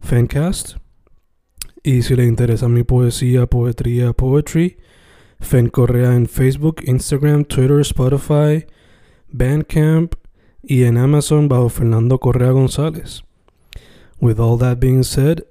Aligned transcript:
Fencast. 0.00 0.76
Y 1.82 2.02
si 2.02 2.16
le 2.16 2.24
interesa 2.24 2.68
mi 2.68 2.82
poesía, 2.82 3.46
poetría, 3.46 4.12
poetry, 4.12 4.78
Fen 5.40 5.68
Correa 5.68 6.14
en 6.14 6.26
Facebook, 6.26 6.76
Instagram, 6.84 7.44
Twitter, 7.44 7.80
Spotify, 7.80 8.66
Bandcamp 9.28 10.14
y 10.62 10.84
en 10.84 10.98
Amazon 10.98 11.48
bajo 11.48 11.68
Fernando 11.68 12.18
Correa 12.18 12.50
González. 12.50 13.22
With 14.20 14.40
all 14.40 14.58
that 14.58 14.78
being 14.80 15.04
said, 15.04 15.44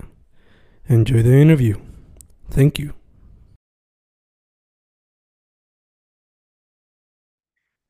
enjoy 0.87 1.23
the 1.23 1.41
interview. 1.41 1.77
Thank 2.49 2.79
you. 2.79 2.93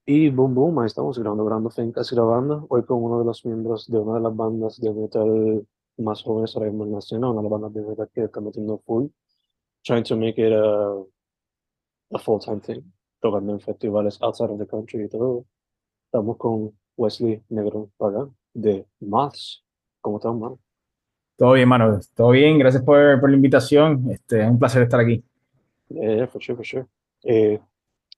Y 0.06 0.30
boom, 0.30 0.56
boom, 0.56 0.80
ahí 0.80 0.86
estamos 0.86 1.20
grabando, 1.20 1.44
grabando 1.44 1.70
Fencast 1.70 2.14
grabando. 2.14 2.66
Hoy 2.70 2.84
con 2.84 3.04
uno 3.04 3.20
de 3.20 3.26
los 3.26 3.46
miembros 3.46 3.88
de 3.92 3.98
una 3.98 4.14
de 4.14 4.22
las 4.22 4.34
bandas 4.34 4.80
de 4.80 4.94
metal 4.94 5.68
más 5.98 6.24
jóvenes 6.24 6.56
ahora 6.56 6.70
mismo 6.70 6.86
en 6.86 6.98
escena, 6.98 7.30
una 7.30 7.42
de 7.42 7.44
las 7.44 7.52
bandas 7.52 7.74
de 7.74 7.82
metal 7.82 8.10
que 8.14 8.24
está 8.24 8.42
metiendo 8.42 8.78
full, 8.80 9.08
trying 9.84 10.04
to 10.04 10.16
make 10.16 10.42
it 10.42 10.54
a, 10.54 11.04
a 12.14 12.20
full-time 12.20 12.60
thing, 12.60 12.82
tocando 13.20 13.54
en 13.54 13.60
festivales 13.60 14.22
outside 14.22 14.52
of 14.52 14.60
the 14.60 14.68
country 14.68 15.04
y 15.04 15.10
todo. 15.10 15.46
Estamos 16.06 16.38
con 16.38 16.78
Wesley 16.96 17.44
Negro 17.50 17.90
Paga 17.98 18.28
de 18.54 18.86
Moths. 19.02 19.64
¿Cómo 20.02 20.18
estás, 20.18 20.34
mano? 20.34 20.60
Todo 21.36 21.54
bien, 21.54 21.70
mano. 21.70 22.00
Todo 22.16 22.32
bien. 22.32 22.58
Gracias 22.58 22.84
por, 22.84 23.20
por 23.20 23.30
la 23.30 23.36
invitación. 23.36 24.10
Este, 24.10 24.42
es 24.42 24.50
un 24.50 24.58
placer 24.58 24.82
estar 24.84 25.00
aquí. 25.00 25.24
Yeah, 25.90 26.28
for 26.28 26.42
sure, 26.42 26.56
for 26.56 26.66
sure. 26.66 26.86
Eh, 27.24 27.60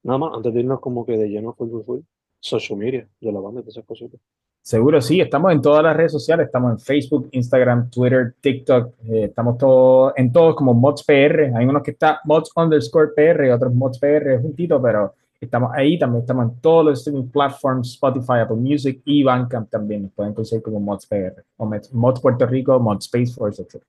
nada 0.02 0.18
más, 0.18 0.34
antes 0.34 0.54
de 0.54 0.60
irnos 0.60 0.80
como 0.80 1.04
que 1.04 1.18
de 1.18 1.28
lleno 1.28 1.52
full, 1.52 1.70
full, 1.70 1.82
full, 1.82 2.00
social 2.38 2.78
media 2.78 3.08
de 3.20 3.32
la 3.32 3.40
banda 3.40 3.62
y 3.64 3.68
esas 3.68 3.84
cositas. 3.84 4.20
Seguro, 4.62 5.00
sí. 5.00 5.20
Estamos 5.20 5.52
en 5.52 5.62
todas 5.62 5.82
las 5.82 5.96
redes 5.96 6.12
sociales. 6.12 6.46
Estamos 6.46 6.72
en 6.72 6.78
Facebook, 6.78 7.28
Instagram, 7.32 7.90
Twitter, 7.90 8.34
TikTok. 8.40 8.94
Eh, 9.08 9.24
estamos 9.24 9.56
todos 9.56 10.12
en 10.16 10.30
todos 10.32 10.54
como 10.54 10.74
Mods 10.74 11.02
PR. 11.04 11.52
Hay 11.56 11.64
unos 11.66 11.82
que 11.82 11.92
está 11.92 12.20
Mods 12.24 12.50
underscore 12.54 13.12
PR 13.16 13.50
otros 13.52 13.74
Mods 13.74 13.98
PR 13.98 14.38
juntito, 14.40 14.80
pero 14.80 15.14
estamos 15.40 15.70
ahí. 15.74 15.98
También 15.98 16.20
estamos 16.20 16.50
en 16.50 16.60
todos 16.60 16.84
los 16.84 16.98
streaming 16.98 17.30
platforms, 17.30 17.92
Spotify, 17.94 18.40
Apple 18.42 18.56
Music 18.56 19.00
y 19.06 19.22
Bandcamp 19.22 19.70
también. 19.70 20.02
Nos 20.02 20.12
pueden 20.12 20.34
conseguir 20.34 20.62
como 20.62 20.78
Mods 20.78 21.06
PR. 21.06 21.42
O 21.56 21.70
Mods 21.92 22.20
Puerto 22.20 22.46
Rico, 22.46 22.78
Mods 22.78 23.06
Space 23.06 23.32
Force, 23.32 23.62
etc. 23.62 23.82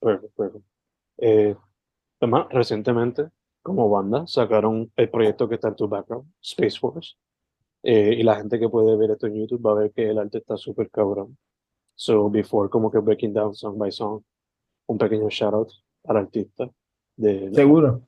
Perfecto, 0.00 0.28
perfecto. 0.36 0.68
Eh, 1.18 1.54
además, 2.20 2.46
recientemente, 2.50 3.28
como 3.62 3.88
banda, 3.88 4.26
sacaron 4.26 4.90
el 4.96 5.08
proyecto 5.08 5.48
que 5.48 5.54
está 5.54 5.68
en 5.68 5.76
tu 5.76 5.88
background, 5.88 6.26
Space 6.40 6.78
Force. 6.78 7.14
Eh, 7.82 8.16
y 8.18 8.22
la 8.22 8.36
gente 8.36 8.58
que 8.58 8.68
puede 8.68 8.96
ver 8.96 9.12
esto 9.12 9.26
en 9.26 9.36
YouTube 9.36 9.64
va 9.66 9.72
a 9.72 9.82
ver 9.82 9.92
que 9.92 10.10
el 10.10 10.18
arte 10.18 10.38
está 10.38 10.56
súper 10.56 10.90
cabrón. 10.90 11.36
So, 11.94 12.30
before, 12.30 12.68
como 12.68 12.90
que 12.90 12.98
breaking 12.98 13.32
down 13.32 13.54
song 13.54 13.76
by 13.76 13.90
song, 13.90 14.22
un 14.86 14.98
pequeño 14.98 15.28
shout 15.28 15.54
out 15.54 15.70
al 16.06 16.16
artista. 16.16 16.68
De, 17.16 17.50
Seguro. 17.52 18.02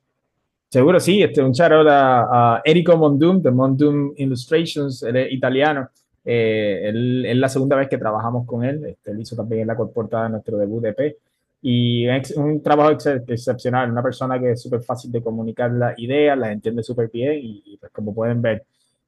Seguro, 0.68 1.00
sí. 1.00 1.22
Este, 1.22 1.42
un 1.42 1.52
shout 1.52 1.72
out 1.72 1.88
a, 1.88 2.56
a 2.56 2.62
Erico 2.64 2.96
Mondum 2.96 3.42
de 3.42 3.50
Mondum 3.50 4.12
Illustrations, 4.16 5.02
él 5.02 5.16
es 5.16 5.32
italiano. 5.32 5.88
Eh, 6.24 6.82
él, 6.84 7.26
es 7.26 7.36
la 7.36 7.48
segunda 7.48 7.76
vez 7.76 7.88
que 7.88 7.98
trabajamos 7.98 8.46
con 8.46 8.64
él. 8.64 8.84
Este, 8.84 9.10
él 9.10 9.20
hizo 9.20 9.36
también 9.36 9.66
la 9.66 9.76
portada 9.76 10.24
de 10.24 10.30
nuestro 10.30 10.58
debut 10.58 10.82
de 10.82 10.88
EP. 10.90 11.16
Y 11.62 12.08
es 12.08 12.36
un 12.36 12.62
trabajo 12.62 12.92
ex 12.92 13.06
excepcional, 13.06 13.90
una 13.90 14.02
persona 14.02 14.40
que 14.40 14.52
es 14.52 14.62
súper 14.62 14.82
fácil 14.82 15.12
de 15.12 15.22
comunicar 15.22 15.70
las 15.70 15.98
ideas, 15.98 16.38
las 16.38 16.52
entiende 16.52 16.82
súper 16.82 17.10
bien 17.10 17.38
y, 17.42 17.76
pues 17.78 17.92
como 17.92 18.14
pueden 18.14 18.40
ver, 18.40 18.64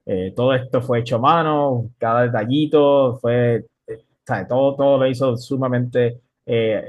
eh, 0.06 0.32
todo 0.34 0.54
esto 0.54 0.82
fue 0.82 1.00
hecho 1.00 1.16
a 1.16 1.20
mano, 1.20 1.90
cada 1.98 2.22
detallito 2.22 3.18
fue, 3.20 3.66
eh. 3.86 4.04
Todo, 4.48 4.76
todo 4.76 4.98
lo 4.98 5.06
hizo 5.06 5.36
sumamente 5.36 6.20
eh, 6.46 6.82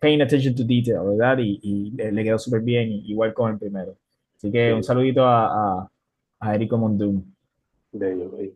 paying 0.00 0.22
attention 0.22 0.54
to 0.54 0.64
detail, 0.64 1.00
¿verdad? 1.04 1.38
Y, 1.38 1.58
y 1.62 1.90
le, 1.90 2.24
quedó 2.24 2.38
súper 2.38 2.60
bien, 2.60 2.90
igual 2.90 3.34
con 3.34 3.52
el 3.52 3.58
primero. 3.58 3.96
Así 4.36 4.50
que 4.50 4.72
un 4.72 4.84
saludito 4.84 5.24
a, 5.24 5.80
a, 5.80 5.88
a 6.40 6.54
Erico 6.54 6.78
Mondum. 6.78 7.22
Bello, 7.92 8.30
bello. 8.30 8.52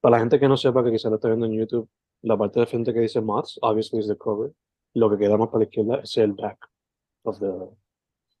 Para 0.00 0.16
la 0.16 0.20
gente 0.20 0.38
que 0.38 0.48
no 0.48 0.56
sepa 0.56 0.84
que 0.84 0.90
quizá 0.90 1.08
lo 1.08 1.16
está 1.16 1.28
viendo 1.28 1.46
en 1.46 1.52
YouTube, 1.52 1.88
la 2.22 2.36
parte 2.36 2.60
de 2.60 2.66
frente 2.66 2.92
que 2.92 3.00
dice 3.00 3.20
Mods, 3.20 3.58
obviously 3.62 4.00
is 4.00 4.08
the 4.08 4.16
cover. 4.16 4.52
Lo 4.94 5.08
que 5.08 5.16
queda 5.16 5.36
más 5.36 5.48
para 5.48 5.60
la 5.60 5.64
izquierda 5.64 6.00
es 6.02 6.16
el 6.18 6.32
back 6.32 6.68
of 7.22 7.38
the, 7.38 7.52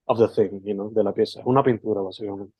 of 0.06 0.18
the 0.18 0.28
thing, 0.28 0.60
you 0.64 0.74
know, 0.74 0.92
de 0.92 1.02
la 1.02 1.12
pieza. 1.12 1.40
Es 1.40 1.46
una 1.46 1.62
pintura, 1.62 2.02
básicamente. 2.02 2.52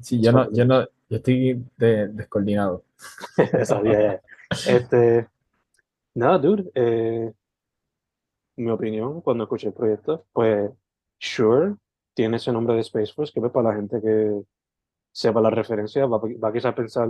Sí, 0.00 0.20
yo 0.20 0.32
no, 0.32 0.50
yo 0.52 0.64
no, 0.64 0.84
yo 1.08 1.16
estoy 1.16 1.64
de, 1.76 2.08
descoordinado. 2.08 2.84
Sabía, 3.64 4.20
este, 4.66 5.28
nada, 6.14 6.38
dude, 6.38 6.70
eh, 6.74 7.32
mi 8.56 8.70
opinión 8.70 9.20
cuando 9.20 9.44
escuché 9.44 9.68
el 9.68 9.74
proyecto, 9.74 10.24
pues, 10.32 10.70
sure, 11.18 11.76
tiene 12.14 12.36
ese 12.36 12.52
nombre 12.52 12.74
de 12.74 12.80
Space 12.82 13.12
Force, 13.12 13.32
que 13.32 13.40
para 13.48 13.70
la 13.70 13.76
gente 13.76 14.00
que 14.00 14.42
sepa 15.12 15.40
la 15.40 15.50
referencia, 15.50 16.06
va, 16.06 16.18
va 16.18 16.52
quizás 16.52 16.72
a 16.72 16.74
pensar 16.74 17.08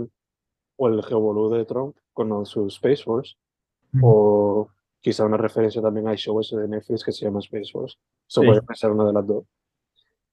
o 0.77 0.87
el 0.87 1.01
revolú 1.01 1.49
de 1.49 1.65
Trump 1.65 1.95
con 2.13 2.45
su 2.45 2.67
Space 2.67 3.03
Force, 3.03 3.35
mm. 3.91 4.01
o 4.03 4.69
quizá 4.99 5.25
una 5.25 5.37
referencia 5.37 5.81
también 5.81 6.07
al 6.07 6.17
show 6.17 6.39
ese 6.39 6.57
de 6.57 6.67
Netflix 6.67 7.03
que 7.03 7.11
se 7.11 7.25
llama 7.25 7.39
Space 7.39 7.71
Force. 7.71 7.97
Eso 8.27 8.41
sí. 8.41 8.47
puede 8.47 8.61
pensar 8.61 8.91
una 8.91 9.05
de 9.05 9.13
las 9.13 9.25
dos. 9.25 9.45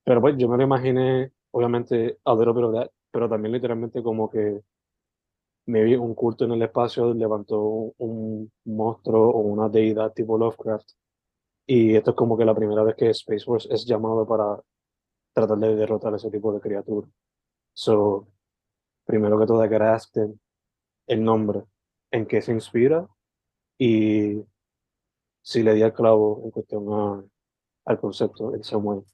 Pero 0.04 0.20
pues 0.20 0.36
yo 0.36 0.48
me 0.48 0.56
lo 0.56 0.62
imaginé 0.62 1.30
obviamente 1.52 2.18
a 2.24 2.34
little 2.34 2.52
bit 2.52 2.64
of 2.64 2.90
pero 3.10 3.28
también 3.28 3.52
literalmente 3.52 4.02
como 4.02 4.30
que 4.30 4.62
me 5.66 5.84
vi 5.84 5.94
un 5.94 6.14
culto 6.14 6.44
en 6.44 6.52
el 6.52 6.62
espacio, 6.62 7.14
levantó 7.14 7.60
un, 7.98 8.50
monstruo 8.64 9.30
o 9.30 9.40
una 9.40 9.68
deidad 9.68 10.12
tipo 10.12 10.36
Lovecraft. 10.38 10.90
Y 11.66 11.94
esto 11.96 12.10
es 12.10 12.16
como 12.16 12.36
que 12.36 12.44
la 12.44 12.54
primera 12.54 12.82
vez 12.82 12.96
que 12.96 13.10
Space 13.10 13.44
Force 13.44 13.68
es 13.72 13.86
llamado 13.86 14.26
para 14.26 14.60
tratar 15.32 15.58
de 15.58 15.76
derrotar 15.76 16.14
ese 16.14 16.30
tipo 16.30 16.52
de 16.52 16.60
criatura. 16.60 17.08
So, 17.74 18.28
primero 19.04 19.38
que 19.38 19.46
todo, 19.46 19.60
graspen 19.68 20.40
el 21.06 21.24
nombre, 21.24 21.62
en 22.10 22.26
qué 22.26 22.42
se 22.42 22.52
inspira 22.52 23.08
y 23.78 24.42
si 25.42 25.62
le 25.62 25.74
di 25.74 25.82
al 25.82 25.94
clavo 25.94 26.42
en 26.44 26.50
cuestión 26.50 26.92
a, 26.92 27.24
al 27.86 28.00
concepto 28.00 28.54
en 28.54 28.64
Samuel. 28.64 29.04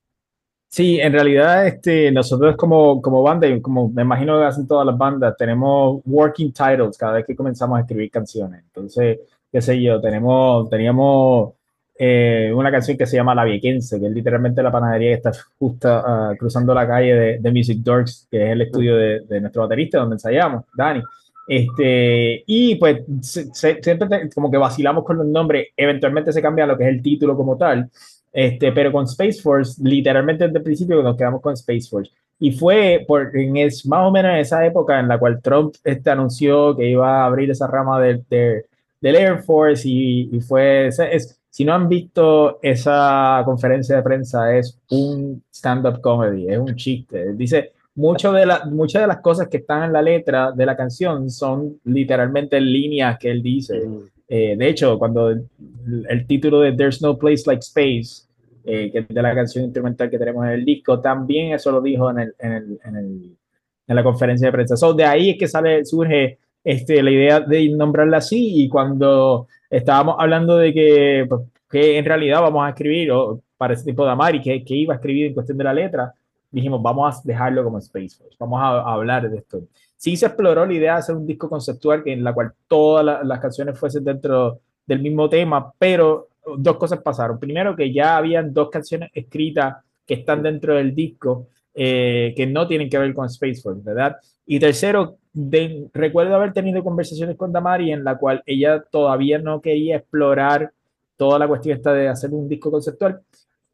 Sí, 0.68 1.00
en 1.00 1.12
realidad 1.12 1.66
este, 1.66 2.12
nosotros 2.12 2.54
como, 2.56 3.00
como 3.00 3.22
banda, 3.22 3.46
y 3.46 3.60
como 3.60 3.88
me 3.88 4.02
imagino 4.02 4.38
que 4.38 4.44
hacen 4.44 4.68
todas 4.68 4.86
las 4.86 4.98
bandas, 4.98 5.34
tenemos 5.36 6.02
working 6.04 6.52
titles 6.52 6.98
cada 6.98 7.14
vez 7.14 7.26
que 7.26 7.34
comenzamos 7.34 7.78
a 7.78 7.80
escribir 7.80 8.10
canciones. 8.10 8.62
Entonces, 8.66 9.18
qué 9.50 9.62
sé 9.62 9.80
yo, 9.80 9.98
tenemos, 10.00 10.68
teníamos 10.68 11.54
eh, 11.98 12.52
una 12.54 12.70
canción 12.70 12.98
que 12.98 13.06
se 13.06 13.16
llama 13.16 13.34
La 13.34 13.44
Viequense, 13.44 13.98
que 13.98 14.06
es 14.06 14.12
literalmente 14.12 14.62
la 14.62 14.70
panadería 14.70 15.08
que 15.08 15.14
está 15.14 15.32
justo 15.58 15.88
uh, 15.88 16.36
cruzando 16.36 16.74
la 16.74 16.86
calle 16.86 17.14
de, 17.14 17.38
de, 17.38 17.52
Music 17.52 17.78
Dorks, 17.82 18.28
que 18.30 18.44
es 18.44 18.50
el 18.52 18.60
estudio 18.62 18.96
de, 18.96 19.20
de, 19.20 19.40
nuestro 19.40 19.62
baterista 19.62 19.98
donde 19.98 20.16
ensayamos, 20.16 20.64
Dani. 20.76 21.02
Este, 21.48 22.44
y 22.46 22.74
pues 22.74 23.04
siempre 23.22 24.28
como 24.34 24.50
que 24.50 24.58
vacilamos 24.58 25.02
con 25.02 25.16
los 25.16 25.26
nombres, 25.26 25.68
eventualmente 25.74 26.30
se 26.30 26.42
cambia 26.42 26.66
lo 26.66 26.76
que 26.76 26.84
es 26.84 26.90
el 26.90 27.02
título 27.02 27.34
como 27.36 27.56
tal. 27.56 27.90
Este, 28.32 28.72
pero 28.72 28.92
con 28.92 29.04
Space 29.04 29.40
Force, 29.40 29.80
literalmente 29.82 30.44
desde 30.44 30.58
el 30.58 30.64
principio 30.64 31.02
nos 31.02 31.16
quedamos 31.16 31.40
con 31.40 31.54
Space 31.54 31.88
Force. 31.88 32.12
Y 32.40 32.52
fue 32.52 33.04
por, 33.06 33.36
en 33.36 33.56
es, 33.56 33.84
más 33.86 34.06
o 34.06 34.10
menos 34.10 34.32
en 34.32 34.38
esa 34.38 34.64
época 34.64 35.00
en 35.00 35.08
la 35.08 35.18
cual 35.18 35.40
Trump 35.42 35.74
este, 35.82 36.10
anunció 36.10 36.76
que 36.76 36.88
iba 36.88 37.22
a 37.22 37.26
abrir 37.26 37.50
esa 37.50 37.66
rama 37.66 38.00
de, 38.00 38.22
de, 38.30 38.64
del 39.00 39.16
Air 39.16 39.42
Force 39.42 39.88
y, 39.88 40.28
y 40.32 40.40
fue, 40.40 40.88
es, 40.88 41.40
Si 41.50 41.64
no 41.64 41.74
han 41.74 41.88
visto 41.88 42.60
esa 42.62 43.42
conferencia 43.44 43.96
de 43.96 44.02
prensa, 44.02 44.56
es 44.56 44.78
un 44.90 45.42
stand-up 45.52 46.00
comedy, 46.00 46.48
es 46.48 46.58
un 46.58 46.76
chiste. 46.76 47.32
Dice, 47.34 47.72
mucho 47.96 48.30
de 48.30 48.46
la, 48.46 48.64
muchas 48.66 49.02
de 49.02 49.08
las 49.08 49.20
cosas 49.20 49.48
que 49.48 49.56
están 49.56 49.82
en 49.82 49.92
la 49.92 50.02
letra 50.02 50.52
de 50.52 50.64
la 50.64 50.76
canción 50.76 51.28
son 51.30 51.80
literalmente 51.84 52.60
líneas 52.60 53.18
que 53.18 53.30
él 53.30 53.42
dice. 53.42 53.82
Eh, 54.28 54.56
de 54.56 54.68
hecho, 54.68 54.98
cuando 54.98 55.30
el, 55.30 56.26
título 56.26 56.60
de 56.60 56.72
There's 56.72 57.00
No 57.00 57.16
Place 57.16 57.44
Like 57.46 57.60
Space, 57.60 58.28
eh, 58.64 58.90
que 58.92 58.98
es 58.98 59.08
de 59.08 59.22
la 59.22 59.34
canción 59.34 59.64
instrumental 59.64 60.10
que 60.10 60.18
tenemos 60.18 60.44
en 60.44 60.52
el 60.52 60.64
disco, 60.64 61.00
también 61.00 61.54
eso 61.54 61.72
lo 61.72 61.80
dijo 61.80 62.10
en, 62.10 63.38
la 63.86 64.02
conferencia 64.04 64.48
de 64.48 64.52
prensa. 64.52 64.76
So, 64.76 64.92
de 64.92 65.04
ahí 65.04 65.30
es 65.30 65.38
que 65.38 65.48
sale, 65.48 65.84
surge 65.84 66.38
este, 66.62 67.02
la 67.02 67.10
idea 67.10 67.40
de 67.40 67.68
nombrarla 67.70 68.18
así 68.18 68.64
y 68.64 68.68
cuando 68.68 69.48
estábamos 69.70 70.16
hablando 70.18 70.58
de 70.58 70.74
que, 70.74 71.26
pues, 71.28 71.42
en 71.72 72.04
realidad 72.04 72.42
vamos 72.42 72.66
a 72.66 72.70
escribir 72.70 73.10
o 73.12 73.40
para 73.56 73.74
ese 73.74 73.84
tipo 73.84 74.04
de 74.04 74.12
Amari, 74.12 74.40
que, 74.40 74.64
que 74.64 74.74
iba 74.74 74.94
a 74.94 74.96
escribir 74.96 75.26
en 75.26 75.34
cuestión 75.34 75.58
de 75.58 75.64
la 75.64 75.74
letra, 75.74 76.14
dijimos, 76.50 76.82
vamos 76.82 77.16
a 77.16 77.20
dejarlo 77.24 77.64
como 77.64 77.78
Space 77.78 78.16
Force, 78.16 78.36
vamos 78.38 78.60
a, 78.62 78.80
hablar 78.80 79.28
de 79.28 79.38
esto. 79.38 79.62
Sí 79.98 80.16
se 80.16 80.26
exploró 80.26 80.64
la 80.64 80.72
idea 80.72 80.94
de 80.94 80.98
hacer 81.00 81.16
un 81.16 81.26
disco 81.26 81.50
conceptual 81.50 82.02
en 82.06 82.24
la 82.24 82.32
cual 82.32 82.52
todas 82.66 83.04
la, 83.04 83.22
las 83.22 83.40
canciones 83.40 83.78
fuesen 83.78 84.04
dentro 84.04 84.60
del 84.86 85.00
mismo 85.00 85.28
tema, 85.28 85.72
pero 85.78 86.28
dos 86.56 86.76
cosas 86.76 87.02
pasaron. 87.02 87.38
Primero, 87.38 87.76
que 87.76 87.92
ya 87.92 88.16
habían 88.16 88.54
dos 88.54 88.70
canciones 88.70 89.10
escritas 89.12 89.76
que 90.06 90.14
están 90.14 90.42
dentro 90.42 90.74
del 90.74 90.94
disco 90.94 91.48
eh, 91.74 92.32
que 92.36 92.46
no 92.46 92.66
tienen 92.66 92.88
que 92.88 92.98
ver 92.98 93.14
con 93.14 93.26
Space 93.26 93.60
Force, 93.60 93.82
¿verdad? 93.84 94.16
Y 94.46 94.58
tercero, 94.58 95.18
de, 95.32 95.88
recuerdo 95.92 96.34
haber 96.34 96.52
tenido 96.52 96.82
conversaciones 96.82 97.36
con 97.36 97.52
Damari 97.52 97.92
en 97.92 98.02
la 98.02 98.16
cual 98.16 98.42
ella 98.46 98.82
todavía 98.90 99.38
no 99.38 99.60
quería 99.60 99.96
explorar 99.98 100.72
toda 101.16 101.38
la 101.38 101.46
cuestión 101.46 101.76
esta 101.76 101.92
de 101.92 102.08
hacer 102.08 102.30
un 102.30 102.48
disco 102.48 102.70
conceptual, 102.70 103.20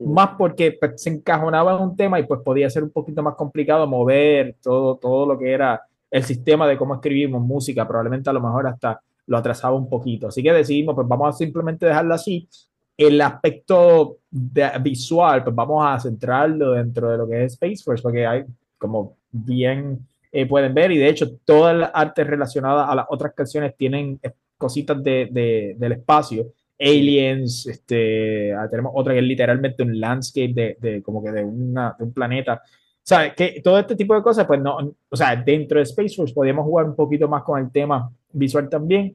más 0.01 0.31
porque 0.37 0.73
pues, 0.73 1.01
se 1.01 1.11
encajonaba 1.11 1.77
en 1.77 1.83
un 1.83 1.97
tema 1.97 2.19
y 2.19 2.25
pues 2.25 2.41
podía 2.43 2.69
ser 2.69 2.83
un 2.83 2.91
poquito 2.91 3.23
más 3.23 3.37
complicado 3.37 3.87
mover 3.87 4.57
todo, 4.63 4.97
todo 4.97 5.25
lo 5.27 5.39
que 5.39 5.53
era 5.53 5.81
el 6.11 6.23
sistema 6.23 6.67
de 6.69 6.77
cómo 6.77 6.95
escribimos 6.95 7.43
música, 7.43 7.87
probablemente 7.87 8.31
a 8.31 8.33
lo 8.33 8.41
mejor 8.41 8.67
hasta 8.67 9.01
lo 9.27 9.37
atrasaba 9.37 9.77
un 9.77 9.89
poquito. 9.89 10.29
Así 10.29 10.43
que 10.43 10.53
decidimos, 10.53 10.95
pues 10.95 11.09
vamos 11.09 11.35
a 11.35 11.39
simplemente 11.39 11.87
dejarlo 11.87 12.15
así. 12.15 12.49
El 12.97 13.21
aspecto 13.21 14.19
de, 14.31 14.71
visual, 14.81 15.43
pues 15.43 15.57
vamos 15.57 15.85
a 15.85 15.99
centrarlo 15.99 16.73
dentro 16.73 17.11
de 17.11 17.19
lo 17.19 17.29
que 17.29 17.45
es 17.45 17.55
Space 17.55 17.83
Force, 17.83 18.03
porque 18.03 18.27
hay, 18.27 18.45
como 18.79 19.17
bien 19.31 20.07
eh, 20.31 20.47
pueden 20.47 20.75
ver, 20.75 20.93
y 20.93 20.99
de 20.99 21.09
hecho 21.09 21.37
todas 21.45 21.77
las 21.77 21.91
artes 21.93 22.27
relacionadas 22.27 22.89
a 22.89 22.95
las 22.95 23.07
otras 23.09 23.33
canciones 23.35 23.77
tienen 23.77 24.21
cositas 24.59 25.03
de, 25.03 25.29
de, 25.31 25.77
del 25.79 25.93
espacio. 25.93 26.53
Aliens, 26.79 27.67
este, 27.67 28.53
ah, 28.53 28.69
tenemos 28.69 28.93
otra 28.95 29.13
que 29.13 29.21
es 29.21 29.25
literalmente 29.25 29.83
un 29.83 29.99
landscape 29.99 30.53
de, 30.53 30.77
de 30.81 31.03
como 31.03 31.23
que 31.23 31.31
de, 31.31 31.45
una, 31.45 31.95
de 31.99 32.05
un 32.05 32.13
planeta. 32.13 32.63
O 33.05 33.07
sea, 33.07 33.35
que 33.35 33.61
todo 33.63 33.79
este 33.79 33.97
tipo 33.97 34.15
de 34.15 34.23
cosas, 34.23 34.47
pues 34.47 34.61
no, 34.61 34.79
o 35.11 35.17
sea, 35.17 35.37
dentro 35.37 35.79
de 35.79 35.83
Space 35.83 36.17
Force 36.17 36.33
podíamos 36.33 36.65
jugar 36.65 36.87
un 36.87 36.97
poquito 36.97 37.29
más 37.29 37.43
con 37.43 37.61
el 37.61 37.71
tema 37.71 38.11
visual 38.33 38.69
también. 38.71 39.15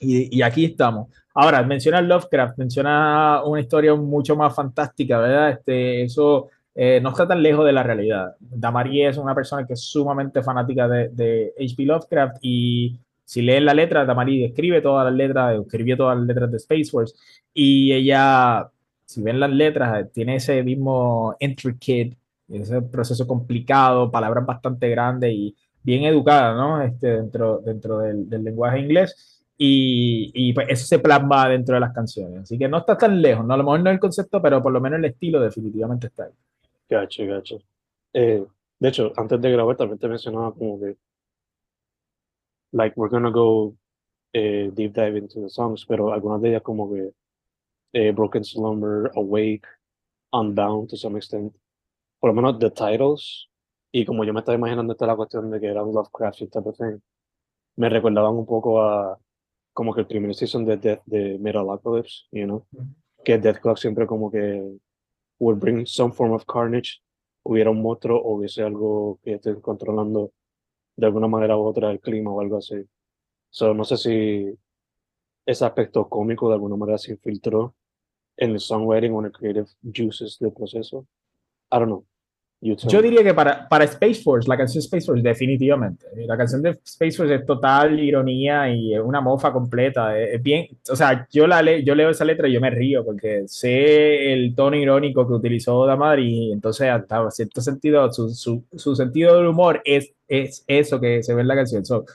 Y, 0.00 0.36
y 0.36 0.42
aquí 0.42 0.66
estamos. 0.66 1.08
Ahora, 1.34 1.62
menciona 1.62 2.02
Lovecraft, 2.02 2.58
menciona 2.58 3.42
una 3.44 3.60
historia 3.60 3.94
mucho 3.94 4.36
más 4.36 4.54
fantástica, 4.54 5.18
¿verdad? 5.18 5.50
Este, 5.50 6.02
eso 6.02 6.50
eh, 6.74 7.00
no 7.02 7.08
está 7.08 7.26
tan 7.26 7.42
lejos 7.42 7.64
de 7.64 7.72
la 7.72 7.82
realidad. 7.82 8.36
Damari 8.38 9.02
es 9.06 9.16
una 9.16 9.34
persona 9.34 9.66
que 9.66 9.72
es 9.72 9.80
sumamente 9.80 10.42
fanática 10.42 10.86
de, 10.86 11.08
de 11.08 11.54
H.P. 11.58 11.84
Lovecraft 11.84 12.36
y 12.42 13.00
si 13.24 13.40
leen 13.40 13.64
la 13.64 13.72
letra, 13.72 14.04
Damari 14.04 14.44
escribe 14.44 14.82
todas 14.82 15.06
las 15.06 15.14
letras, 15.14 15.58
escribió 15.58 15.96
todas 15.96 16.18
las 16.18 16.26
letras 16.26 16.50
de 16.50 16.56
Space 16.58 16.90
Force 16.90 17.14
y 17.54 17.92
ella, 17.92 18.70
si 19.06 19.22
ven 19.22 19.40
las 19.40 19.50
letras, 19.50 20.12
tiene 20.12 20.36
ese 20.36 20.62
mismo 20.62 21.34
intricate, 21.40 22.16
ese 22.48 22.82
proceso 22.82 23.26
complicado, 23.26 24.10
palabras 24.10 24.46
bastante 24.46 24.88
grandes 24.88 25.32
y 25.32 25.56
bien 25.82 26.04
educada, 26.04 26.54
¿no? 26.54 26.82
Este, 26.82 27.08
dentro, 27.08 27.58
dentro 27.58 27.98
del, 27.98 28.28
del 28.28 28.44
lenguaje 28.44 28.80
inglés. 28.80 29.44
Y, 29.58 30.30
y, 30.34 30.52
pues 30.52 30.66
eso 30.68 30.86
se 30.86 30.98
plasma 30.98 31.48
dentro 31.48 31.74
de 31.74 31.80
las 31.80 31.94
canciones. 31.94 32.42
Así 32.42 32.58
que 32.58 32.68
no 32.68 32.78
está 32.78 32.96
tan 32.98 33.20
lejos, 33.22 33.46
¿no? 33.46 33.54
A 33.54 33.56
lo 33.56 33.64
mejor 33.64 33.80
no 33.80 33.90
el 33.90 33.98
concepto, 33.98 34.42
pero 34.42 34.62
por 34.62 34.72
lo 34.72 34.80
menos 34.80 34.98
el 34.98 35.06
estilo 35.06 35.40
definitivamente 35.40 36.08
está 36.08 36.24
ahí. 36.24 36.32
Gacho, 36.88 37.26
gacho. 37.26 37.58
Eh, 38.12 38.44
de 38.78 38.88
hecho, 38.88 39.12
antes 39.16 39.40
de 39.40 39.50
grabar 39.50 39.76
también 39.76 39.98
te 39.98 40.08
mencionaba 40.08 40.52
como 40.52 40.78
que, 40.80 40.96
like, 42.72 42.94
we're 42.98 43.10
gonna 43.10 43.30
go 43.30 43.74
eh, 44.32 44.70
deep 44.74 44.92
dive 44.92 45.18
into 45.18 45.40
the 45.40 45.48
songs, 45.48 45.86
pero 45.86 46.12
algunas 46.12 46.40
de 46.42 46.50
ellas 46.50 46.62
como 46.62 46.92
que 46.92 47.12
eh, 47.94 48.12
Broken 48.12 48.44
Slumber, 48.44 49.10
Awake, 49.16 49.66
Unbound 50.32 50.90
to 50.90 50.96
some 50.96 51.16
extent, 51.16 51.54
por 52.18 52.30
lo 52.30 52.34
menos 52.34 52.58
the 52.58 52.70
titles, 52.70 53.48
y 53.92 54.04
como 54.04 54.24
yo 54.24 54.32
me 54.32 54.40
estaba 54.40 54.56
imaginando 54.56 54.92
esta 54.92 55.06
la 55.06 55.16
cuestión 55.16 55.50
de 55.50 55.60
que 55.60 55.66
eran 55.66 55.92
Lovecraft 55.92 56.42
y 56.42 56.46
type 56.48 56.68
of 56.68 56.76
thing, 56.76 56.98
me 57.76 57.88
recordaban 57.88 58.34
un 58.34 58.46
poco 58.46 58.82
a 58.82 59.18
como 59.72 59.94
que 59.94 60.00
el 60.00 60.06
primer 60.06 60.34
season 60.34 60.64
de 60.64 60.76
Death 60.78 61.02
de 61.06 61.38
Metalocalypse, 61.38 62.26
you 62.32 62.44
know, 62.44 62.66
que 63.24 63.38
Death 63.38 63.60
Clock 63.60 63.78
siempre 63.78 64.06
como 64.06 64.30
que 64.30 64.78
would 65.38 65.58
bring 65.58 65.86
some 65.86 66.12
form 66.12 66.32
of 66.32 66.44
carnage, 66.46 67.02
hubiera 67.42 67.70
un 67.70 67.82
monstruo 67.82 68.20
o 68.20 68.36
hubiese 68.36 68.62
algo 68.62 69.18
que 69.22 69.34
esté 69.34 69.60
controlando 69.60 70.32
de 70.96 71.06
alguna 71.06 71.28
manera 71.28 71.56
u 71.56 71.64
otra 71.66 71.90
el 71.90 72.00
clima 72.00 72.32
o 72.32 72.40
algo 72.40 72.56
así. 72.56 72.76
So, 73.50 73.74
no 73.74 73.84
sé 73.84 73.96
si 73.98 74.58
ese 75.44 75.64
aspecto 75.64 76.08
cómico 76.08 76.48
de 76.48 76.54
alguna 76.54 76.76
manera 76.76 76.98
se 76.98 77.12
infiltró 77.12 77.74
en 78.36 78.52
el 78.52 78.60
songwriting 78.60 79.12
o 79.12 79.20
en 79.20 79.26
el 79.26 79.32
creative 79.32 79.68
juices 79.82 80.38
del 80.40 80.52
proceso. 80.52 81.06
I 81.72 81.78
don't 81.78 81.86
know. 81.86 82.04
Yo 82.60 83.02
diría 83.02 83.22
que 83.22 83.34
para, 83.34 83.68
para 83.68 83.84
Space 83.84 84.22
Force, 84.22 84.48
la 84.48 84.56
canción 84.56 84.80
Space 84.80 85.06
Force, 85.06 85.22
definitivamente. 85.22 86.06
La 86.26 86.36
canción 86.36 86.62
de 86.62 86.70
Space 86.70 87.12
Force 87.12 87.34
es 87.34 87.44
total 87.44 88.00
ironía 88.00 88.70
y 88.70 88.94
es 88.94 89.00
una 89.00 89.20
mofa 89.20 89.52
completa. 89.52 90.18
Es 90.18 90.42
bien, 90.42 90.66
o 90.90 90.96
sea, 90.96 91.26
yo, 91.30 91.46
la 91.46 91.60
le, 91.62 91.84
yo 91.84 91.94
leo 91.94 92.08
esa 92.08 92.24
letra 92.24 92.48
y 92.48 92.52
yo 92.52 92.60
me 92.60 92.70
río 92.70 93.04
porque 93.04 93.44
sé 93.46 94.32
el 94.32 94.54
tono 94.54 94.76
irónico 94.76 95.26
que 95.26 95.34
utilizó 95.34 95.84
Damari 95.86 96.48
y 96.48 96.52
entonces, 96.52 96.88
hasta 96.88 97.30
cierto 97.30 97.60
sentido, 97.60 98.10
su, 98.12 98.30
su, 98.30 98.64
su, 98.74 98.96
sentido 98.96 99.36
del 99.36 99.48
humor 99.48 99.82
es, 99.84 100.12
es 100.26 100.64
eso 100.66 100.98
que 100.98 101.22
se 101.22 101.34
ve 101.34 101.42
en 101.42 101.48
la 101.48 101.56
canción. 101.56 101.84
So, 101.84 102.06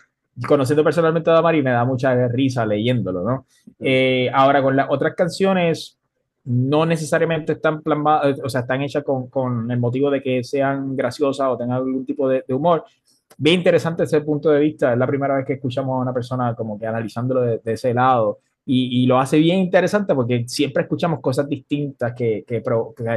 conociendo 0.47 0.83
personalmente 0.83 1.29
a 1.29 1.33
Damari 1.33 1.61
me 1.61 1.71
da 1.71 1.85
mucha 1.85 2.27
risa 2.27 2.65
leyéndolo, 2.65 3.23
¿no? 3.23 3.45
Eh, 3.79 4.29
ahora, 4.33 4.63
con 4.63 4.75
las 4.75 4.87
otras 4.89 5.13
canciones 5.13 5.99
no 6.43 6.85
necesariamente 6.85 7.53
están 7.53 7.81
plasmadas, 7.81 8.39
o 8.43 8.49
sea, 8.49 8.61
están 8.61 8.81
hechas 8.81 9.03
con, 9.03 9.27
con, 9.27 9.69
el 9.69 9.79
motivo 9.79 10.09
de 10.09 10.21
que 10.21 10.43
sean 10.43 10.95
graciosas 10.95 11.47
o 11.47 11.57
tengan 11.57 11.77
algún 11.77 12.05
tipo 12.05 12.27
de, 12.27 12.43
humor. 12.49 12.83
Bien 13.37 13.59
interesante 13.59 14.03
ese 14.03 14.21
punto 14.21 14.49
de 14.49 14.59
vista, 14.59 14.91
es 14.93 14.97
la 14.97 15.07
primera 15.07 15.35
vez 15.35 15.45
que 15.45 15.53
escuchamos 15.53 15.95
a 15.95 16.01
una 16.01 16.13
persona 16.13 16.55
como 16.55 16.79
que 16.79 16.87
analizándolo 16.87 17.41
de, 17.41 17.59
de 17.59 17.73
ese 17.73 17.93
lado 17.93 18.39
y, 18.65 19.03
y, 19.03 19.05
lo 19.07 19.19
hace 19.19 19.37
bien 19.39 19.59
interesante 19.59 20.13
porque 20.13 20.45
siempre 20.47 20.83
escuchamos 20.83 21.19
cosas 21.19 21.47
distintas 21.47 22.13
que, 22.13 22.43
que, 22.45 22.61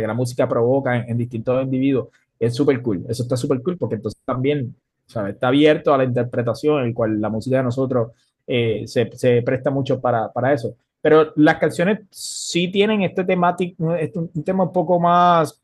la 0.06 0.14
música 0.14 0.48
provoca 0.48 0.96
en, 0.96 1.16
distintos 1.18 1.62
individuos. 1.62 2.08
Es 2.38 2.54
súper 2.54 2.80
cool, 2.82 3.04
eso 3.08 3.22
está 3.22 3.36
súper 3.36 3.62
cool 3.62 3.76
porque 3.76 3.96
entonces 3.96 4.20
también 4.24 4.74
¿sabes? 5.06 5.34
está 5.34 5.48
abierto 5.48 5.92
a 5.94 5.98
la 5.98 6.04
interpretación, 6.04 6.84
el 6.84 6.94
cual 6.94 7.20
la 7.20 7.28
música 7.28 7.58
de 7.58 7.62
nosotros 7.62 8.12
eh, 8.46 8.84
se, 8.86 9.10
se 9.16 9.42
presta 9.42 9.70
mucho 9.70 10.00
para, 10.00 10.32
para 10.32 10.52
eso 10.52 10.76
pero 11.04 11.34
las 11.36 11.56
canciones 11.56 11.98
sí 12.08 12.68
tienen 12.68 13.02
este 13.02 13.24
temático, 13.24 13.94
este, 13.94 14.18
un 14.18 14.42
tema 14.42 14.64
un 14.64 14.72
poco 14.72 14.98
más, 14.98 15.60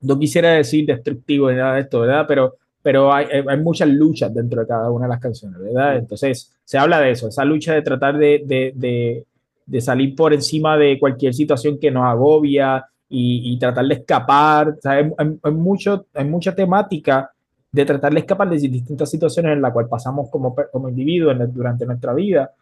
no 0.00 0.18
quisiera 0.18 0.50
decir 0.50 0.84
destructivo 0.84 1.48
ni 1.48 1.58
nada 1.58 1.76
de 1.76 1.82
esto, 1.82 2.00
¿verdad? 2.00 2.24
Pero, 2.26 2.56
pero 2.82 3.14
hay, 3.14 3.26
hay, 3.26 3.60
muchas 3.60 3.88
luchas 3.88 4.34
dentro 4.34 4.62
de 4.62 4.66
cada 4.66 4.90
una 4.90 5.06
de 5.06 5.10
las 5.10 5.20
canciones, 5.20 5.60
¿verdad? 5.60 5.96
Entonces, 5.98 6.52
se 6.64 6.76
habla 6.76 6.98
de 6.98 7.12
eso, 7.12 7.28
esa 7.28 7.44
lucha 7.44 7.72
de 7.72 7.82
tratar 7.82 8.18
de, 8.18 8.42
de, 8.44 8.72
de, 8.74 9.24
de 9.64 9.80
salir 9.80 10.16
por 10.16 10.34
encima 10.34 10.76
de 10.76 10.98
cualquier 10.98 11.34
situación 11.34 11.78
que 11.78 11.92
nos 11.92 12.02
agobia 12.06 12.84
y, 13.08 13.42
y 13.44 13.58
tratar 13.60 13.86
de 13.86 13.94
escapar. 13.94 14.70
O 14.70 14.80
sea, 14.82 14.90
hay, 14.90 15.04
hay, 15.18 15.38
hay, 15.40 15.52
mucho, 15.52 16.06
hay 16.12 16.24
mucha 16.24 16.52
temática 16.52 17.30
de 17.70 17.84
tratar 17.84 18.12
de 18.12 18.18
escapar 18.18 18.50
de 18.50 18.58
distintas 18.58 19.08
situaciones 19.08 19.52
en 19.52 19.62
las 19.62 19.72
cuales 19.72 19.88
pasamos 19.88 20.28
como, 20.30 20.52
como 20.72 20.88
individuos 20.88 21.36
durante 21.54 21.86
nuestra 21.86 22.12
vida 22.12 22.52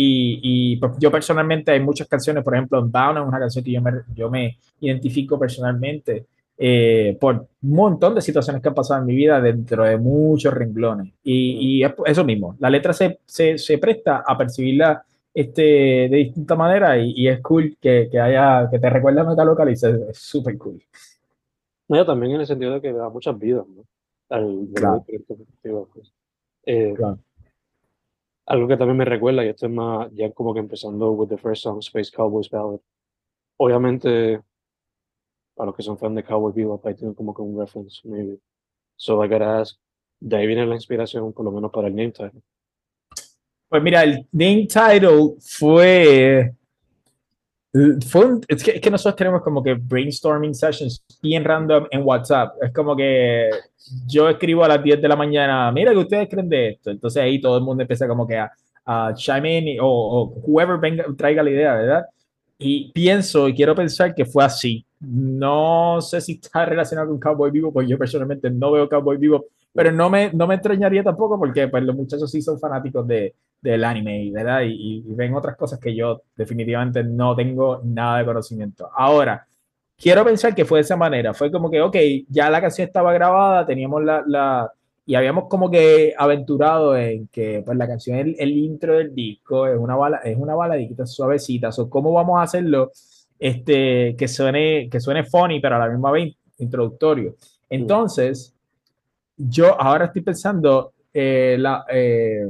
y, 0.00 0.38
y 0.44 0.76
pues, 0.76 0.92
yo 1.00 1.10
personalmente 1.10 1.72
hay 1.72 1.80
muchas 1.80 2.06
canciones, 2.06 2.44
por 2.44 2.54
ejemplo, 2.54 2.80
Down 2.82 3.16
es 3.16 3.24
una 3.24 3.40
canción 3.40 3.64
que 3.64 3.72
yo 3.72 3.82
me, 3.82 3.92
yo 4.14 4.30
me 4.30 4.56
identifico 4.78 5.36
personalmente 5.36 6.26
eh, 6.56 7.18
por 7.20 7.48
un 7.62 7.70
montón 7.72 8.14
de 8.14 8.20
situaciones 8.20 8.62
que 8.62 8.68
han 8.68 8.76
pasado 8.76 9.00
en 9.00 9.06
mi 9.08 9.16
vida 9.16 9.40
dentro 9.40 9.82
de 9.82 9.96
muchos 9.96 10.54
renglones. 10.54 11.12
Y, 11.24 11.82
y 11.82 11.92
eso 12.06 12.24
mismo, 12.24 12.54
la 12.60 12.70
letra 12.70 12.92
se, 12.92 13.18
se, 13.26 13.58
se, 13.58 13.78
presta 13.78 14.22
a 14.24 14.38
percibirla 14.38 15.02
este, 15.34 15.62
de 15.62 16.16
distinta 16.16 16.54
manera 16.54 16.96
y, 16.96 17.14
y 17.16 17.26
es 17.26 17.40
cool 17.40 17.76
que, 17.80 18.08
que, 18.08 18.20
haya, 18.20 18.70
que 18.70 18.78
te 18.78 18.90
recuerda 18.90 19.22
a 19.22 19.24
Metalocalypse, 19.24 20.10
es 20.10 20.18
súper 20.18 20.56
cool. 20.58 20.80
No, 21.88 22.06
también 22.06 22.36
en 22.36 22.42
el 22.42 22.46
sentido 22.46 22.74
de 22.74 22.80
que 22.80 22.92
da 22.92 23.08
muchas 23.08 23.36
vidas, 23.36 23.66
¿no? 23.66 23.82
Al, 24.28 24.68
claro. 24.76 25.04
Pues. 25.04 26.12
Eh, 26.66 26.94
claro 26.96 27.18
algo 28.48 28.66
que 28.66 28.76
también 28.76 28.96
me 28.96 29.04
recuerda, 29.04 29.44
y 29.44 29.48
esto 29.48 29.66
es 29.66 29.72
más 29.72 30.10
ya 30.12 30.32
como 30.32 30.54
que 30.54 30.60
empezando 30.60 31.12
with 31.12 31.28
the 31.28 31.36
first 31.36 31.62
song, 31.62 31.78
Space 31.80 32.10
Cowboys 32.10 32.48
Ballad. 32.48 32.80
Obviamente, 33.58 34.40
para 35.54 35.66
los 35.66 35.76
que 35.76 35.82
son 35.82 35.98
fans 35.98 36.16
de 36.16 36.24
Cowboy 36.24 36.52
Bebop, 36.54 36.84
ahí 36.86 36.94
tienen 36.94 37.14
como 37.14 37.34
que 37.34 37.42
un 37.42 37.58
reference, 37.58 38.00
maybe. 38.08 38.38
So 38.96 39.22
I 39.22 39.28
gotta 39.28 39.60
ask, 39.60 39.78
de 40.20 40.36
ahí 40.36 40.46
viene 40.46 40.64
la 40.66 40.74
inspiración, 40.74 41.32
por 41.32 41.44
lo 41.44 41.52
menos 41.52 41.70
para 41.70 41.88
el 41.88 41.94
name 41.94 42.12
title. 42.12 42.42
Pues 43.68 43.82
mira, 43.82 44.02
el 44.02 44.26
name 44.32 44.66
title 44.66 45.34
fue. 45.40 46.54
Fue 48.08 48.24
un- 48.24 48.40
es, 48.48 48.62
que, 48.64 48.70
es 48.72 48.80
que 48.80 48.90
nosotros 48.90 49.16
tenemos 49.16 49.42
como 49.42 49.62
que 49.62 49.74
brainstorming 49.74 50.54
sessions 50.54 51.04
bien 51.22 51.44
random 51.44 51.86
en 51.90 52.02
WhatsApp. 52.04 52.54
Es 52.62 52.72
como 52.72 52.96
que 52.96 53.50
yo 54.06 54.28
escribo 54.28 54.64
a 54.64 54.68
las 54.68 54.82
10 54.82 55.00
de 55.00 55.08
la 55.08 55.16
mañana, 55.16 55.70
mira 55.72 55.92
que 55.92 55.98
ustedes 55.98 56.28
creen 56.28 56.48
de 56.48 56.68
esto. 56.70 56.90
Entonces 56.90 57.22
ahí 57.22 57.40
todo 57.40 57.58
el 57.58 57.64
mundo 57.64 57.82
empieza 57.82 58.08
como 58.08 58.26
que 58.26 58.36
a, 58.38 58.50
a 58.86 59.12
chime 59.14 59.58
in 59.58 59.80
o, 59.80 59.86
o 59.86 60.24
whoever 60.46 60.78
venga, 60.78 61.04
traiga 61.16 61.42
la 61.42 61.50
idea, 61.50 61.74
¿verdad? 61.74 62.06
Y 62.58 62.90
pienso 62.92 63.48
y 63.48 63.54
quiero 63.54 63.74
pensar 63.74 64.14
que 64.14 64.24
fue 64.24 64.44
así. 64.44 64.84
No 65.00 66.00
sé 66.00 66.20
si 66.20 66.32
está 66.42 66.64
relacionado 66.66 67.08
con 67.08 67.20
Cowboy 67.20 67.50
Vivo, 67.52 67.72
porque 67.72 67.88
yo 67.90 67.98
personalmente 67.98 68.50
no 68.50 68.72
veo 68.72 68.88
Cowboy 68.88 69.16
Vivo, 69.16 69.46
pero 69.78 69.92
no 69.92 70.10
me, 70.10 70.32
no 70.32 70.48
me 70.48 70.56
extrañaría 70.56 71.04
tampoco 71.04 71.38
porque 71.38 71.68
pues, 71.68 71.84
los 71.84 71.94
muchachos 71.94 72.28
sí 72.32 72.42
son 72.42 72.58
fanáticos 72.58 73.06
de, 73.06 73.36
del 73.62 73.84
anime, 73.84 74.28
¿verdad? 74.32 74.62
Y, 74.62 75.04
y 75.06 75.14
ven 75.14 75.32
otras 75.34 75.56
cosas 75.56 75.78
que 75.78 75.94
yo 75.94 76.22
definitivamente 76.34 77.04
no 77.04 77.36
tengo 77.36 77.80
nada 77.84 78.18
de 78.18 78.24
conocimiento. 78.24 78.90
Ahora, 78.92 79.46
quiero 79.96 80.24
pensar 80.24 80.52
que 80.52 80.64
fue 80.64 80.80
de 80.80 80.82
esa 80.82 80.96
manera. 80.96 81.32
Fue 81.32 81.52
como 81.52 81.70
que, 81.70 81.80
ok, 81.80 81.94
ya 82.28 82.50
la 82.50 82.60
canción 82.60 82.88
estaba 82.88 83.12
grabada, 83.12 83.64
teníamos 83.66 84.02
la, 84.02 84.24
la 84.26 84.72
y 85.06 85.14
habíamos 85.14 85.44
como 85.46 85.70
que 85.70 86.12
aventurado 86.18 86.96
en 86.96 87.28
que 87.28 87.62
pues, 87.64 87.78
la 87.78 87.86
canción, 87.86 88.18
el, 88.18 88.34
el 88.36 88.50
intro 88.58 88.96
del 88.96 89.14
disco 89.14 89.68
es 89.68 89.78
una, 89.78 89.94
bala, 89.94 90.16
es 90.24 90.36
una 90.36 90.56
baladita 90.56 91.06
suavecita. 91.06 91.70
So, 91.70 91.88
¿Cómo 91.88 92.12
vamos 92.12 92.40
a 92.40 92.42
hacerlo 92.42 92.90
este, 93.38 94.16
que, 94.18 94.26
suene, 94.26 94.88
que 94.90 94.98
suene 94.98 95.22
funny, 95.22 95.60
pero 95.60 95.76
a 95.76 95.78
la 95.78 95.88
misma 95.88 96.10
vez 96.10 96.34
introductorio? 96.58 97.36
Entonces, 97.70 98.57
yo 99.38 99.80
ahora 99.80 100.06
estoy 100.06 100.22
pensando 100.22 100.92
eh, 101.14 101.56
la, 101.58 101.84
eh, 101.88 102.46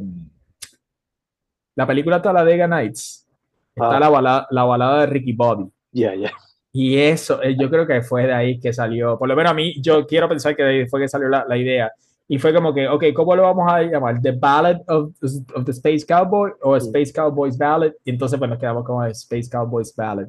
la 1.77 1.87
película 1.87 2.21
Talladega 2.21 2.67
Nights. 2.67 3.27
Está 3.75 3.97
Ah. 3.97 4.01
la, 4.01 4.09
balada, 4.09 4.47
la 4.51 4.65
balada 4.65 5.01
de 5.01 5.07
Ricky 5.07 5.33
Bobby. 5.33 5.71
Yeah, 5.93 6.15
yeah. 6.15 6.33
Y 6.73 6.99
eso, 6.99 7.43
eh, 7.43 7.57
yo 7.59 7.71
creo 7.71 7.87
que 7.87 8.03
fue 8.03 8.27
de 8.27 8.33
ahí 8.33 8.59
que 8.59 8.73
salió, 8.73 9.19
por 9.19 9.29
lo 9.29 9.37
menos 9.37 9.53
a 9.53 9.55
mí, 9.55 9.81
yo 9.81 10.07
quiero 10.07 10.29
pensar 10.29 10.57
que 10.57 10.63
de 10.63 10.71
ahí 10.71 10.89
fue 10.89 11.01
que 11.01 11.09
salió 11.09 11.29
la, 11.29 11.45
la 11.49 11.57
idea. 11.57 11.93
Y 12.27 12.39
fue 12.39 12.53
como 12.53 12.75
que, 12.75 12.87
ok, 12.89 13.05
¿cómo 13.15 13.35
lo 13.35 13.43
vamos 13.43 13.73
a 13.73 13.81
llamar? 13.83 14.21
¿The 14.21 14.33
Ballad 14.33 14.81
of, 14.87 15.13
of 15.55 15.65
the 15.65 15.73
Space 15.73 16.05
Cowboy 16.07 16.53
o 16.63 16.77
Space 16.77 17.13
Cowboys 17.13 17.57
Ballad? 17.57 17.93
Y 18.05 18.11
entonces, 18.11 18.39
pues 18.39 18.51
nos 18.51 18.59
quedamos 18.59 18.85
como 18.85 19.03
Space 19.07 19.49
Cowboys 19.51 19.95
Ballad. 19.97 20.29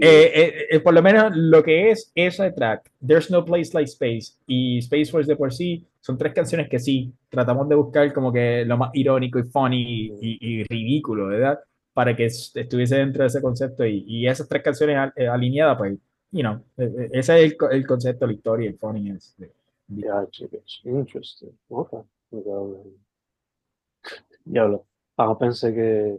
Eh, 0.00 0.30
eh, 0.34 0.66
eh, 0.70 0.80
por 0.80 0.94
lo 0.94 1.02
menos 1.02 1.32
lo 1.34 1.62
que 1.62 1.90
es 1.90 2.12
ese 2.14 2.52
track, 2.52 2.88
There's 3.04 3.30
No 3.30 3.44
Place 3.44 3.70
Like 3.72 3.90
Space 3.90 4.36
y 4.46 4.78
Space 4.78 5.06
Force 5.06 5.26
de 5.26 5.34
por 5.34 5.52
sí, 5.52 5.84
son 6.08 6.16
tres 6.16 6.32
canciones 6.32 6.70
que 6.70 6.78
sí, 6.78 7.12
tratamos 7.28 7.68
de 7.68 7.74
buscar 7.74 8.14
como 8.14 8.32
que 8.32 8.64
lo 8.64 8.78
más 8.78 8.88
irónico 8.94 9.38
y 9.38 9.42
funny 9.42 10.06
y, 10.22 10.60
y 10.62 10.64
ridículo, 10.64 11.26
¿verdad? 11.26 11.60
Para 11.92 12.16
que 12.16 12.24
estuviese 12.24 12.96
dentro 12.96 13.24
de 13.24 13.26
ese 13.26 13.42
concepto 13.42 13.84
y, 13.84 14.04
y 14.06 14.26
esas 14.26 14.48
tres 14.48 14.62
canciones 14.62 15.12
eh, 15.16 15.28
alineadas, 15.28 15.76
pues, 15.76 15.98
you 16.30 16.40
know, 16.40 16.64
eh, 16.78 17.10
ese 17.12 17.44
es 17.44 17.52
el, 17.52 17.56
el 17.72 17.86
concepto, 17.86 18.26
la 18.26 18.32
historia, 18.32 18.70
el 18.70 18.78
funny 18.78 19.10
es. 19.10 19.34
De, 19.36 19.52
de... 19.88 20.00
Yeah, 20.00 20.26
chicos, 20.30 20.80
interesting. 20.84 21.50
Okay. 21.68 22.00
Diablo. 24.46 24.86
Ah, 25.18 25.36
pensé 25.38 25.74
que 25.74 26.18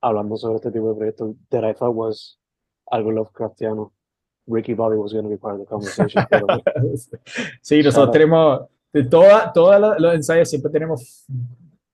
hablando 0.00 0.38
sobre 0.38 0.56
este 0.56 0.72
tipo 0.72 0.88
de 0.88 0.94
proyectos, 0.94 1.36
thought 1.50 1.94
was 1.94 2.38
algo 2.90 3.10
Lovecraftiano. 3.10 3.92
Ricky 4.46 4.74
Bobby 4.74 4.96
was 4.96 5.12
going 5.12 5.24
to 5.24 5.30
be 5.30 5.36
part 5.36 5.54
of 5.54 5.60
the 5.60 5.66
conversation. 5.66 6.26
pero, 6.30 6.46
sí, 7.60 7.82
nosotros 7.82 8.12
tenemos, 8.12 8.60
de 8.92 9.04
todos 9.04 9.52
toda 9.52 9.98
los 9.98 10.14
ensayos 10.14 10.48
siempre 10.48 10.70
tenemos 10.70 11.26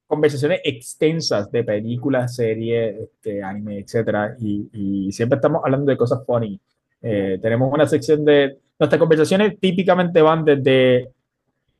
conversaciones 0.07 0.61
extensas 0.64 1.50
de 1.52 1.62
películas, 1.62 2.35
series, 2.35 2.97
este, 3.00 3.42
anime, 3.42 3.78
etcétera, 3.78 4.35
y, 4.40 4.69
y, 4.73 5.12
siempre 5.12 5.37
estamos 5.37 5.62
hablando 5.64 5.90
de 5.90 5.97
cosas 5.97 6.25
funny. 6.26 6.61
Eh, 7.00 7.38
tenemos 7.40 7.73
una 7.73 7.87
sección 7.87 8.25
de 8.25 8.59
nuestras 8.78 8.99
conversaciones 8.99 9.59
típicamente 9.61 10.21
van 10.21 10.45
desde 10.45 11.11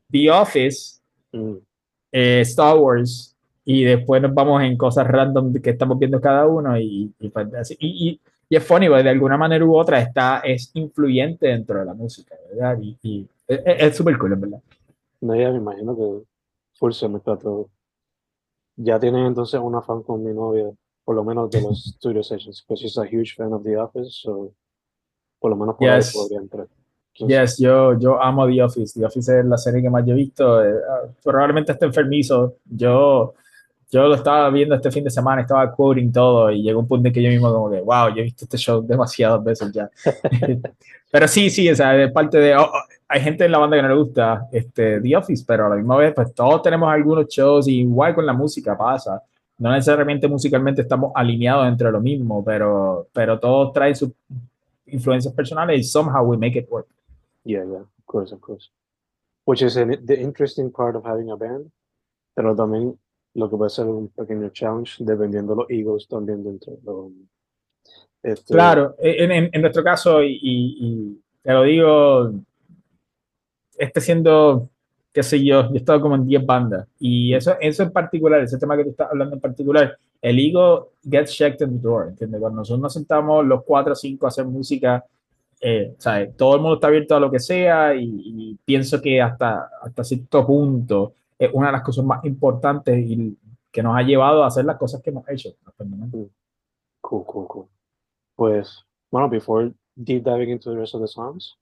The 0.09 0.31
Office, 0.31 1.01
mm. 1.33 1.55
eh, 2.13 2.41
Star 2.41 2.77
Wars, 2.77 3.35
y 3.65 3.83
después 3.83 4.21
nos 4.21 4.33
vamos 4.33 4.63
en 4.63 4.77
cosas 4.77 5.07
random 5.07 5.53
que 5.55 5.71
estamos 5.71 5.99
viendo 5.99 6.21
cada 6.21 6.47
uno 6.47 6.79
y, 6.79 7.13
y, 7.19 7.31
y, 7.79 8.21
y 8.51 8.57
es 8.57 8.67
funny, 8.67 8.89
porque 8.89 9.03
de 9.03 9.09
alguna 9.11 9.37
manera 9.37 9.63
u 9.63 9.77
otra 9.77 10.01
está, 10.01 10.41
es 10.41 10.71
influyente 10.73 11.47
dentro 11.47 11.79
de 11.79 11.85
la 11.85 11.93
música, 11.93 12.35
¿verdad? 12.49 12.77
Y, 12.81 12.97
y 13.01 13.29
es 13.47 13.95
súper 13.95 14.17
cool, 14.17 14.33
en 14.33 14.41
verdad. 14.41 14.59
No, 15.21 15.33
ya 15.37 15.51
me 15.51 15.57
imagino 15.59 15.95
que 15.95 16.25
full 16.73 16.91
se 16.91 17.07
mezcla 17.07 17.37
todo. 17.37 17.69
Ya 18.75 18.99
tienen 18.99 19.25
entonces 19.25 19.57
una 19.57 19.81
fan 19.81 20.03
con 20.03 20.21
mi 20.21 20.33
novia, 20.33 20.69
por 21.05 21.15
lo 21.15 21.23
menos 21.23 21.49
de 21.49 21.61
los 21.61 21.81
studio 21.95 22.21
sessions, 22.23 22.61
porque 22.67 22.81
she's 22.81 22.97
a 22.97 23.03
huge 23.03 23.35
fan 23.37 23.53
of 23.53 23.63
The 23.63 23.77
Office, 23.77 24.09
so 24.21 24.51
por 25.39 25.51
lo 25.51 25.55
menos 25.55 25.77
por 25.77 25.87
yes. 25.87 26.07
ahí 26.09 26.13
podría 26.13 26.39
entrar. 26.39 26.67
Yes, 27.25 27.57
yo, 27.57 27.97
yo 27.97 28.21
amo 28.21 28.47
The 28.47 28.63
Office. 28.63 28.99
The 28.99 29.05
Office 29.05 29.39
es 29.39 29.45
la 29.45 29.57
serie 29.57 29.81
que 29.81 29.89
más 29.89 30.05
yo 30.05 30.11
he 30.11 30.17
visto. 30.17 30.61
Eh, 30.61 30.75
probablemente 31.23 31.71
esté 31.71 31.85
enfermizo. 31.85 32.57
Yo, 32.65 33.33
yo 33.91 34.07
lo 34.07 34.15
estaba 34.15 34.49
viendo 34.49 34.73
este 34.73 34.89
fin 34.89 35.03
de 35.03 35.09
semana, 35.09 35.41
estaba 35.41 35.69
quoting 35.69 36.13
todo 36.13 36.49
y 36.49 36.63
llegó 36.63 36.79
un 36.79 36.87
punto 36.87 37.09
en 37.09 37.13
que 37.13 37.21
yo 37.21 37.29
mismo 37.29 37.51
como 37.51 37.69
que, 37.69 37.81
wow, 37.81 38.07
yo 38.07 38.21
he 38.21 38.23
visto 38.23 38.45
este 38.45 38.57
show 38.57 38.81
demasiadas 38.81 39.43
veces 39.43 39.69
ya. 39.73 39.89
pero 41.11 41.27
sí, 41.27 41.49
sí, 41.49 41.69
o 41.69 41.75
sea, 41.75 41.91
de 41.91 42.09
parte 42.09 42.37
de... 42.37 42.55
Oh, 42.55 42.63
oh, 42.63 42.79
hay 43.09 43.19
gente 43.19 43.43
en 43.43 43.51
la 43.51 43.57
banda 43.57 43.75
que 43.75 43.81
no 43.81 43.89
le 43.89 43.95
gusta 43.95 44.47
este, 44.53 45.01
The 45.01 45.17
Office, 45.17 45.43
pero 45.45 45.65
a 45.65 45.69
la 45.69 45.75
misma 45.75 45.97
vez, 45.97 46.13
pues 46.15 46.33
todos 46.33 46.61
tenemos 46.61 46.89
algunos 46.89 47.27
shows 47.27 47.67
y 47.67 47.81
igual 47.81 48.15
con 48.15 48.25
la 48.25 48.31
música 48.31 48.77
pasa. 48.77 49.21
No 49.57 49.69
necesariamente 49.71 50.29
musicalmente 50.29 50.81
estamos 50.81 51.11
alineados 51.13 51.67
entre 51.67 51.91
lo 51.91 51.99
mismo, 51.99 52.41
pero, 52.45 53.07
pero 53.11 53.37
todos 53.37 53.73
traen 53.73 53.95
sus 53.97 54.11
influencias 54.85 55.33
personales 55.33 55.81
y 55.81 55.83
somehow 55.83 56.23
we 56.23 56.37
make 56.37 56.57
it 56.57 56.71
work. 56.71 56.87
Yeah, 57.43 57.65
yeah, 57.65 57.81
of 57.81 58.05
course, 58.05 58.33
of 58.33 58.39
course. 58.39 58.69
Which 59.43 59.61
is 59.61 59.75
an, 59.75 60.05
the 60.05 60.17
interesting 60.17 60.71
part 60.71 60.95
of 60.95 61.03
having 61.03 61.29
a 61.29 61.35
band, 61.35 61.69
pero 62.33 62.55
también 62.55 62.97
lo 63.33 63.49
que 63.49 63.57
puede 63.57 63.69
ser 63.69 63.85
un 63.85 64.09
pequeño 64.09 64.49
challenge 64.49 65.03
dependiendo 65.03 65.53
de 65.53 65.61
los 65.61 65.69
egos 65.69 66.07
también 66.07 66.43
dentro. 66.43 66.73
Um, 66.83 67.27
este... 68.21 68.53
Claro, 68.53 68.95
en, 68.99 69.31
en, 69.31 69.49
en, 69.51 69.61
nuestro 69.61 69.83
caso, 69.83 70.21
y, 70.21 70.39
y, 70.41 70.77
y, 70.79 71.21
te 71.41 71.53
lo 71.53 71.63
digo, 71.63 72.31
este 73.77 74.01
siendo, 74.01 74.69
qué 75.11 75.23
sé 75.23 75.43
yo, 75.43 75.63
yo 75.69 75.73
he 75.73 75.77
estado 75.77 76.01
como 76.01 76.15
en 76.15 76.27
10 76.27 76.45
bandas, 76.45 76.87
y 76.99 77.33
eso, 77.33 77.55
eso 77.59 77.83
en 77.83 77.91
particular, 77.91 78.41
ese 78.41 78.59
tema 78.59 78.77
que 78.77 78.83
tú 78.83 78.89
estás 78.91 79.09
hablando 79.09 79.35
en 79.35 79.41
particular, 79.41 79.97
el 80.21 80.39
ego 80.39 80.91
gets 81.09 81.33
checked 81.33 81.65
in 81.65 81.77
the 81.77 81.81
door, 81.81 82.09
¿entiendes? 82.09 82.39
Cuando 82.39 82.57
nosotros 82.57 82.81
nos 82.81 82.93
sentamos 82.93 83.45
los 83.45 83.63
4 83.63 83.93
o 83.93 83.95
5 83.95 84.25
a 84.25 84.29
hacer 84.29 84.45
música, 84.45 85.03
eh, 85.59 85.95
¿sabes? 85.97 86.35
todo 86.35 86.55
el 86.55 86.61
mundo 86.61 86.75
está 86.75 86.87
abierto 86.87 87.15
a 87.15 87.19
lo 87.19 87.31
que 87.31 87.39
sea 87.39 87.95
y, 87.95 88.03
y, 88.03 88.57
pienso 88.65 89.01
que 89.01 89.21
hasta, 89.21 89.69
hasta 89.81 90.03
cierto 90.03 90.45
punto 90.45 91.13
es 91.41 91.49
una 91.53 91.67
de 91.67 91.71
las 91.73 91.81
cosas 91.81 92.05
más 92.05 92.23
importantes 92.23 92.95
y 92.99 93.35
que 93.71 93.81
nos 93.81 93.97
ha 93.97 94.03
llevado 94.03 94.43
a 94.43 94.47
hacer 94.47 94.63
las 94.63 94.77
cosas 94.77 95.01
que 95.01 95.09
hemos 95.09 95.27
hecho. 95.27 95.49
Cool, 97.01 97.25
cool, 97.25 97.47
cool. 97.47 97.67
Pues, 98.35 98.85
bueno, 99.09 99.27
before 99.27 99.73
deep 99.95 100.23
diving 100.23 100.51
into 100.51 100.69
the 100.71 100.77
rest 100.77 100.93
of 100.93 101.01
the 101.01 101.07
songs, 101.07 101.57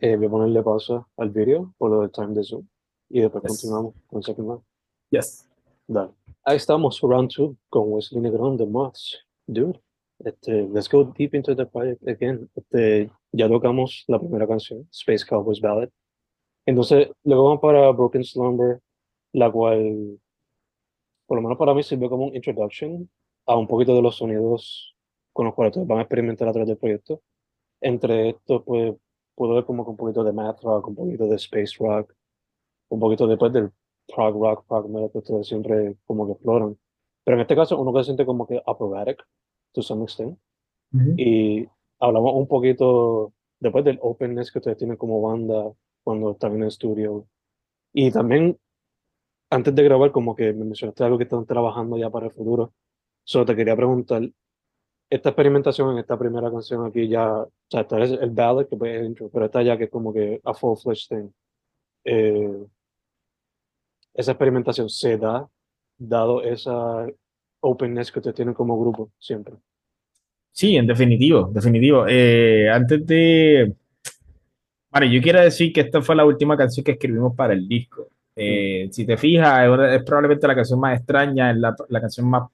eh, 0.00 0.16
voy 0.16 0.26
a 0.26 0.30
ponerle 0.30 0.62
pausa 0.64 1.06
al 1.16 1.30
video 1.30 1.72
por 1.78 1.90
lo 1.90 2.00
del 2.00 2.10
time 2.10 2.34
de 2.34 2.42
Zoom 2.42 2.66
y 3.08 3.20
después 3.20 3.42
yes. 3.44 3.52
continuamos 3.52 3.94
con 4.08 4.18
el 4.18 4.24
second 4.24 4.48
round. 4.48 4.62
Yes. 5.10 5.48
Dale. 5.86 6.10
Ahí 6.44 6.56
estamos, 6.56 7.00
round 7.00 7.30
two, 7.30 7.56
con 7.68 7.92
Wesley 7.92 8.20
Negrón 8.20 8.56
de 8.56 8.66
Moths. 8.66 9.24
Dude, 9.46 9.80
este, 10.24 10.68
let's 10.72 10.88
go 10.90 11.04
deep 11.04 11.34
into 11.34 11.54
the 11.54 11.66
project 11.66 12.02
again. 12.08 12.50
Este, 12.56 13.12
ya 13.30 13.48
tocamos 13.48 14.04
la 14.08 14.18
primera 14.18 14.48
canción, 14.48 14.88
Space 14.90 15.24
Cowboys 15.24 15.60
Ballad. 15.60 15.88
Entonces, 16.66 17.10
luego 17.22 17.44
vamos 17.44 17.60
para 17.60 17.90
Broken 17.92 18.24
Slumber, 18.24 18.80
la 19.34 19.50
cual, 19.50 20.20
por 21.26 21.36
lo 21.36 21.42
menos 21.42 21.58
para 21.58 21.74
mí, 21.74 21.82
sirve 21.82 22.08
como 22.08 22.26
un 22.26 22.36
introduction 22.36 23.10
a 23.46 23.56
un 23.56 23.66
poquito 23.66 23.94
de 23.94 24.00
los 24.00 24.16
sonidos 24.16 24.96
con 25.32 25.46
los 25.46 25.54
cuales 25.54 25.74
van 25.86 25.98
a 25.98 26.02
experimentar 26.02 26.48
a 26.48 26.52
través 26.52 26.68
del 26.68 26.78
proyecto. 26.78 27.20
Entre 27.80 28.30
estos, 28.30 28.62
pues, 28.64 28.94
puedo 29.34 29.54
ver 29.54 29.64
como 29.64 29.84
que 29.84 29.90
un 29.90 29.96
poquito 29.96 30.22
de 30.22 30.32
math 30.32 30.62
rock, 30.62 30.86
un 30.86 30.94
poquito 30.94 31.26
de 31.26 31.34
space 31.36 31.74
rock, 31.80 32.14
un 32.88 33.00
poquito 33.00 33.26
después 33.26 33.52
del 33.52 33.72
prog 34.06 34.40
rock, 34.40 34.66
prog 34.68 34.88
metal 34.88 35.10
que 35.10 35.18
ustedes 35.18 35.48
siempre 35.48 35.96
como 36.06 36.26
que 36.26 36.32
exploran. 36.32 36.78
Pero 37.24 37.36
en 37.36 37.40
este 37.40 37.56
caso, 37.56 37.78
uno 37.80 37.92
que 37.92 38.00
se 38.00 38.04
siente 38.04 38.24
como 38.24 38.46
que 38.46 38.62
operatic, 38.66 39.20
to 39.72 39.82
some 39.82 40.04
extent. 40.04 40.38
Uh 40.92 40.98
-huh. 40.98 41.14
Y 41.18 41.68
hablamos 41.98 42.34
un 42.34 42.46
poquito 42.46 43.32
después 43.58 43.84
del 43.84 43.98
openness 44.00 44.52
que 44.52 44.58
ustedes 44.58 44.78
tienen 44.78 44.96
como 44.96 45.20
banda 45.20 45.72
cuando 46.04 46.32
están 46.32 46.54
en 46.54 46.62
el 46.62 46.68
estudio. 46.68 47.26
Y 47.92 48.12
también 48.12 48.58
antes 49.50 49.74
de 49.74 49.82
grabar, 49.82 50.12
como 50.12 50.34
que 50.34 50.52
me 50.52 50.64
mencionaste 50.64 51.04
algo 51.04 51.18
que 51.18 51.24
están 51.24 51.46
trabajando 51.46 51.96
ya 51.96 52.10
para 52.10 52.26
el 52.26 52.32
futuro. 52.32 52.72
Solo 53.24 53.46
te 53.46 53.56
quería 53.56 53.76
preguntar, 53.76 54.22
esta 55.10 55.28
experimentación 55.30 55.92
en 55.92 55.98
esta 55.98 56.18
primera 56.18 56.50
canción 56.50 56.86
aquí 56.86 57.08
ya, 57.08 57.30
o 57.32 57.52
sea, 57.68 57.82
esta 57.82 58.02
es 58.02 58.10
el 58.12 58.30
ballad 58.30 58.66
que 58.66 58.76
el 58.76 59.06
intro, 59.06 59.30
pero 59.32 59.46
esta 59.46 59.62
ya 59.62 59.76
que 59.76 59.84
es 59.84 59.90
como 59.90 60.12
que 60.12 60.40
a 60.44 60.54
full-fledged 60.54 61.08
thing. 61.08 61.30
Eh, 62.04 62.66
esa 64.14 64.32
experimentación 64.32 64.88
se 64.88 65.16
da, 65.18 65.48
dado 65.98 66.42
esa 66.42 67.06
openness 67.60 68.12
que 68.12 68.18
ustedes 68.18 68.36
tienen 68.36 68.54
como 68.54 68.78
grupo 68.78 69.10
siempre. 69.18 69.54
Sí, 70.52 70.76
en 70.76 70.86
definitivo, 70.86 71.50
definitivo. 71.52 72.06
Eh, 72.08 72.70
antes 72.70 73.04
de... 73.06 73.74
Vale, 74.90 75.10
yo 75.10 75.20
quiero 75.20 75.40
decir 75.40 75.72
que 75.72 75.80
esta 75.80 76.00
fue 76.00 76.14
la 76.14 76.24
última 76.24 76.56
canción 76.56 76.84
que 76.84 76.92
escribimos 76.92 77.34
para 77.34 77.54
el 77.54 77.66
disco. 77.66 78.08
Eh, 78.36 78.88
si 78.90 79.06
te 79.06 79.16
fijas, 79.16 79.68
es, 79.68 79.96
es, 79.96 80.02
probablemente 80.04 80.46
la 80.46 80.54
canción 80.54 80.80
más 80.80 80.98
extraña, 80.98 81.50
es 81.50 81.56
la, 81.58 81.74
la 81.88 82.00
canción 82.00 82.28
más 82.28 82.44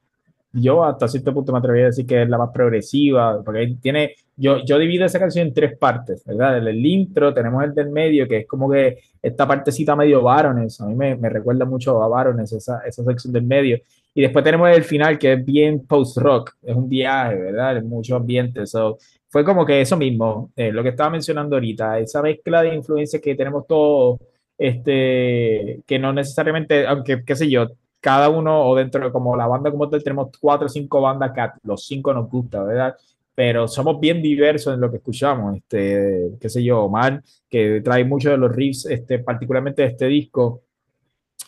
yo 0.53 0.85
hasta 0.85 1.09
cierto 1.09 1.33
punto 1.33 1.53
me 1.53 1.59
atrevería 1.59 1.87
a 1.87 1.91
decir 1.91 2.07
que 2.07 2.23
es 2.23 2.29
la 2.29 2.39
más 2.39 2.51
progresiva, 2.53 3.43
porque 3.45 3.77
tiene, 3.81 4.15
yo, 4.37 4.65
yo 4.65 4.79
divido 4.79 5.05
esa 5.05 5.19
canción 5.19 5.49
en 5.49 5.55
tres 5.55 5.79
partes, 5.79 6.25
¿verdad? 6.25 6.59
El, 6.59 6.69
el 6.69 6.87
intro, 6.87 7.33
tenemos 7.33 7.63
el 7.63 7.75
del 7.75 7.91
medio, 7.91 8.27
que 8.27 8.39
es 8.39 8.47
como 8.47 8.69
que 8.71 8.99
esta 9.23 9.47
partecita 9.47 9.95
medio 9.95 10.23
Barones, 10.23 10.81
a 10.81 10.87
mí 10.87 10.95
me, 10.95 11.17
me 11.17 11.29
recuerda 11.29 11.65
mucho 11.65 12.03
a 12.03 12.09
Barones, 12.09 12.53
esa, 12.53 12.81
esa 12.81 13.05
sección 13.05 13.33
del 13.33 13.45
medio, 13.45 13.79
y 14.13 14.23
después 14.23 14.45
tenemos 14.45 14.69
el 14.71 14.83
final, 14.83 15.19
que 15.19 15.35
es 15.35 15.45
bien 15.45 15.87
post-rock, 15.87 16.57
es 16.63 16.75
un 16.75 16.89
viaje, 16.89 17.37
¿verdad? 17.37 17.77
En 17.77 17.89
mucho 17.89 18.17
ambiente, 18.17 18.67
so, 18.67 18.99
fue 19.29 19.45
como 19.45 19.65
que 19.65 19.81
eso 19.81 19.97
mismo, 19.97 20.51
eh, 20.57 20.73
lo 20.73 20.83
que 20.83 20.89
estaba 20.89 21.11
mencionando 21.11 21.55
ahorita, 21.55 22.01
esa 22.01 22.21
mezcla 22.23 22.63
de 22.63 22.75
influencias 22.75 23.23
que 23.23 23.37
tenemos 23.37 23.69
todos, 23.69 24.19
este, 24.61 25.81
que 25.87 25.99
no 25.99 26.13
necesariamente, 26.13 26.87
aunque, 26.87 27.25
qué 27.25 27.35
sé 27.35 27.49
yo, 27.49 27.67
cada 27.99 28.29
uno 28.29 28.67
o 28.67 28.77
dentro 28.77 29.03
de 29.03 29.11
como 29.11 29.35
la 29.35 29.47
banda 29.47 29.71
como 29.71 29.89
tal 29.89 30.05
tenemos 30.05 30.29
cuatro 30.39 30.67
o 30.67 30.69
cinco 30.69 31.01
bandas 31.01 31.33
que 31.33 31.41
los 31.63 31.87
cinco 31.87 32.13
nos 32.13 32.29
gusta, 32.29 32.63
¿verdad? 32.63 32.95
Pero 33.35 33.67
somos 33.67 33.99
bien 33.99 34.21
diversos 34.21 34.75
en 34.75 34.81
lo 34.83 34.91
que 34.91 34.99
escuchamos, 34.99 35.57
este, 35.57 36.33
qué 36.39 36.51
sé 36.51 36.63
yo, 36.63 36.83
Omar, 36.85 37.23
que 37.49 37.81
trae 37.83 38.05
muchos 38.05 38.33
de 38.33 38.37
los 38.39 38.55
riffs, 38.55 38.85
este, 38.85 39.21
particularmente 39.21 39.81
de 39.81 39.89
este 39.89 40.07
disco, 40.07 40.63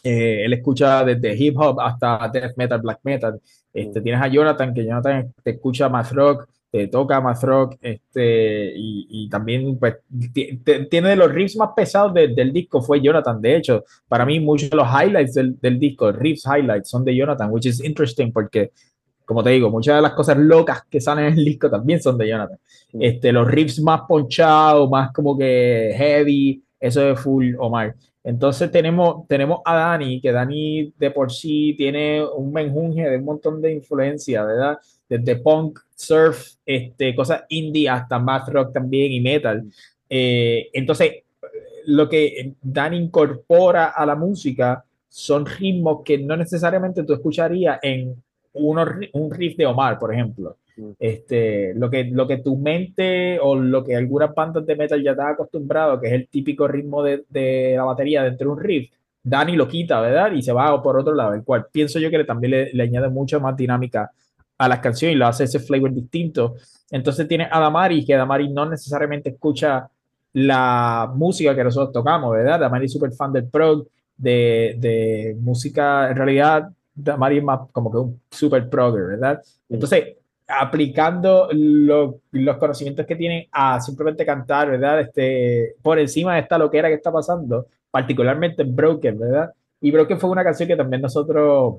eh, 0.02 0.46
él 0.46 0.54
escucha 0.54 1.04
desde 1.04 1.36
hip 1.36 1.54
hop 1.58 1.80
hasta 1.80 2.30
death 2.32 2.56
metal, 2.56 2.80
black 2.80 3.00
metal. 3.02 3.40
Este, 3.74 4.00
tienes 4.00 4.22
a 4.22 4.28
Jonathan, 4.28 4.72
que 4.72 4.86
Jonathan 4.86 5.34
te 5.42 5.50
escucha 5.50 5.90
más 5.90 6.10
rock, 6.12 6.48
te 6.72 6.88
toca 6.88 7.20
más 7.20 7.42
rock, 7.42 7.76
este, 7.82 8.72
y, 8.74 9.06
y 9.10 9.28
también 9.28 9.78
pues, 9.78 9.96
tiene 10.90 11.10
de 11.10 11.16
los 11.16 11.30
riffs 11.30 11.54
más 11.54 11.68
pesados 11.76 12.14
de, 12.14 12.28
del 12.28 12.50
disco 12.50 12.80
fue 12.80 13.02
Jonathan. 13.02 13.42
De 13.42 13.56
hecho, 13.56 13.84
para 14.08 14.24
mí 14.24 14.40
muchos 14.40 14.70
de 14.70 14.76
los 14.78 14.88
highlights 14.88 15.34
del, 15.34 15.60
del 15.60 15.78
disco, 15.78 16.10
riffs 16.10 16.46
highlights, 16.46 16.88
son 16.88 17.04
de 17.04 17.14
Jonathan, 17.14 17.50
which 17.52 17.66
is 17.66 17.84
interesting 17.84 18.32
porque, 18.32 18.70
como 19.26 19.42
te 19.42 19.50
digo, 19.50 19.70
muchas 19.70 19.96
de 19.96 20.02
las 20.02 20.14
cosas 20.14 20.38
locas 20.38 20.84
que 20.88 20.98
salen 20.98 21.26
en 21.26 21.38
el 21.38 21.44
disco 21.44 21.68
también 21.68 22.00
son 22.00 22.16
de 22.16 22.26
Jonathan. 22.26 22.58
Este, 22.94 23.32
los 23.32 23.46
riffs 23.46 23.78
más 23.78 24.00
ponchados, 24.08 24.88
más 24.88 25.12
como 25.12 25.36
que 25.36 25.92
heavy, 25.94 26.64
eso 26.80 27.10
es 27.10 27.20
full 27.20 27.54
Omar. 27.58 27.94
Entonces 28.24 28.70
tenemos, 28.70 29.26
tenemos 29.28 29.60
a 29.66 29.74
Dani, 29.74 30.22
que 30.22 30.32
Dani 30.32 30.94
de 30.96 31.10
por 31.10 31.30
sí 31.30 31.74
tiene 31.76 32.24
un 32.24 32.50
menjunje 32.50 33.10
de 33.10 33.18
un 33.18 33.24
montón 33.24 33.60
de 33.60 33.72
influencia, 33.72 34.44
¿verdad? 34.44 34.78
Desde 35.18 35.36
punk, 35.36 35.78
surf, 35.94 36.54
este, 36.64 37.14
cosas 37.14 37.44
indie 37.48 37.88
hasta 37.88 38.18
math 38.18 38.48
rock 38.48 38.72
también 38.72 39.12
y 39.12 39.20
metal. 39.20 39.62
Eh, 40.08 40.70
entonces, 40.72 41.24
lo 41.86 42.08
que 42.08 42.54
Dan 42.62 42.94
incorpora 42.94 43.86
a 43.86 44.06
la 44.06 44.14
música 44.14 44.84
son 45.08 45.44
ritmos 45.44 46.02
que 46.04 46.16
no 46.16 46.36
necesariamente 46.36 47.04
tú 47.04 47.12
escucharías 47.12 47.78
en 47.82 48.16
uno, 48.54 48.86
un 49.12 49.30
riff 49.30 49.56
de 49.56 49.66
Omar, 49.66 49.98
por 49.98 50.12
ejemplo. 50.12 50.56
Este, 50.98 51.74
lo, 51.74 51.90
que, 51.90 52.04
lo 52.04 52.26
que 52.26 52.38
tu 52.38 52.56
mente 52.56 53.38
o 53.38 53.54
lo 53.54 53.84
que 53.84 53.94
algunas 53.94 54.34
bandas 54.34 54.64
de 54.64 54.74
metal 54.74 55.02
ya 55.02 55.10
está 55.10 55.28
acostumbrado, 55.28 56.00
que 56.00 56.06
es 56.06 56.14
el 56.14 56.28
típico 56.28 56.66
ritmo 56.66 57.02
de, 57.02 57.24
de 57.28 57.74
la 57.76 57.84
batería 57.84 58.22
dentro 58.22 58.46
de 58.46 58.52
un 58.54 58.60
riff, 58.60 58.90
Dani 59.22 59.54
lo 59.54 59.68
quita, 59.68 60.00
¿verdad? 60.00 60.32
Y 60.32 60.42
se 60.42 60.52
va 60.52 60.82
por 60.82 60.98
otro 60.98 61.14
lado, 61.14 61.34
el 61.34 61.44
cual 61.44 61.66
pienso 61.70 61.98
yo 61.98 62.10
que 62.10 62.24
también 62.24 62.50
le, 62.50 62.72
le 62.72 62.82
añade 62.82 63.08
mucho 63.08 63.40
más 63.40 63.56
dinámica 63.56 64.10
a 64.58 64.68
las 64.68 64.80
canciones 64.80 65.16
y 65.16 65.18
lo 65.18 65.26
hace 65.26 65.44
ese 65.44 65.58
flavor 65.58 65.92
distinto. 65.92 66.54
Entonces 66.90 67.26
tiene 67.26 67.48
a 67.50 67.58
Damari, 67.58 68.04
que 68.04 68.14
Damari 68.14 68.48
no 68.48 68.66
necesariamente 68.66 69.30
escucha 69.30 69.88
la 70.34 71.10
música 71.14 71.54
que 71.54 71.64
nosotros 71.64 71.92
tocamos, 71.92 72.32
¿verdad? 72.32 72.60
Damari 72.60 72.86
es 72.86 72.92
súper 72.92 73.12
fan 73.12 73.32
del 73.32 73.48
prog, 73.48 73.86
de, 74.16 74.76
de, 74.78 75.36
música, 75.40 76.08
en 76.10 76.16
realidad 76.16 76.68
Damari 76.94 77.38
es 77.38 77.44
más 77.44 77.60
como 77.72 77.90
que 77.90 77.98
un 77.98 78.20
super 78.30 78.68
progger, 78.68 79.06
¿verdad? 79.06 79.42
Entonces, 79.68 80.16
aplicando 80.46 81.48
lo, 81.52 82.20
los 82.30 82.56
conocimientos 82.58 83.06
que 83.06 83.16
tiene 83.16 83.48
a 83.52 83.80
simplemente 83.80 84.26
cantar, 84.26 84.70
¿verdad? 84.70 85.00
Este, 85.00 85.74
por 85.82 85.98
encima 85.98 86.34
de 86.34 86.40
esta 86.40 86.58
loquera 86.58 86.88
que 86.88 86.94
está 86.94 87.10
pasando, 87.10 87.66
particularmente 87.90 88.62
en 88.62 88.76
Broken, 88.76 89.18
¿verdad? 89.18 89.52
Y 89.80 89.90
Broken 89.90 90.20
fue 90.20 90.30
una 90.30 90.44
canción 90.44 90.68
que 90.68 90.76
también 90.76 91.02
nosotros, 91.02 91.76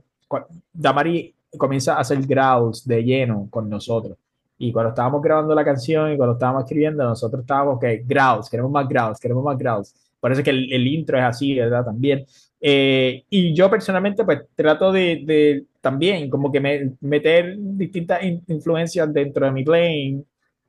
Damari 0.73 1.32
comienza 1.57 1.95
a 1.95 1.99
hacer 1.99 2.21
growls 2.25 2.87
de 2.87 3.03
lleno 3.03 3.47
con 3.49 3.69
nosotros. 3.69 4.17
Y 4.57 4.71
cuando 4.71 4.89
estábamos 4.89 5.21
grabando 5.21 5.53
la 5.55 5.65
canción 5.65 6.13
y 6.13 6.17
cuando 6.17 6.33
estábamos 6.33 6.63
escribiendo, 6.63 7.03
nosotros 7.03 7.41
estábamos, 7.41 7.75
ok, 7.75 7.85
growls, 8.05 8.49
queremos 8.49 8.71
más 8.71 8.87
growls, 8.87 9.19
queremos 9.19 9.43
más 9.43 9.57
growls. 9.57 9.93
Parece 10.19 10.43
que 10.43 10.51
el, 10.51 10.71
el 10.71 10.87
intro 10.87 11.17
es 11.17 11.23
así, 11.23 11.55
¿verdad? 11.55 11.83
También. 11.83 12.25
Eh, 12.61 13.25
y 13.29 13.53
yo 13.53 13.69
personalmente, 13.69 14.23
pues 14.23 14.43
trato 14.55 14.91
de, 14.93 15.23
de 15.25 15.65
también 15.81 16.29
como 16.29 16.49
que 16.49 16.61
me, 16.61 16.93
meter 17.01 17.57
distintas 17.57 18.23
in, 18.23 18.41
influencias 18.47 19.13
dentro 19.13 19.45
de 19.45 19.51
mi 19.51 19.65
playing, 19.65 20.25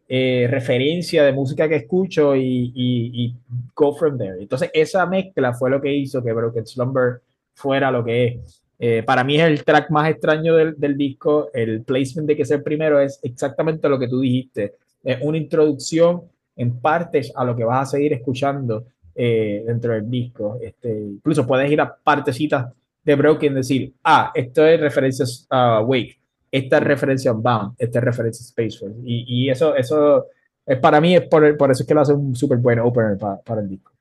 eh, 0.08 0.48
referencia 0.50 1.22
de 1.22 1.32
música 1.32 1.68
que 1.68 1.76
escucho 1.76 2.34
y, 2.34 2.72
y, 2.74 3.24
y, 3.24 3.36
go 3.76 3.94
from 3.94 4.18
there. 4.18 4.42
Entonces, 4.42 4.70
esa 4.74 5.06
mezcla 5.06 5.54
fue 5.54 5.70
lo 5.70 5.80
que 5.80 5.94
hizo 5.94 6.20
que 6.20 6.32
Broken 6.32 6.66
Slumber 6.66 7.20
fuera 7.54 7.92
lo 7.92 8.04
que 8.04 8.26
es. 8.26 8.63
Eh, 8.86 9.02
para 9.02 9.24
mí 9.24 9.36
es 9.40 9.46
el 9.46 9.64
track 9.64 9.88
más 9.88 10.10
extraño 10.10 10.56
del, 10.56 10.74
del, 10.76 10.94
disco. 10.94 11.48
El 11.54 11.82
placement 11.84 12.28
de 12.28 12.36
que 12.36 12.42
es 12.42 12.50
el 12.50 12.62
primero 12.62 13.00
es 13.00 13.18
exactamente 13.22 13.88
lo 13.88 13.98
que 13.98 14.08
tú 14.08 14.20
dijiste. 14.20 14.74
Es 15.02 15.16
una 15.22 15.38
introducción 15.38 16.24
en 16.54 16.78
partes 16.80 17.32
a 17.34 17.46
lo 17.46 17.56
que 17.56 17.64
vas 17.64 17.88
a 17.88 17.92
seguir 17.92 18.12
escuchando 18.12 18.84
eh, 19.14 19.64
dentro 19.66 19.94
del 19.94 20.10
disco. 20.10 20.58
Este, 20.60 20.90
incluso 21.00 21.46
puedes 21.46 21.72
ir 21.72 21.80
a 21.80 21.96
partecitas 21.96 22.74
de 23.02 23.14
Broken, 23.14 23.54
decir, 23.54 23.94
ah, 24.04 24.30
esto 24.34 24.66
es 24.66 24.78
referencia 24.78 25.24
a 25.48 25.80
uh, 25.80 25.86
Wake, 25.86 26.18
esta 26.50 26.76
es 26.76 26.84
referencia 26.84 27.30
a 27.30 27.34
Bound, 27.34 27.76
esta 27.78 28.00
es 28.00 28.04
referencia 28.04 28.42
a 28.42 28.48
Space 28.48 28.78
Force. 28.78 29.00
Y, 29.02 29.44
y 29.46 29.48
eso, 29.48 29.74
eso 29.74 30.26
es, 30.66 30.78
para 30.78 31.00
mí 31.00 31.16
es 31.16 31.22
por, 31.22 31.56
por, 31.56 31.70
eso 31.70 31.84
es 31.84 31.88
que 31.88 31.94
lo 31.94 32.02
hace 32.02 32.12
un 32.12 32.36
súper 32.36 32.58
buen 32.58 32.80
opener 32.80 33.16
para, 33.16 33.38
para 33.40 33.62
el 33.62 33.68
disco. 33.70 33.94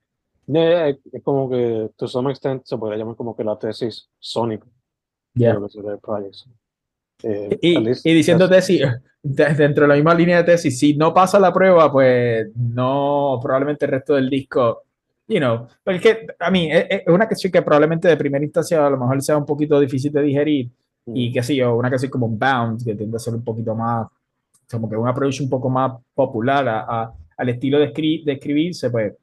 Yeah, 0.45 0.89
es 0.89 1.23
como 1.23 1.49
que, 1.49 1.89
to 1.95 2.07
some 2.07 2.29
extent, 2.29 2.65
se 2.65 2.77
podría 2.77 2.97
llamar 2.97 3.15
como 3.15 3.35
que 3.35 3.45
la 3.45 3.57
tesis 3.57 4.09
sónica. 4.19 4.67
Yeah. 5.35 5.57
Eh, 7.23 7.57
y, 7.61 8.09
y, 8.09 8.13
diciendo 8.13 8.49
tesis, 8.49 8.81
dentro 9.23 9.83
de 9.83 9.87
la 9.87 9.95
misma 9.95 10.13
línea 10.13 10.37
de 10.37 10.43
tesis, 10.43 10.77
si 10.77 10.95
no 10.95 11.13
pasa 11.13 11.39
la 11.39 11.53
prueba, 11.53 11.91
pues 11.91 12.47
no, 12.55 13.39
probablemente 13.41 13.85
el 13.85 13.91
resto 13.91 14.15
del 14.15 14.29
disco, 14.29 14.83
you 15.27 15.39
know, 15.39 15.67
porque 15.83 16.27
a 16.39 16.51
mí 16.51 16.69
es, 16.71 16.85
es, 16.89 17.01
una 17.07 17.27
canción 17.27 17.51
que 17.51 17.61
probablemente 17.61 18.07
de 18.07 18.17
primera 18.17 18.43
instancia 18.43 18.85
a 18.85 18.89
lo 18.89 18.97
mejor 18.97 19.21
sea 19.21 19.37
un 19.37 19.45
poquito 19.45 19.79
difícil 19.79 20.11
de 20.11 20.21
digerir 20.21 20.69
mm. 21.05 21.15
y 21.15 21.31
qué 21.31 21.41
sé 21.41 21.55
yo, 21.55 21.75
una 21.75 21.89
canción 21.89 22.11
como 22.11 22.27
Bound, 22.27 22.83
que 22.83 22.95
tiende 22.95 23.15
a 23.15 23.19
ser 23.19 23.33
un 23.33 23.43
poquito 23.43 23.73
más, 23.73 24.07
como 24.69 24.89
que 24.89 24.97
un 24.97 25.07
approach 25.07 25.41
un 25.41 25.49
poco 25.49 25.69
más 25.69 25.93
popular 26.13 26.67
a, 26.67 26.79
a, 26.81 27.13
al 27.37 27.49
estilo 27.49 27.79
de, 27.79 27.85
escri 27.85 28.23
de 28.23 28.33
escribirse, 28.33 28.89
pues 28.89 29.13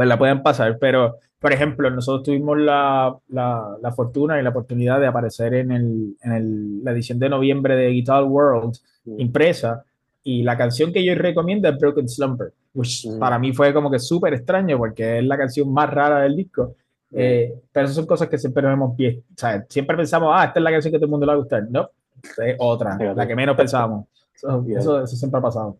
pues 0.00 0.08
la 0.08 0.18
pueden 0.18 0.42
pasar. 0.42 0.78
Pero, 0.80 1.18
por 1.40 1.54
ejemplo, 1.54 1.90
nosotros 1.90 2.24
tuvimos 2.24 2.58
la, 2.58 3.16
la, 3.28 3.76
la 3.80 3.92
fortuna 3.92 4.38
y 4.38 4.42
la 4.42 4.50
oportunidad 4.50 5.00
de 5.00 5.06
aparecer 5.06 5.54
en, 5.54 5.72
el, 5.72 6.16
en 6.22 6.32
el, 6.32 6.84
la 6.84 6.92
edición 6.92 7.18
de 7.18 7.30
noviembre 7.30 7.76
de 7.76 7.88
Guitar 7.88 8.24
World 8.24 8.76
mm. 9.06 9.20
impresa. 9.20 9.82
Y 10.22 10.42
la 10.42 10.58
canción 10.58 10.92
que 10.92 11.02
yo 11.02 11.14
recomiendo 11.14 11.66
es 11.66 11.78
Broken 11.78 12.06
Slumber, 12.06 12.52
which 12.74 13.06
mm. 13.06 13.18
para 13.18 13.38
mí 13.38 13.54
fue 13.54 13.72
como 13.72 13.90
que 13.90 13.98
súper 13.98 14.34
extraño 14.34 14.76
porque 14.76 15.18
es 15.18 15.24
la 15.24 15.38
canción 15.38 15.72
más 15.72 15.88
rara 15.88 16.20
del 16.20 16.36
disco. 16.36 16.74
Mm. 17.10 17.16
Eh, 17.16 17.54
pero 17.72 17.84
esas 17.86 17.96
son 17.96 18.06
cosas 18.06 18.28
que 18.28 18.36
siempre 18.36 18.66
vemos 18.66 18.94
pie. 18.94 19.22
O 19.30 19.38
sea, 19.38 19.64
siempre 19.66 19.96
pensamos, 19.96 20.30
ah, 20.34 20.44
esta 20.44 20.60
es 20.60 20.62
la 20.62 20.70
canción 20.70 20.92
que 20.92 20.98
todo 20.98 21.06
el 21.06 21.10
mundo 21.10 21.24
le 21.24 21.30
va 21.30 21.36
a 21.36 21.38
gustar. 21.38 21.66
No, 21.70 21.88
es 22.22 22.56
otra, 22.58 22.98
yeah, 22.98 23.14
la 23.14 23.26
que 23.26 23.34
menos 23.34 23.56
pensábamos. 23.56 24.06
So, 24.36 24.62
yeah. 24.66 24.78
eso, 24.78 25.02
eso 25.02 25.16
siempre 25.16 25.38
ha 25.38 25.42
pasado. 25.42 25.78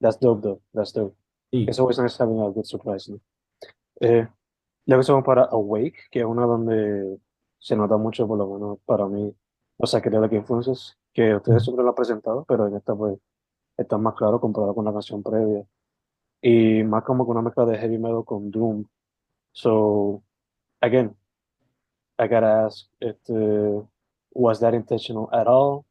That's 0.00 0.18
dope, 0.18 0.42
though. 0.42 0.60
That's 0.74 0.92
dope. 0.92 1.14
Sí. 1.52 1.62
It's 1.68 1.78
always 1.78 1.96
nice 1.96 2.20
having 2.20 2.40
a 2.40 2.48
good 2.48 2.64
surprise. 2.64 3.08
¿no? 3.08 3.20
Eh, 4.00 4.26
luego 4.86 5.02
se 5.02 5.22
para 5.22 5.44
Awake, 5.44 6.08
que 6.10 6.20
es 6.20 6.24
una 6.24 6.46
donde 6.46 7.18
se 7.58 7.76
nota 7.76 7.96
mucho, 7.96 8.26
por 8.26 8.38
lo 8.38 8.46
menos 8.46 8.78
para 8.84 9.06
mí, 9.06 9.34
o 9.78 9.86
sea, 9.86 10.00
que 10.00 10.10
que 10.10 10.36
influencias 10.36 10.98
que 11.12 11.34
ustedes 11.34 11.64
siempre 11.64 11.82
lo 11.82 11.90
han 11.90 11.94
presentado, 11.94 12.44
pero 12.46 12.66
en 12.66 12.76
esta 12.76 12.94
pues 12.94 13.18
está 13.76 13.98
más 13.98 14.14
claro 14.14 14.40
comparado 14.40 14.74
con 14.74 14.84
la 14.84 14.92
canción 14.92 15.22
previa. 15.22 15.64
Y 16.42 16.82
más 16.84 17.04
como 17.04 17.26
con 17.26 17.36
una 17.36 17.42
mezcla 17.42 17.66
de 17.66 17.78
heavy 17.78 17.98
metal 17.98 18.24
con 18.24 18.50
doom. 18.50 18.84
So, 19.52 20.22
again, 20.80 21.16
I 22.18 22.28
gotta 22.28 22.66
ask, 22.66 22.86
este, 23.00 23.32
was 24.32 24.60
that 24.60 24.74
intentional 24.74 25.28
at 25.32 25.46
all? 25.46 25.84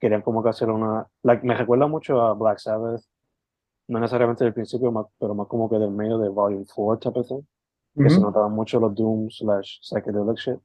Querían 0.00 0.22
como 0.22 0.42
que 0.42 0.48
hacer 0.48 0.70
una, 0.70 1.08
like, 1.22 1.46
me 1.46 1.54
recuerda 1.54 1.86
mucho 1.86 2.20
a 2.20 2.34
Black 2.34 2.58
Sabbath, 2.58 3.02
no 3.88 4.00
necesariamente 4.00 4.44
del 4.44 4.54
principio, 4.54 5.10
pero 5.18 5.34
más 5.34 5.46
como 5.46 5.68
que 5.68 5.78
del 5.78 5.90
medio 5.90 6.18
de 6.18 6.28
Volume 6.28 6.64
4 6.74 6.98
type 6.98 7.20
of 7.20 7.28
thing, 7.28 7.42
que 7.96 8.08
se 8.08 8.16
Ujú. 8.16 8.26
notaban 8.26 8.52
mucho 8.52 8.80
los 8.80 8.94
doom 8.94 9.28
slash 9.30 9.78
psychedelic 9.82 10.38
shit. 10.38 10.58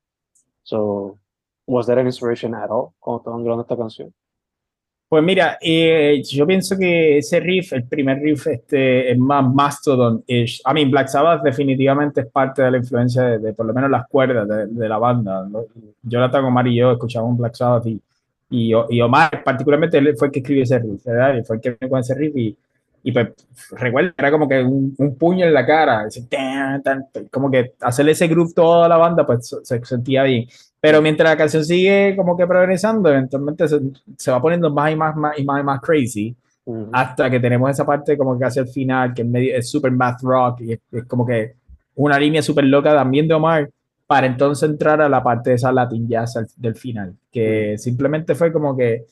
So, 0.63 1.17
was 1.65 1.87
that 1.87 1.97
an 1.97 2.05
inspiration 2.05 2.53
at 2.53 2.69
all 2.69 2.93
cuando 2.99 3.19
estaban 3.19 3.43
grabando 3.43 3.63
esta 3.63 3.75
canción? 3.75 4.13
Pues 5.09 5.23
mira, 5.23 5.57
eh, 5.61 6.21
yo 6.21 6.45
pienso 6.45 6.77
que 6.77 7.19
ese 7.19 7.39
riff, 7.39 7.71
el 7.71 7.85
primer 7.87 8.19
riff, 8.19 8.45
este, 8.47 9.09
es 9.09 9.17
más 9.17 9.45
Mastodon-ish. 9.45 10.61
I 10.69 10.73
mean, 10.73 10.91
Black 10.91 11.07
Sabbath 11.07 11.41
definitivamente 11.43 12.21
es 12.21 12.27
parte 12.27 12.61
de 12.61 12.71
la 12.71 12.77
influencia 12.77 13.23
de, 13.23 13.39
de 13.39 13.53
por 13.53 13.65
lo 13.65 13.73
menos 13.73 13.89
las 13.89 14.05
cuerdas 14.09 14.45
de, 14.45 14.67
de 14.67 14.89
la 14.89 14.97
banda. 14.97 15.47
¿no? 15.49 15.63
Jonathan, 16.03 16.43
Omar 16.43 16.67
y 16.67 16.75
yo 16.75 16.91
escuchábamos 16.91 17.37
Black 17.37 17.55
Sabbath 17.55 17.85
y, 17.85 18.01
y, 18.49 18.73
y 18.89 19.01
Omar, 19.01 19.43
particularmente, 19.45 19.97
él 19.97 20.13
fue 20.17 20.27
el 20.27 20.31
que 20.33 20.39
escribió 20.39 20.63
ese 20.63 20.79
riff, 20.79 21.05
¿verdad? 21.05 21.37
Y 21.37 21.43
fue 21.43 21.55
el 21.55 21.61
que 21.61 21.69
vino 21.71 21.89
con 21.89 21.99
ese 21.99 22.13
riff 22.13 22.35
y, 22.35 22.57
y 23.08 23.12
pues, 23.13 23.30
recuerda, 23.72 24.13
era 24.17 24.32
como 24.32 24.50
que 24.50 24.62
un, 24.62 24.93
un 24.98 25.15
puño 25.17 25.46
en 25.46 25.54
la 25.54 25.65
cara, 25.65 26.06
ese 26.08 26.24
tan, 26.28 26.84
tan, 26.84 27.06
como 27.32 27.50
que 27.50 27.74
hacerle 27.80 28.12
ese 28.12 28.28
groove 28.28 28.54
toda 28.54 28.89
la 28.89 28.98
banda, 28.98 29.26
pues 29.26 29.56
se 29.63 29.86
sentía 29.86 30.24
bien. 30.24 30.46
Pero 30.82 31.02
mientras 31.02 31.30
la 31.30 31.38
canción 31.38 31.63
sigue 31.63 32.15
como 32.17 32.36
que 32.36 32.46
progresando, 32.46 33.10
eventualmente 33.10 33.65
se, 33.67 33.80
se 34.17 34.30
va 34.32 34.41
poniendo 34.41 34.70
más 34.74 34.91
y 34.91 34.96
más, 34.98 35.15
más 35.15 35.39
y 35.39 35.46
más 35.46 35.62
y 35.62 35.63
más 35.63 35.80
crazy 35.82 36.36
Ujú. 36.65 36.89
hasta 36.91 37.30
que 37.30 37.39
tenemos 37.39 37.72
esa 37.72 37.86
parte 37.86 38.17
como 38.17 38.38
que 38.38 38.43
hacia 38.43 38.62
el 38.63 38.67
final, 38.67 39.13
que 39.13 39.22
es, 39.22 39.28
medio, 39.28 39.56
es 39.56 39.70
super 39.70 39.91
math 39.91 40.22
rock 40.24 40.62
y 40.62 40.74
es, 40.74 40.80
es 40.91 41.06
como 41.06 41.26
que 41.26 41.54
una 41.96 42.20
línea 42.20 42.41
súper 42.41 42.65
loca 42.65 42.93
también 42.93 43.26
de 43.28 43.36
Omar, 43.36 43.70
para 44.06 44.28
entonces 44.28 44.70
entrar 44.70 45.02
a 45.02 45.08
la 45.08 45.24
parte 45.24 45.52
de 45.52 45.56
esa 45.56 45.72
Latin 45.72 46.08
jazz 46.10 46.36
al- 46.36 46.48
del 46.58 46.76
final, 46.76 47.15
que 47.32 47.78
simplemente 47.78 48.36
fue 48.36 48.52
como 48.52 48.76
que 48.76 49.06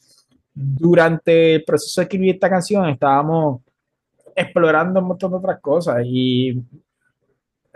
durante 0.53 1.55
el 1.55 1.63
proceso 1.63 2.01
de 2.01 2.03
escribir 2.05 2.35
esta 2.35 2.49
canción 2.49 2.87
estábamos 2.89 3.61
explorando 4.35 4.99
un 4.99 5.07
montón 5.07 5.31
de 5.31 5.37
otras 5.37 5.59
cosas 5.61 6.01
y 6.05 6.51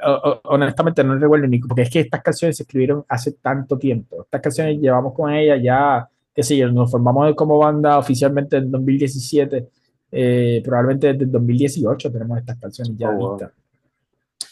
o- 0.05 0.11
o- 0.11 0.41
honestamente 0.53 1.03
no 1.03 1.17
recuerdo 1.17 1.47
ni 1.47 1.59
porque 1.59 1.81
es 1.83 1.89
que 1.89 1.99
estas 2.01 2.21
canciones 2.21 2.57
se 2.57 2.63
escribieron 2.63 3.03
hace 3.07 3.33
tanto 3.33 3.77
tiempo. 3.77 4.23
Estas 4.23 4.41
canciones 4.41 4.79
llevamos 4.79 5.13
con 5.13 5.31
ellas 5.33 5.59
ya, 5.61 6.07
qué 6.33 6.43
sé 6.43 6.55
yo, 6.57 6.71
nos 6.71 6.89
formamos 6.89 7.33
como 7.35 7.57
banda 7.57 7.97
oficialmente 7.97 8.57
en 8.57 8.71
2017, 8.71 9.67
eh, 10.11 10.61
probablemente 10.63 11.07
desde 11.13 11.25
el 11.25 11.31
2018 11.31 12.11
tenemos 12.11 12.37
estas 12.39 12.57
canciones 12.59 12.97
ya 12.97 13.09
Oh, 13.09 13.13
wow. 13.17 13.31
listas. 13.33 13.51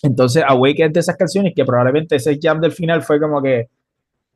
Entonces, 0.03 0.43
Awake 0.47 0.85
es 0.85 0.93
de 0.93 0.99
esas 0.99 1.15
canciones 1.17 1.53
que 1.55 1.65
probablemente 1.65 2.17
ese 2.17 2.37
jam 2.41 2.59
del 2.61 2.71
final 2.71 3.01
fue 3.01 3.19
como 3.19 3.41
que, 3.41 3.67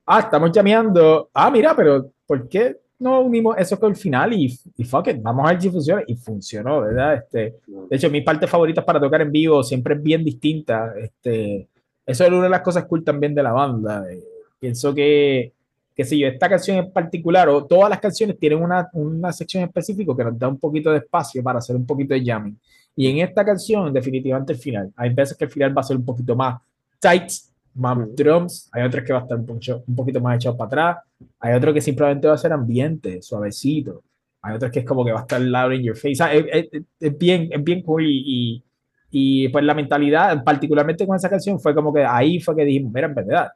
ah, 0.08 0.20
estamos 0.22 0.52
llameando, 0.52 1.30
ah, 1.34 1.52
mira, 1.52 1.76
pero 1.76 2.10
¿por 2.26 2.48
qué 2.50 2.78
no 3.02 3.22
unimos 3.22 3.58
eso 3.58 3.80
con 3.80 3.90
el 3.90 3.96
final 3.96 4.32
y, 4.32 4.58
y 4.78 4.84
fuck 4.84 5.08
it, 5.08 5.22
vamos 5.22 5.46
a 5.46 5.54
ver 5.54 5.62
si 5.62 5.70
funciona? 5.72 6.04
Y 6.06 6.16
funcionó, 6.16 6.82
¿verdad? 6.82 7.16
Este, 7.16 7.56
de 7.90 7.96
hecho, 7.96 8.12
mis 8.12 8.24
partes 8.24 8.48
favoritas 8.48 8.86
para 8.86 9.00
tocar 9.00 9.22
en 9.22 9.32
vivo 9.32 9.64
siempre 9.64 9.96
es 9.96 10.04
bien 10.04 10.24
distinta. 10.24 10.94
Este, 10.96 11.68
eso 12.06 12.24
es 12.24 12.30
una 12.30 12.44
de 12.44 12.50
las 12.50 12.62
cosas 12.62 12.86
cool 12.86 13.04
también 13.04 13.34
de 13.34 13.42
la 13.42 13.54
banda. 13.54 14.06
Eh, 14.12 14.24
pienso 14.60 14.94
que, 14.94 15.52
qué 15.96 16.06
sé 16.06 16.16
yo, 16.16 16.28
esta 16.28 16.48
canción 16.48 16.78
en 16.78 16.92
particular, 16.92 17.50
o 17.50 17.66
todas 17.66 17.90
las 17.90 18.00
canciones 18.00 18.38
tienen 18.38 18.62
una, 18.62 18.88
una 18.94 19.34
sección 19.34 19.64
específica 19.64 20.16
que 20.16 20.24
nos 20.24 20.38
da 20.38 20.48
un 20.48 20.60
poquito 20.60 20.92
de 20.92 21.00
espacio 21.00 21.42
para 21.42 21.58
hacer 21.58 21.76
un 21.76 21.88
poquito 21.88 22.14
de 22.14 22.24
jamming. 22.24 22.58
Y 22.96 23.08
en 23.08 23.18
esta 23.28 23.44
canción, 23.44 23.92
definitivamente 23.92 24.54
el 24.54 24.60
final. 24.60 24.94
Hay 24.96 25.12
veces 25.12 25.36
que 25.36 25.46
el 25.46 25.50
final 25.50 25.76
va 25.76 25.82
a 25.82 25.86
ser 25.86 25.98
un 25.98 26.06
poquito 26.06 26.36
más 26.36 26.62
tight, 27.00 27.32
más 27.76 27.98
Ujú. 27.98 28.14
drums. 28.16 28.70
Hay 28.72 28.84
otras 28.84 29.04
que 29.06 29.14
va 29.14 29.20
a 29.20 29.22
estar 29.24 29.38
un, 29.38 29.46
poquito- 29.46 29.84
un 29.88 29.96
poquito 29.96 30.20
más 30.22 30.36
echado 30.36 30.58
para 30.58 30.68
atrás. 30.68 30.98
Hay 31.40 31.54
otro 31.56 31.74
que 31.74 31.82
simplemente 31.82 32.28
va 32.28 32.34
a 32.34 32.38
ser 32.38 32.54
ambiente, 32.54 33.22
suavecito. 33.22 34.04
Hay 34.42 34.56
otros 34.56 34.72
que 34.72 34.80
es 34.80 34.86
como 34.86 35.06
que 35.06 35.12
va 35.12 35.20
a 35.20 35.22
estar 35.24 35.40
loud 35.42 35.72
in 35.74 35.84
your 35.84 35.96
face. 35.96 36.12
O 36.14 36.16
sea, 36.16 36.34
es, 36.34 36.46
es- 36.72 36.82
es 37.00 37.18
bien, 37.18 37.50
es 37.52 37.64
bien 37.64 37.82
cool 37.84 38.06
y, 38.06 38.24
y, 38.26 38.64
y, 39.12 39.50
pues 39.50 39.64
la 39.66 39.74
mentalidad, 39.74 40.44
particularmente 40.44 41.06
con 41.06 41.16
esa 41.16 41.30
canción, 41.30 41.60
fue 41.60 41.76
como 41.76 41.94
que 41.94 42.04
ahí 42.06 42.40
fue 42.40 42.56
que 42.56 42.64
dijimos, 42.66 42.92
mira, 42.94 43.08
en 43.08 43.16
verdad, 43.16 43.52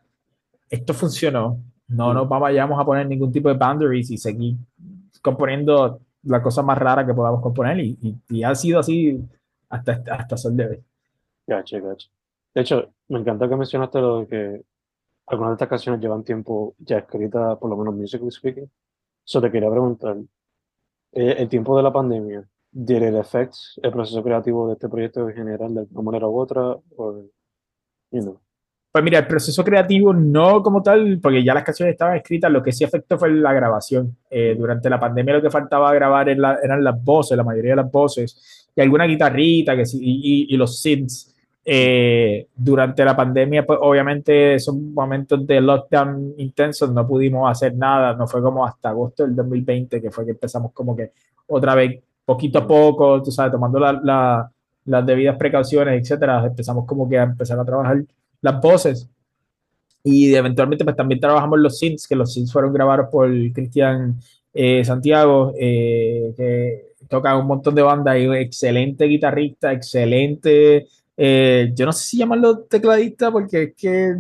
esto 0.69 0.93
funcionó. 0.93 1.59
No 1.87 2.13
nos 2.13 2.27
vayamos 2.27 2.79
a 2.79 2.85
poner 2.85 3.07
ningún 3.07 3.31
tipo 3.31 3.49
de 3.49 3.55
boundaries 3.55 4.09
y 4.11 4.17
seguir 4.17 4.55
componiendo 5.21 5.99
la 6.23 6.41
cosa 6.41 6.61
más 6.63 6.77
rara 6.77 7.05
que 7.05 7.13
podamos 7.13 7.41
componer 7.41 7.79
y, 7.79 7.97
y, 8.01 8.15
y 8.29 8.43
ha 8.43 8.53
sido 8.55 8.79
así 8.79 9.19
hasta, 9.69 10.03
hasta 10.11 10.37
sol 10.37 10.55
de 10.57 10.65
hoy. 10.67 10.79
Gacho, 11.47 11.81
gacho. 11.81 12.07
De 12.55 12.61
hecho, 12.61 12.93
me 13.09 13.19
encanta 13.19 13.47
que 13.49 13.55
mencionaste 13.55 13.99
lo 13.99 14.21
de 14.21 14.27
que 14.27 14.61
algunas 15.27 15.51
de 15.51 15.55
estas 15.55 15.69
canciones 15.69 16.01
llevan 16.01 16.23
tiempo 16.23 16.75
ya 16.79 16.99
escritas, 16.99 17.57
por 17.59 17.69
lo 17.69 17.77
menos 17.77 17.95
musically 17.95 18.31
speaking. 18.31 18.69
So 19.23 19.41
te 19.41 19.51
quería 19.51 19.69
preguntar, 19.71 20.17
eh, 21.13 21.35
el 21.39 21.49
tiempo 21.49 21.75
de 21.77 21.83
la 21.83 21.93
pandemia, 21.93 22.47
¿did 22.71 23.01
it 23.03 23.15
affect 23.15 23.55
el 23.81 23.91
proceso 23.91 24.23
creativo 24.23 24.67
de 24.67 24.73
este 24.73 24.89
proyecto 24.89 25.29
en 25.29 25.35
general 25.35 25.73
de 25.73 25.79
alguna 25.81 26.03
manera 26.03 26.27
u 26.27 26.39
otra? 26.39 26.61
O, 26.97 27.23
you 28.11 28.21
know, 28.21 28.39
Pues 28.91 29.03
mira, 29.03 29.19
el 29.19 29.27
proceso 29.27 29.63
creativo 29.63 30.13
no 30.13 30.63
como 30.63 30.81
tal, 30.81 31.19
porque 31.21 31.43
ya 31.43 31.53
las 31.53 31.63
canciones 31.65 31.93
estaban 31.93 32.15
escritas, 32.17 32.49
lo 32.51 32.63
que 32.63 32.71
sí 32.71 32.85
afectó 32.85 33.17
fue 33.19 33.29
la 33.31 33.51
grabación. 33.53 34.17
Eh, 34.29 34.55
durante 34.57 34.89
la 34.89 34.99
pandemia 34.99 35.35
lo 35.35 35.41
que 35.41 35.49
faltaba 35.51 35.93
grabar 35.93 36.29
en 36.29 36.41
la- 36.41 36.59
eran 36.63 36.81
las 36.83 37.03
voces, 37.03 37.35
la 37.37 37.43
mayoría 37.43 37.71
de 37.71 37.75
las 37.77 37.91
voces, 37.91 38.69
y 38.75 38.81
alguna 38.81 39.05
guitarrita 39.05 39.75
que 39.75 39.85
sí, 39.85 39.99
y, 40.01 40.45
y- 40.51 40.55
y 40.55 40.57
los 40.57 40.81
synths. 40.81 41.34
Eh, 41.67 42.47
durante 42.55 43.03
la 43.03 43.15
pandemia, 43.15 43.65
pues 43.65 43.79
obviamente 43.81 44.53
esos 44.53 44.75
momentos 44.75 45.47
de 45.47 45.59
lockdown 45.61 46.35
intensos 46.37 46.91
no 46.91 47.07
pudimos 47.07 47.49
hacer 47.49 47.75
nada, 47.75 48.13
no 48.13 48.27
fue 48.27 48.39
como 48.41 48.63
hasta 48.65 48.89
agosto 48.89 49.23
del 49.25 49.35
2020 49.35 49.99
que 49.99 50.11
fue 50.11 50.25
que 50.25 50.31
empezamos 50.31 50.71
como 50.73 50.95
que 50.95 51.11
otra 51.47 51.73
vez, 51.73 51.99
poquito 52.23 52.59
a 52.59 52.67
poco, 52.67 53.21
tú 53.23 53.31
sabes, 53.31 53.51
tomando 53.51 53.79
la- 53.79 53.99
la- 54.03 54.51
las 54.85 55.05
debidas 55.05 55.37
precauciones, 55.37 55.99
etcétera, 56.01 56.45
empezamos 56.45 56.85
como 56.85 57.09
que 57.09 57.17
a 57.17 57.23
empezar 57.23 57.59
a 57.59 57.65
trabajar 57.65 58.03
las 58.41 58.61
voces. 58.61 59.09
Y 60.03 60.35
eventualmente 60.35 60.83
pues 60.83 60.95
también 60.95 61.19
trabajamos 61.19 61.57
los 61.59 61.79
synths, 61.79 62.07
que 62.07 62.15
los 62.15 62.31
synths 62.33 62.53
fueron 62.53 62.71
grabados 62.73 63.07
por 63.11 63.27
Cristian 63.53 64.19
eh, 64.53 64.85
Santiago, 64.85 65.51
eh, 65.59 66.33
que 66.37 66.91
toca 67.09 67.35
un 67.37 67.47
montón 67.47 67.73
de 67.75 67.81
bandas 67.81 68.17
y 68.19 68.27
un 68.27 68.35
excelente 68.35 69.05
guitarrista, 69.05 69.71
excelente, 69.73 70.87
eh, 71.17 71.71
yo 71.73 71.85
no 71.85 71.93
sé 71.93 72.03
si 72.05 72.17
llamarlo 72.17 72.59
tecladista 72.59 73.31
porque 73.31 73.63
es 73.63 73.73
que 73.75 74.15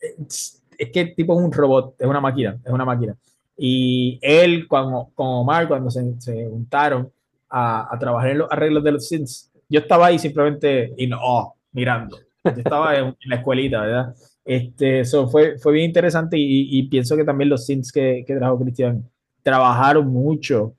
es, 0.00 0.62
es 0.78 0.90
que 0.90 1.00
el 1.00 1.14
tipo 1.14 1.38
es 1.38 1.44
un 1.44 1.52
robot, 1.52 1.94
es 1.98 2.06
una 2.06 2.20
máquina, 2.20 2.58
es 2.64 2.72
una 2.72 2.84
máquina. 2.84 3.16
Y 3.56 4.18
él 4.20 4.66
cuando, 4.66 5.10
con 5.14 5.26
Omar, 5.26 5.68
cuando 5.68 5.90
se, 5.90 6.20
se 6.20 6.46
juntaron 6.48 7.10
a, 7.48 7.94
a, 7.94 7.98
trabajar 7.98 8.30
en 8.30 8.38
los 8.38 8.50
arreglos 8.50 8.82
de 8.82 8.92
los 8.92 9.08
synths, 9.08 9.50
yo 9.68 9.80
estaba 9.80 10.06
ahí 10.06 10.18
simplemente 10.18 10.92
in 10.96 11.12
awe, 11.12 11.52
mirando. 11.72 12.18
Yo 12.44 12.50
estaba 12.50 12.96
en, 12.96 13.06
en 13.06 13.30
la 13.30 13.36
escuelita, 13.36 13.80
¿verdad? 13.80 14.14
Este, 14.44 15.00
eso 15.00 15.28
fue, 15.28 15.58
fue 15.58 15.72
bien 15.72 15.86
interesante 15.86 16.36
y, 16.36 16.78
y, 16.78 16.88
pienso 16.88 17.16
que 17.16 17.24
también 17.24 17.48
los 17.48 17.64
synths 17.64 17.90
que, 17.90 18.24
que 18.26 18.36
trajo 18.36 18.58
Cristian 18.58 19.08
trabajaron 19.42 20.08
mucho 20.08 20.74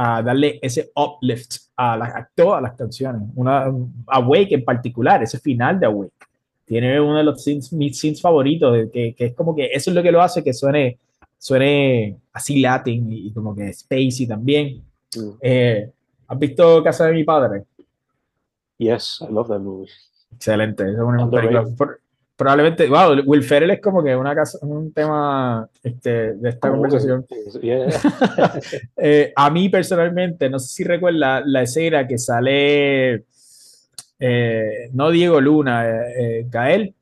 a 0.00 0.22
darle 0.22 0.60
ese 0.62 0.92
uplift 0.94 1.56
a, 1.74 1.96
la, 1.96 2.04
a 2.04 2.28
todas 2.32 2.62
las 2.62 2.74
canciones. 2.74 3.20
Una, 3.34 3.64
Awake 4.06 4.54
en 4.54 4.64
particular, 4.64 5.20
ese 5.24 5.40
final 5.40 5.80
de 5.80 5.86
Awake, 5.86 6.12
tiene 6.64 7.00
uno 7.00 7.16
de 7.16 7.24
los 7.24 7.42
synths, 7.42 7.72
mis 7.72 8.22
favoritos, 8.22 8.90
que, 8.92 9.12
que, 9.12 9.24
es 9.24 9.34
como 9.34 9.56
que 9.56 9.66
eso 9.72 9.90
es 9.90 9.96
lo 9.96 10.02
que 10.02 10.12
lo 10.12 10.22
hace 10.22 10.44
que 10.44 10.54
suene, 10.54 10.98
suene 11.36 12.16
así 12.32 12.60
latin 12.60 13.12
y, 13.12 13.26
y 13.26 13.32
como 13.32 13.56
que 13.56 13.72
spacey 13.72 14.28
también. 14.28 14.84
Mm. 15.16 15.30
Eh, 15.40 15.90
¿Has 16.28 16.38
visto 16.38 16.80
Casa 16.84 17.06
de 17.06 17.14
mi 17.14 17.24
padre? 17.24 17.64
Yes, 18.76 19.18
I 19.28 19.32
love 19.32 19.48
that 19.48 19.58
movie. 19.58 19.90
Excelente, 20.32 20.84
es 20.88 20.96
una 20.96 21.28
película. 21.28 21.66
Probablemente, 22.38 22.88
wow, 22.88 23.20
Will 23.26 23.42
Ferrell 23.42 23.72
es 23.72 23.80
como 23.80 24.00
que 24.00 24.14
una 24.14 24.32
casa, 24.32 24.58
un 24.62 24.92
tema 24.92 25.68
este, 25.82 26.34
de 26.34 26.50
esta 26.50 26.70
conversación. 26.70 27.26
Yeah. 27.60 27.88
eh, 28.96 29.32
a 29.34 29.50
mí 29.50 29.68
personalmente, 29.68 30.48
no 30.48 30.60
sé 30.60 30.68
si 30.68 30.84
recuerda 30.84 31.42
la 31.44 31.62
escena 31.62 32.06
que 32.06 32.16
sale, 32.16 33.24
eh, 34.20 34.88
no 34.92 35.10
Diego 35.10 35.40
Luna, 35.40 35.84
eh, 36.16 36.46
Gael. 36.48 36.94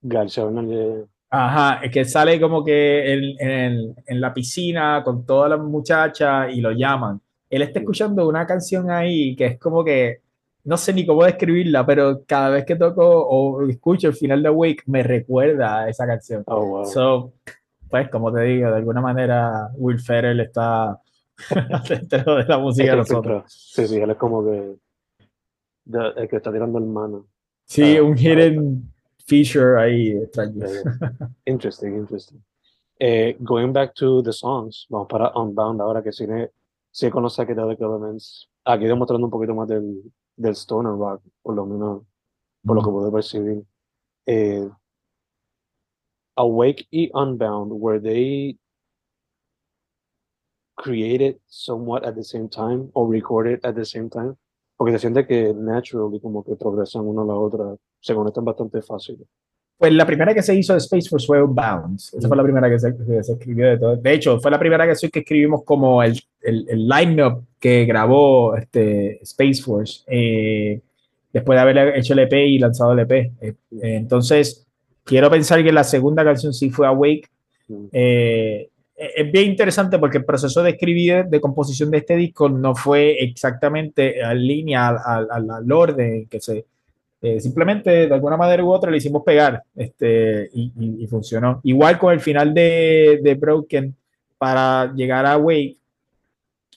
Gael 0.00 0.30
Bernal, 0.36 1.08
Ajá, 1.28 1.80
es 1.84 1.90
que 1.90 2.04
sale 2.04 2.40
como 2.40 2.64
que 2.64 3.14
en, 3.14 3.24
en, 3.40 3.96
en, 4.06 4.20
la 4.20 4.32
piscina 4.32 5.02
con 5.04 5.26
todas 5.26 5.50
las 5.50 5.58
muchachas 5.58 6.52
y 6.54 6.60
lo 6.60 6.70
llaman. 6.70 7.20
Él 7.50 7.62
está 7.62 7.80
escuchando 7.80 8.28
una 8.28 8.46
canción 8.46 8.92
ahí 8.92 9.34
que 9.34 9.46
es 9.46 9.58
como 9.58 9.82
que 9.82 10.20
no 10.66 10.76
sé 10.76 10.92
ni 10.92 11.06
cómo 11.06 11.24
describirla, 11.24 11.86
pero 11.86 12.24
cada 12.26 12.50
vez 12.50 12.64
que 12.64 12.74
toco 12.74 13.04
o 13.06 13.62
escucho 13.68 14.08
el 14.08 14.14
final 14.14 14.42
de 14.42 14.50
Wake 14.50 14.82
me 14.86 15.04
recuerda 15.04 15.82
a 15.82 15.88
esa 15.88 16.06
canción. 16.08 16.42
Oh, 16.46 16.66
wow. 16.66 16.84
So, 16.86 17.32
pues, 17.88 18.10
como 18.10 18.32
te 18.32 18.42
digo, 18.42 18.68
de 18.70 18.76
alguna 18.76 19.00
manera 19.00 19.70
Will 19.76 20.00
Ferrell 20.00 20.40
está 20.40 21.00
dentro 21.88 22.36
de 22.36 22.44
la 22.46 22.58
música 22.58 22.90
de 22.90 22.96
nosotros. 22.96 23.44
Sí, 23.46 23.86
sí, 23.86 23.96
él 23.96 24.10
es 24.10 24.16
como 24.16 24.44
que 24.44 24.74
de, 25.84 26.08
el 26.16 26.28
que 26.28 26.36
está 26.36 26.50
tirando 26.52 26.78
el 26.78 26.86
mano. 26.86 27.26
Sí, 27.64 28.00
uh, 28.00 28.04
un 28.04 28.18
hidden 28.18 28.92
feature 29.24 29.80
ahí 29.80 30.16
extraño. 30.16 30.66
Interesting, 31.46 31.94
interesting. 31.94 32.42
Eh, 32.98 33.36
going 33.38 33.72
back 33.72 33.94
to 33.94 34.20
the 34.20 34.32
songs, 34.32 34.86
vamos 34.90 35.06
para 35.08 35.30
Unbound 35.36 35.80
ahora 35.80 36.02
que 36.02 36.10
sigue, 36.10 36.50
sigue 36.90 37.12
con 37.12 37.22
los 37.22 37.34
psychedelic 37.36 37.80
elements. 37.80 38.48
Aquí 38.64 38.86
demostrando 38.86 39.26
un 39.26 39.30
poquito 39.30 39.54
más 39.54 39.68
del, 39.68 40.02
del 40.36 40.54
stoner 40.54 40.92
rock, 40.92 41.22
por 41.42 41.54
lo 41.54 41.66
menos 41.66 42.02
por 42.64 42.76
lo 42.76 42.82
que 42.82 42.90
puedo 42.90 43.12
percibir. 43.12 43.64
Eh, 44.26 44.68
Awake 46.36 46.86
y 46.90 47.10
Unbound, 47.14 47.72
were 47.72 47.98
they 47.98 48.58
created 50.76 51.40
somewhat 51.46 52.04
at 52.04 52.14
the 52.14 52.24
same 52.24 52.48
time 52.48 52.90
or 52.94 53.08
recorded 53.08 53.60
at 53.64 53.74
the 53.74 53.84
same 53.84 54.10
time? 54.10 54.36
Porque 54.76 54.92
se 54.92 54.98
siente 54.98 55.26
que 55.26 55.54
naturally 55.54 56.20
como 56.20 56.44
que 56.44 56.54
progresan 56.54 57.06
una 57.06 57.22
a 57.22 57.24
la 57.24 57.34
otra, 57.34 57.76
se 58.00 58.14
conectan 58.14 58.44
bastante 58.44 58.82
fácil. 58.82 59.26
Pues 59.78 59.92
la 59.92 60.06
primera 60.06 60.32
que 60.32 60.42
se 60.42 60.54
hizo 60.54 60.72
de 60.72 60.78
Space 60.78 61.08
Force 61.08 61.26
fue 61.26 61.42
Bounce. 61.42 62.16
Esa 62.16 62.28
fue 62.28 62.36
la 62.36 62.42
primera 62.42 62.70
que 62.70 62.78
se, 62.78 62.96
que 62.96 63.22
se, 63.22 63.32
escribió 63.32 63.68
de 63.68 63.78
todo. 63.78 63.96
De 63.96 64.12
hecho, 64.14 64.40
fue 64.40 64.50
la 64.50 64.58
primera 64.58 64.86
que, 64.86 65.10
que 65.10 65.18
escribimos 65.18 65.64
como 65.64 66.02
el, 66.02 66.18
el, 66.40 66.66
el 66.68 66.88
line-up 66.88 67.44
que 67.60 67.84
grabó 67.84 68.56
este 68.56 69.22
Space 69.22 69.62
Force 69.62 70.02
eh, 70.06 70.80
después 71.30 71.56
de 71.56 71.60
haber 71.60 71.98
hecho 71.98 72.14
el 72.14 72.20
EP 72.20 72.32
y 72.32 72.58
lanzado 72.58 72.92
el 72.92 73.00
EP. 73.00 73.12
Eh, 73.12 73.54
entonces, 73.82 74.66
quiero 75.04 75.30
pensar 75.30 75.62
que 75.62 75.72
la 75.72 75.84
segunda 75.84 76.24
canción 76.24 76.54
sí 76.54 76.70
fue 76.70 76.86
Awake. 76.86 77.28
Eh, 77.92 78.70
es 78.96 79.30
bien 79.30 79.50
interesante 79.50 79.98
porque 79.98 80.18
el 80.18 80.24
proceso 80.24 80.62
de 80.62 80.70
escribir, 80.70 81.26
de 81.26 81.40
composición 81.40 81.90
de 81.90 81.98
este 81.98 82.16
disco 82.16 82.48
no 82.48 82.74
fue 82.74 83.22
exactamente 83.22 84.20
en 84.20 84.46
línea 84.46 84.88
al, 84.88 85.26
al, 85.30 85.50
al 85.50 85.72
orden 85.72 86.26
que 86.28 86.40
se 86.40 86.64
eh, 87.20 87.40
simplemente 87.40 88.06
de 88.06 88.14
alguna 88.14 88.36
manera 88.36 88.62
u 88.62 88.70
otra 88.70 88.90
le 88.90 88.98
hicimos 88.98 89.22
pegar 89.24 89.62
este, 89.74 90.50
y, 90.52 91.06
funcionó. 91.08 91.60
Igual 91.64 91.98
con 91.98 92.12
el 92.12 92.20
final 92.20 92.52
de, 92.52 93.20
de, 93.22 93.34
Broken 93.34 93.94
para 94.38 94.92
llegar 94.94 95.24
a 95.24 95.38
Wake, 95.38 95.78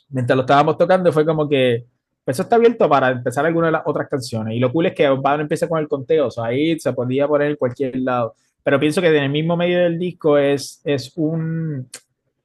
mientras 0.09 0.35
lo 0.35 0.41
estábamos 0.41 0.77
tocando, 0.77 1.11
fue 1.11 1.25
como 1.25 1.47
que 1.47 1.85
pues 2.29 2.35
eso 2.35 2.43
está 2.43 2.57
abierto 2.57 2.87
para 2.87 3.09
empezar 3.09 3.43
alguna 3.43 3.67
de 3.67 3.71
las 3.71 3.81
otras 3.85 4.07
canciones. 4.07 4.55
Y 4.55 4.59
lo 4.59 4.71
cool 4.71 4.85
es 4.85 4.93
que 4.93 5.09
Van 5.09 5.41
empieza 5.41 5.67
con 5.67 5.79
el 5.79 5.87
conteo, 5.87 6.27
o 6.27 6.43
ahí 6.43 6.79
se 6.79 6.93
podía 6.93 7.27
poner 7.27 7.49
en 7.49 7.55
cualquier 7.55 7.95
lado. 7.95 8.35
Pero 8.61 8.79
pienso 8.79 9.01
que 9.01 9.07
en 9.07 9.23
el 9.23 9.31
mismo 9.31 9.57
medio 9.57 9.79
del 9.79 9.97
disco 9.97 10.37
es, 10.37 10.79
es 10.83 11.11
un. 11.15 11.89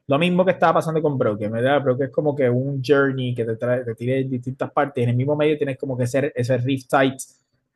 Lo 0.07 0.19
mismo 0.19 0.43
que 0.43 0.53
estaba 0.53 0.75
pasando 0.75 1.03
con 1.03 1.19
Broken, 1.19 1.53
¿verdad? 1.53 1.83
Broken 1.83 2.07
es 2.07 2.13
como 2.13 2.35
que 2.35 2.49
un 2.49 2.83
journey 2.83 3.35
que 3.35 3.45
te, 3.45 3.57
trae, 3.57 3.85
te 3.85 3.95
tira 3.95 4.17
en 4.17 4.31
distintas 4.31 4.71
partes. 4.71 5.05
En 5.05 5.11
el 5.11 5.17
mismo 5.17 5.37
medio 5.37 5.59
tienes 5.59 5.77
como 5.77 5.99
que 5.99 6.07
ser 6.07 6.33
ese 6.35 6.57
riff 6.57 6.87
tight 6.87 7.21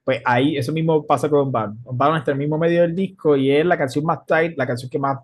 pues 0.08 0.22
ahí 0.24 0.56
eso 0.56 0.72
mismo 0.72 1.04
pasa 1.04 1.28
con 1.28 1.52
Bound. 1.52 1.84
Bound 1.84 2.16
está 2.16 2.30
en 2.30 2.36
el 2.36 2.38
mismo 2.38 2.56
medio 2.56 2.80
del 2.80 2.94
disco 2.94 3.36
y 3.36 3.50
es 3.50 3.66
la 3.66 3.76
canción 3.76 4.06
más 4.06 4.24
tight, 4.24 4.56
la 4.56 4.66
canción 4.66 4.88
que 4.88 4.98
más 4.98 5.18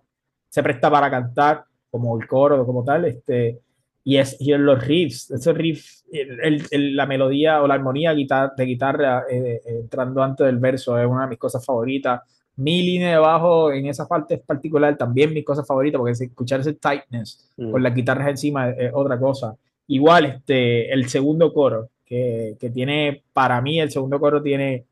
se 0.50 0.62
presta 0.62 0.90
para 0.90 1.10
cantar, 1.10 1.64
como 1.90 2.20
el 2.20 2.28
coro, 2.28 2.66
como 2.66 2.84
tal, 2.84 3.06
este, 3.06 3.60
y 4.04 4.18
es 4.18 4.38
y 4.38 4.52
en 4.52 4.66
los 4.66 4.86
riffs, 4.86 5.30
esos 5.30 5.56
riffs, 5.56 6.04
el, 6.12 6.66
el, 6.70 6.94
la 6.96 7.06
melodía 7.06 7.62
o 7.62 7.66
la 7.66 7.72
armonía 7.72 8.12
de 8.12 8.64
guitarra 8.66 9.24
eh, 9.30 9.62
eh, 9.64 9.78
entrando 9.80 10.22
antes 10.22 10.44
del 10.44 10.58
verso 10.58 10.98
es 10.98 11.06
una 11.06 11.22
de 11.22 11.28
mis 11.28 11.38
cosas 11.38 11.64
favoritas. 11.64 12.20
Mi 12.56 12.82
línea 12.82 13.12
de 13.12 13.16
bajo 13.16 13.72
en 13.72 13.86
esa 13.86 14.06
parte 14.06 14.36
particular 14.36 14.98
también 14.98 15.32
mi 15.32 15.42
cosa 15.42 15.64
favorita, 15.64 15.96
porque 15.96 16.12
escuchar 16.12 16.60
ese 16.60 16.74
tightness 16.74 17.50
mm. 17.56 17.70
con 17.70 17.82
las 17.82 17.94
guitarras 17.94 18.28
encima 18.28 18.68
es, 18.68 18.76
es 18.80 18.90
otra 18.92 19.18
cosa. 19.18 19.56
Igual, 19.86 20.26
este, 20.26 20.92
el 20.92 21.08
segundo 21.08 21.54
coro, 21.54 21.88
que, 22.04 22.56
que, 22.58 22.70
tiene, 22.70 23.22
para 23.32 23.60
mí, 23.60 23.80
el 23.80 23.90
segundo 23.90 24.20
coro 24.20 24.42
tiene 24.42 24.84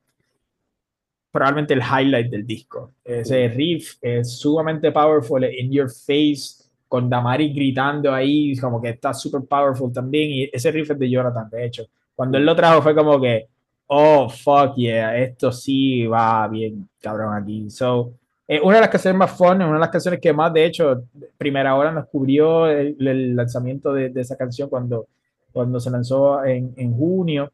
probablemente 1.32 1.74
el 1.74 1.80
highlight 1.80 2.30
del 2.30 2.46
disco. 2.46 2.92
Ese 3.04 3.48
riff 3.48 3.96
es 4.00 4.38
sumamente 4.38 4.92
powerful, 4.92 5.44
in 5.44 5.72
your 5.72 5.90
face, 5.90 6.62
con 6.86 7.08
Damari 7.08 7.52
gritando 7.52 8.12
ahí, 8.12 8.54
como 8.58 8.80
que 8.80 8.90
está 8.90 9.14
super 9.14 9.40
powerful 9.42 9.90
también. 9.92 10.30
Y 10.30 10.50
ese 10.52 10.70
riff 10.70 10.90
es 10.90 10.98
de 10.98 11.10
Jonathan, 11.10 11.48
de 11.50 11.64
hecho. 11.64 11.84
Cuando 12.14 12.36
él 12.36 12.44
lo 12.44 12.54
trajo 12.54 12.82
fue 12.82 12.94
como 12.94 13.18
que, 13.18 13.48
oh, 13.86 14.28
fuck 14.28 14.76
yeah, 14.76 15.16
esto 15.16 15.50
sí 15.50 16.06
va 16.06 16.46
bien, 16.48 16.86
cabrón, 17.00 17.34
aquí. 17.34 17.70
So, 17.70 18.12
eh, 18.46 18.60
una 18.62 18.74
de 18.76 18.80
las 18.82 18.90
canciones 18.90 19.18
más 19.18 19.30
fun, 19.30 19.62
una 19.62 19.72
de 19.72 19.78
las 19.78 19.88
canciones 19.88 20.20
que 20.20 20.34
más, 20.34 20.52
de 20.52 20.66
hecho, 20.66 21.04
primera 21.38 21.74
hora 21.74 21.90
nos 21.90 22.06
cubrió 22.08 22.66
el, 22.66 22.96
el 22.98 23.34
lanzamiento 23.34 23.94
de, 23.94 24.10
de, 24.10 24.20
esa 24.20 24.36
canción 24.36 24.68
cuando 24.68 25.06
cuando 25.52 25.80
se 25.80 25.90
lanzó 25.90 26.44
en, 26.44 26.72
en 26.76 26.96
junio. 26.96 27.52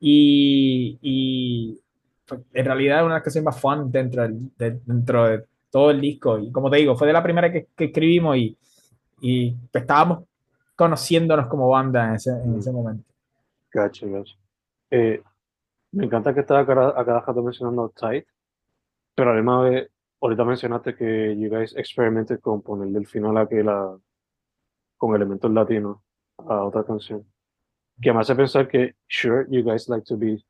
Y, 0.00 0.98
y, 1.02 1.80
en 2.52 2.64
realidad 2.64 2.98
es 2.98 3.04
una 3.04 3.14
de 3.14 3.18
las 3.18 3.24
canciones 3.24 3.44
más 3.46 3.60
fun 3.60 3.90
dentro, 3.90 4.26
de, 4.28 4.80
dentro 4.86 5.24
de 5.26 5.44
todo 5.70 5.90
el 5.90 6.00
disco. 6.00 6.38
Y 6.38 6.50
como 6.52 6.70
te 6.70 6.78
digo, 6.78 6.96
fue 6.96 7.06
de 7.06 7.12
la 7.12 7.22
primera 7.22 7.50
que, 7.52 7.66
que 7.76 7.86
escribimos 7.86 8.36
y, 8.36 8.56
y 9.20 9.56
estábamos 9.72 10.24
conociéndonos 10.76 11.46
como 11.48 11.68
banda 11.68 12.08
en 12.08 12.14
ese, 12.14 12.30
en 12.30 12.58
ese 12.58 12.72
momento. 12.72 13.04
Gotcha, 13.72 14.06
gotcha. 14.06 14.34
Eh, 14.90 15.22
me 15.92 16.06
encanta 16.06 16.32
que 16.32 16.40
estás 16.40 16.62
acá, 16.62 16.88
acá 16.98 17.20
rato 17.20 17.42
mencionando 17.42 17.90
Tight, 17.90 18.26
pero 19.14 19.32
además 19.32 19.70
de, 19.70 19.90
ahorita 20.20 20.44
mencionaste 20.44 20.94
que 20.94 21.36
you 21.36 21.48
guys 21.48 21.74
experimented 21.76 22.40
con 22.40 22.62
ponerle 22.62 22.98
el 22.98 23.06
final 23.06 23.36
a 23.36 23.46
que 23.46 23.62
la, 23.62 23.96
con 24.96 25.14
elementos 25.14 25.50
latinos 25.50 25.98
a 26.38 26.64
otra 26.64 26.84
canción 26.84 27.24
que 28.00 28.12
me 28.12 28.20
hace 28.20 28.34
pensar 28.34 28.68
que, 28.68 28.94
sure, 29.08 29.46
you 29.50 29.62
guys 29.62 29.88
like 29.88 30.04
to 30.06 30.16
be 30.16 30.42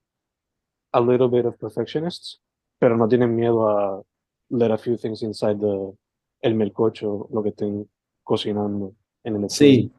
a 0.92 1.00
little 1.00 1.28
bit 1.28 1.46
of 1.46 1.58
perfectionists, 1.58 2.40
pero 2.78 2.96
no 2.96 3.08
tienen 3.08 3.34
miedo 3.34 3.68
a 3.68 4.02
let 4.50 4.70
a 4.70 4.78
few 4.78 4.96
things 4.96 5.22
inside 5.22 5.60
the, 5.60 5.92
el 6.42 6.54
melcocho, 6.54 7.28
lo 7.32 7.42
que 7.42 7.50
estén 7.50 7.88
cocinando 8.24 8.94
en 9.24 9.36
el 9.36 9.50
Sí. 9.50 9.90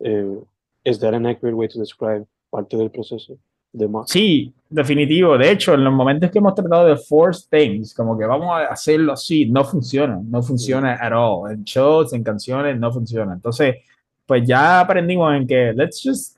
Eh, 0.00 0.38
¿Is 0.84 0.98
that 1.00 1.14
an 1.14 1.26
accurate 1.26 1.56
way 1.56 1.68
to 1.68 1.78
describe 1.78 2.26
parte 2.50 2.76
del 2.76 2.90
proceso? 2.90 3.38
De? 3.72 3.88
Sí, 4.06 4.54
definitivo. 4.70 5.36
De 5.36 5.50
hecho, 5.50 5.74
en 5.74 5.84
los 5.84 5.92
momentos 5.92 6.30
que 6.30 6.38
hemos 6.38 6.54
tratado 6.54 6.86
de 6.86 6.96
force 6.96 7.46
things, 7.50 7.92
como 7.92 8.16
que 8.16 8.24
vamos 8.24 8.48
a 8.50 8.66
hacerlo 8.68 9.12
así, 9.12 9.46
no 9.46 9.64
funciona, 9.64 10.20
no 10.22 10.42
funciona 10.42 10.96
sí. 10.96 11.04
at 11.04 11.12
all. 11.12 11.50
En 11.50 11.64
shows, 11.64 12.12
en 12.12 12.22
canciones, 12.22 12.78
no 12.78 12.92
funciona. 12.92 13.34
Entonces, 13.34 13.76
pues 14.24 14.46
ya 14.46 14.80
aprendimos 14.80 15.34
en 15.34 15.46
que 15.46 15.72
let's 15.74 16.00
just 16.02 16.35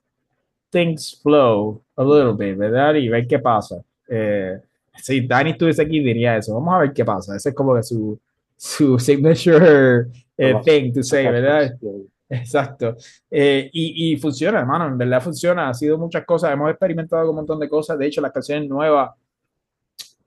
things 0.71 1.21
flow 1.23 1.83
a 1.97 2.03
little 2.03 2.33
bit, 2.33 2.57
¿verdad? 2.57 2.95
Y 2.95 3.09
ver 3.09 3.27
qué 3.27 3.39
pasa. 3.39 3.83
Eh, 4.09 4.59
si 5.03 5.27
Dani 5.27 5.51
estuviese 5.51 5.83
aquí, 5.83 6.01
diría 6.01 6.37
eso. 6.37 6.55
Vamos 6.55 6.75
a 6.75 6.79
ver 6.79 6.93
qué 6.93 7.05
pasa. 7.05 7.37
Ese 7.37 7.51
es 7.51 7.55
como 7.55 7.75
que 7.75 7.83
su, 7.83 8.19
su 8.57 8.99
signature 8.99 10.07
eh, 10.37 10.55
thing 10.65 10.93
to 10.93 11.03
say, 11.03 11.25
¿verdad? 11.25 11.77
Exacto. 12.29 12.97
Eh, 13.31 13.71
y, 13.73 14.13
y, 14.13 14.17
funciona, 14.17 14.61
hermano. 14.61 14.87
En 14.87 14.99
verdad 14.99 15.23
funciona. 15.23 15.69
Ha 15.69 15.75
sido 15.75 15.97
muchas 15.99 16.25
cosas. 16.25 16.53
Hemos 16.53 16.71
experimentado 16.71 17.23
con 17.23 17.31
un 17.31 17.37
montón 17.37 17.61
de 17.61 17.69
cosas. 17.69 17.99
De 17.99 18.07
hecho, 18.07 18.21
las 18.21 18.33
canciones 18.33 18.69
nuevas, 18.69 19.13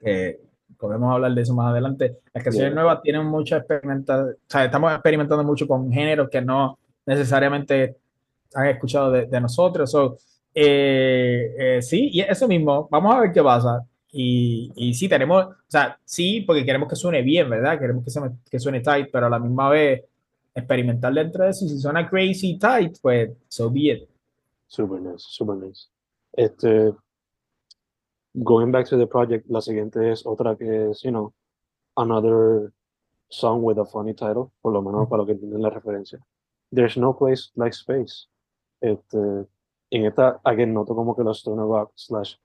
eh, 0.02 0.40
podemos 0.78 1.14
hablar 1.14 1.34
de 1.34 1.42
eso 1.42 1.54
más 1.54 1.72
adelante. 1.72 2.18
Las 2.34 2.44
canciones 2.44 2.74
nuevas 2.74 3.02
tienen 3.02 3.26
mucha 3.26 3.58
experimentación. 3.58 4.32
O 4.32 4.36
sea, 4.48 4.66
estamos 4.66 4.92
experimentando 4.92 5.44
mucho 5.44 5.68
con 5.68 5.92
géneros 5.92 6.30
que 6.30 6.42
no 6.42 6.80
necesariamente 7.06 7.98
han 8.56 8.68
escuchado 8.68 9.12
de, 9.12 9.28
de 9.28 9.42
nosotros. 9.42 9.92
So, 9.92 10.18
eh, 10.54 11.56
eh, 11.58 11.82
sí, 11.82 12.10
y 12.12 12.22
eso 12.22 12.48
mismo, 12.48 12.88
vamos 12.92 13.16
a 13.16 13.20
ver 13.22 13.32
qué 13.32 13.42
pasa. 13.42 13.86
Y, 14.12 14.72
y 14.76 14.94
sí, 14.94 15.08
tenemos, 15.08 15.46
o 15.46 15.56
sea, 15.68 15.98
sí, 16.04 16.42
porque 16.42 16.66
queremos 16.66 16.90
que 16.90 16.96
suene 16.96 17.22
bien, 17.22 17.50
¿verdad? 17.50 17.80
Queremos 17.80 18.04
que, 18.04 18.12
se, 18.12 18.20
que 18.50 18.60
suene 18.60 18.82
tight, 18.82 19.10
pero 19.12 19.28
a 19.28 19.30
la 19.30 19.40
misma 19.40 19.70
vez 19.70 20.04
experimentar 20.54 21.14
dentro 21.14 21.44
de 21.44 21.52
eso. 21.52 21.68
Si 21.68 21.80
suena 21.80 22.10
crazy 22.10 22.58
tight, 22.58 22.98
pues 23.02 23.32
so 23.48 23.70
be 23.70 23.92
it. 23.92 24.10
Super 24.68 25.02
nice, 25.02 25.26
super 25.28 25.56
nice. 25.56 25.88
Este, 26.34 26.94
going 28.34 28.72
back 28.72 28.88
to 28.88 28.98
the 28.98 29.08
project, 29.08 29.50
la 29.50 29.62
siguiente 29.62 30.12
es 30.12 30.26
otra 30.26 30.56
que 30.56 30.92
es, 30.92 31.02
you 31.04 31.12
know, 31.12 31.34
another 31.96 32.72
song 33.30 33.64
with 33.64 33.78
a 33.78 33.86
funny 33.86 34.14
title, 34.14 34.52
por 34.62 34.74
lo 34.74 34.82
menos 34.82 35.08
para 35.08 35.22
lo 35.22 35.26
que 35.26 35.34
entienden 35.34 35.62
la 35.62 35.70
referencia. 35.70 36.20
There's 36.74 36.98
no 36.98 37.14
place 37.14 37.52
like 37.56 37.74
space. 37.74 38.28
Este, 38.82 39.48
en 39.92 40.06
esta, 40.06 40.40
again, 40.44 40.74
noto 40.74 40.96
como 40.96 41.16
que 41.16 41.24
los 41.24 41.40
stoner 41.40 41.66
rock 41.66 41.92
slash 41.96 42.36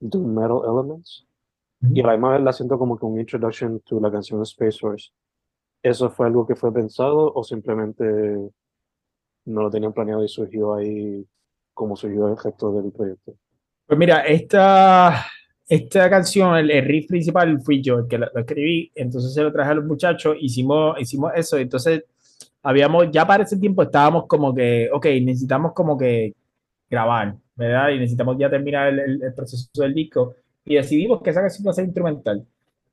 doom 0.00 0.34
metal 0.34 0.62
elements. 0.64 1.26
Mm 1.80 1.88
-hmm. 1.88 1.96
Y 1.96 2.26
a 2.26 2.38
la 2.38 2.52
siento 2.52 2.78
como 2.78 2.98
que 2.98 3.06
un 3.06 3.20
introduction 3.20 3.80
to 3.80 4.00
la 4.00 4.10
canción 4.10 4.42
Space 4.42 4.78
Force. 4.80 5.10
¿Eso 5.82 6.10
fue 6.10 6.26
algo 6.26 6.46
que 6.46 6.56
fue 6.56 6.72
pensado 6.72 7.30
o 7.32 7.44
simplemente 7.44 8.04
no 9.46 9.62
lo 9.62 9.70
tenían 9.70 9.92
planeado 9.92 10.24
y 10.24 10.28
surgió 10.28 10.74
ahí 10.74 11.26
como 11.74 11.94
surgió 11.94 12.28
el 12.28 12.38
gesto 12.38 12.72
del 12.72 12.90
proyecto? 12.90 13.34
Pues 13.86 13.98
mira, 13.98 14.20
esta, 14.20 15.26
esta 15.68 16.08
canción, 16.08 16.56
el, 16.56 16.70
el, 16.70 16.84
riff 16.86 17.06
principal 17.08 17.60
fui 17.60 17.82
yo 17.82 17.98
el 17.98 18.06
que 18.06 18.16
lo, 18.16 18.28
lo, 18.32 18.40
escribí, 18.40 18.90
entonces 18.94 19.34
se 19.34 19.42
lo 19.42 19.52
traje 19.52 19.72
a 19.72 19.74
los 19.74 19.84
muchachos, 19.84 20.36
hicimos, 20.40 20.98
hicimos 20.98 21.32
eso, 21.34 21.58
entonces 21.58 22.04
habíamos, 22.62 23.10
ya 23.10 23.26
para 23.26 23.42
ese 23.42 23.58
tiempo 23.58 23.82
estábamos 23.82 24.26
como 24.26 24.54
que, 24.54 24.88
ok, 24.90 25.04
necesitamos 25.22 25.72
como 25.74 25.98
que 25.98 26.32
grabar, 26.94 27.36
¿verdad? 27.56 27.90
Y 27.90 27.98
necesitamos 27.98 28.36
ya 28.38 28.48
terminar 28.50 28.88
el, 28.88 29.22
el, 29.22 29.34
proceso 29.34 29.68
del 29.82 29.94
disco 29.94 30.34
y 30.64 30.76
decidimos 30.76 31.22
que 31.22 31.30
esa 31.30 31.40
canción 31.40 31.66
va 31.66 31.70
a 31.72 31.74
ser 31.74 31.84
instrumental. 31.84 32.44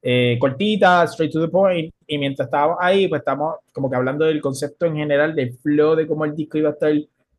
eh, 0.02 0.38
cortita, 0.40 1.04
straight 1.06 1.32
to 1.32 1.42
the 1.42 1.48
point. 1.48 1.94
Y 2.08 2.18
mientras 2.18 2.48
estábamos 2.48 2.78
ahí, 2.82 3.08
pues 3.08 3.20
estamos 3.20 3.56
como 3.74 3.90
que 3.90 3.96
hablando 3.96 4.26
del 4.26 4.42
concepto 4.42 4.86
en 4.86 4.96
general, 4.96 5.36
del 5.36 5.54
flow 5.54 5.96
de 5.96 6.08
cómo 6.08 6.26
el 6.26 6.36
disco 6.36 6.58
iba 6.58 6.70
a 6.70 6.74
estar 6.74 6.92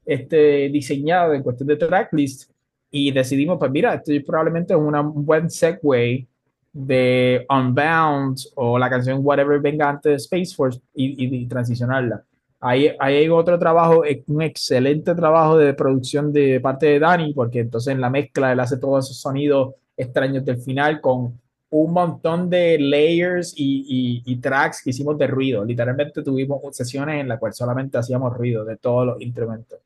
este, 0.06 0.68
diseñado 0.70 1.34
en 1.34 1.42
cuestión 1.42 1.68
de 1.68 1.76
tracklist. 1.76 2.50
Y 2.90 3.10
decidimos, 3.10 3.58
pues 3.58 3.70
mira, 3.70 3.94
esto 3.94 4.12
probablemente 4.26 4.74
es 4.74 4.78
un 4.78 5.24
buen 5.24 5.50
segue 5.50 6.26
de 6.72 7.44
Unbound 7.48 8.38
o 8.54 8.78
la 8.78 8.88
canción 8.88 9.20
Whatever 9.22 9.60
venga 9.60 9.88
antes 9.90 10.10
de 10.10 10.16
Space 10.16 10.54
Force 10.54 10.80
y, 10.94 11.42
y, 11.42 11.46
transicionarla. 11.46 12.24
Ahí, 12.64 12.92
hay 13.00 13.28
otro 13.28 13.58
trabajo, 13.58 14.04
un 14.28 14.42
excelente 14.42 15.16
trabajo 15.16 15.58
de 15.58 15.74
producción 15.74 16.32
de 16.32 16.60
parte 16.60 16.86
de 16.86 17.00
Dani, 17.00 17.34
porque 17.34 17.58
entonces 17.58 17.92
en 17.92 18.00
la 18.00 18.08
mezcla 18.08 18.52
él 18.52 18.60
hace 18.60 18.78
todos 18.78 19.04
esos 19.04 19.20
sonidos 19.20 19.74
extraños 19.96 20.44
del 20.44 20.58
final 20.58 21.00
con 21.00 21.40
un 21.70 21.92
montón 21.92 22.48
de 22.48 22.78
layers 22.78 23.52
y, 23.56 24.36
tracks 24.40 24.82
que 24.84 24.90
hicimos 24.90 25.18
de 25.18 25.26
ruido. 25.26 25.64
Literalmente 25.64 26.22
tuvimos 26.22 26.60
sesiones 26.70 27.20
en 27.20 27.28
las 27.28 27.40
cuales 27.40 27.56
solamente 27.56 27.98
hacíamos 27.98 28.32
ruido 28.36 28.64
de 28.64 28.76
todos 28.76 29.06
los 29.06 29.20
instrumentos. 29.20 29.80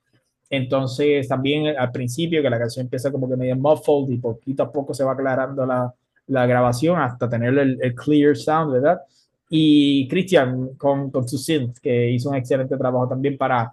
Entonces, 0.50 1.26
también 1.28 1.76
al 1.78 1.90
principio, 1.92 2.42
que 2.42 2.50
la 2.50 2.58
canción 2.58 2.84
empieza 2.84 3.10
como 3.10 3.26
que 3.26 3.36
medio 3.36 3.56
muffled 3.56 4.10
y 4.10 4.18
poquito 4.18 4.64
a 4.64 4.70
poco 4.70 4.92
se 4.92 5.02
va 5.02 5.12
aclarando 5.12 5.64
la, 5.64 5.94
la 6.26 6.44
grabación 6.44 7.00
hasta 7.00 7.28
tener 7.28 7.56
el, 7.56 7.78
el, 7.80 7.94
clear 7.94 8.36
sound, 8.36 8.72
¿verdad? 8.72 9.00
Y 9.48 10.08
Christian 10.08 10.74
con, 10.76 11.10
con 11.10 11.28
su 11.28 11.38
synth, 11.38 11.78
que 11.78 12.10
hizo 12.10 12.30
un 12.30 12.36
excelente 12.36 12.76
trabajo 12.76 13.08
también 13.08 13.36
para 13.36 13.72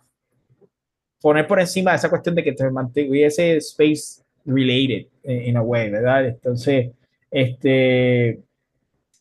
poner 1.22 1.48
por 1.48 1.60
encima 1.60 1.92
de 1.92 1.98
esa 1.98 2.10
cuestión 2.10 2.36
de 2.36 2.44
que 2.44 2.52
te 2.52 2.70
mantuviese 2.70 3.58
space 3.58 4.22
related 4.46 5.08
in 5.24 5.58
a 5.58 5.62
way, 5.62 5.90
¿verdad? 5.90 6.28
Entonces, 6.28 6.92
este, 7.32 8.42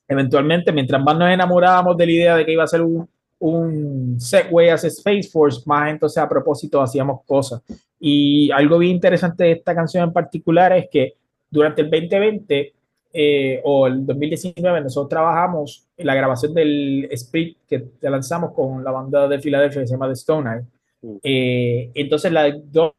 eventualmente, 0.09 0.73
mientras 0.73 1.03
más 1.03 1.17
nos 1.17 1.31
enamorábamos 1.31 1.97
de 1.97 2.07
la 2.07 2.13
idea 2.13 2.37
de 2.37 2.45
que 2.45 2.53
iba 2.53 2.65
a 2.65 2.67
ser 2.67 2.83
un, 2.83 3.09
un 3.39 4.21
segue 4.21 4.71
hacia 4.71 4.89
Space 4.89 5.25
Force, 5.25 5.63
más 5.67 5.91
entonces 5.91 6.19
a 6.19 6.29
propósito 6.29 6.81
hacíamos 6.81 7.23
cosas. 7.27 7.61
Y 7.99 8.51
algo 8.51 8.79
bien 8.79 8.97
interesante 8.97 9.45
de 9.45 9.53
esta 9.53 9.75
canción 9.75 10.05
en 10.05 10.13
particular 10.13 10.73
es 10.73 10.89
que 10.91 11.15
durante 11.51 11.83
el 11.83 11.91
2020 11.91 12.73
eh, 13.13 13.61
o 13.65 13.87
el 13.87 14.07
2019 14.07 14.81
nosotros 14.81 15.11
trabajamos 15.11 15.87
en 15.97 16.07
la 16.07 16.15
grabación 16.15 16.55
del 16.55 17.09
split 17.13 17.59
que 17.69 17.89
lanzamos 18.01 18.53
con 18.53 18.83
la 18.83 18.91
banda 18.91 19.29
de 19.29 19.39
Filadelfia 19.39 19.83
que 19.83 19.87
se 19.87 19.95
llama 19.95 20.07
The 20.07 20.13
Stone. 20.13 20.67
Mm. 21.03 21.17
Eh, 21.23 21.91
entonces 21.95 22.33
las 22.33 22.55
dos, 22.73 22.93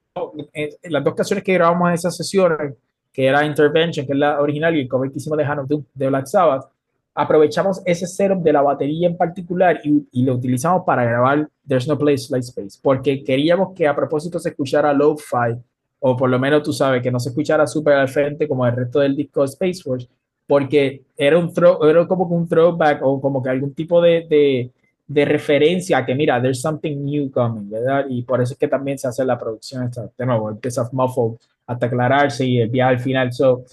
eh, 0.53 0.77
las 0.83 1.03
dos 1.03 1.15
canciones 1.15 1.43
que 1.43 1.53
grabamos 1.53 1.89
en 1.89 1.95
esas 1.95 2.15
sesiones 2.15 2.75
que 3.11 3.25
era 3.25 3.45
Intervention, 3.45 4.05
que 4.05 4.13
es 4.13 4.17
la 4.17 4.41
original, 4.41 4.75
y 4.75 4.81
el 4.81 4.87
cover 4.87 5.11
que 5.11 5.17
hicimos 5.17 5.37
de 5.37 5.45
Hannah 5.45 5.65
de 5.93 6.07
Black 6.07 6.25
Sabbath, 6.25 6.65
aprovechamos 7.13 7.81
ese 7.85 8.07
setup 8.07 8.41
de 8.41 8.53
la 8.53 8.61
batería 8.61 9.07
en 9.07 9.15
particular 9.15 9.79
y, 9.83 10.07
y, 10.11 10.23
lo 10.23 10.33
utilizamos 10.33 10.83
para 10.83 11.03
grabar 11.03 11.47
There's 11.67 11.87
No 11.87 11.95
Place 11.95 12.27
Like 12.31 12.45
Space, 12.45 12.79
porque 12.81 13.23
queríamos 13.23 13.73
que 13.75 13.87
a 13.87 13.95
propósito 13.95 14.39
se 14.39 14.49
escuchara 14.49 14.93
lo-fi, 14.93 15.55
o 16.05 16.17
por 16.17 16.29
lo 16.29 16.37
menos 16.37 16.63
tú 16.63 16.73
sabes, 16.73 17.01
que 17.01 17.09
no 17.09 17.19
se 17.19 17.29
escuchara 17.29 17.65
súper 17.65 17.93
al 17.93 18.09
frente 18.09 18.45
como 18.45 18.67
el 18.67 18.75
resto 18.75 18.99
del 18.99 19.15
disco 19.15 19.39
de 19.39 19.45
Space 19.45 19.81
Force, 19.81 20.05
porque 20.45 21.03
era, 21.15 21.37
un 21.37 21.53
throw, 21.53 21.81
era 21.85 22.05
como 22.05 22.25
un 22.25 22.45
throwback 22.45 22.99
o 23.01 23.21
como 23.21 23.41
que 23.41 23.49
algún 23.49 23.73
tipo 23.73 24.01
de, 24.01 24.27
de, 24.29 24.69
de 25.07 25.25
referencia 25.25 25.99
a 25.99 26.05
que 26.05 26.13
mira, 26.13 26.41
there's 26.41 26.59
something 26.59 26.97
new 26.97 27.31
coming, 27.31 27.69
¿verdad? 27.69 28.05
Y 28.09 28.21
por 28.23 28.41
eso 28.41 28.51
es 28.51 28.59
que 28.59 28.67
también 28.67 28.99
se 28.99 29.07
hace 29.07 29.23
la 29.23 29.39
producción 29.39 29.83
esta, 29.83 30.09
de 30.17 30.25
nuevo, 30.25 30.49
empieza 30.49 30.89
muffled 30.91 31.37
hasta 31.65 31.85
aclararse 31.85 32.45
y 32.45 32.59
el 32.59 32.69
viaje 32.69 32.95
al 32.95 32.99
final. 32.99 33.31
So, 33.31 33.63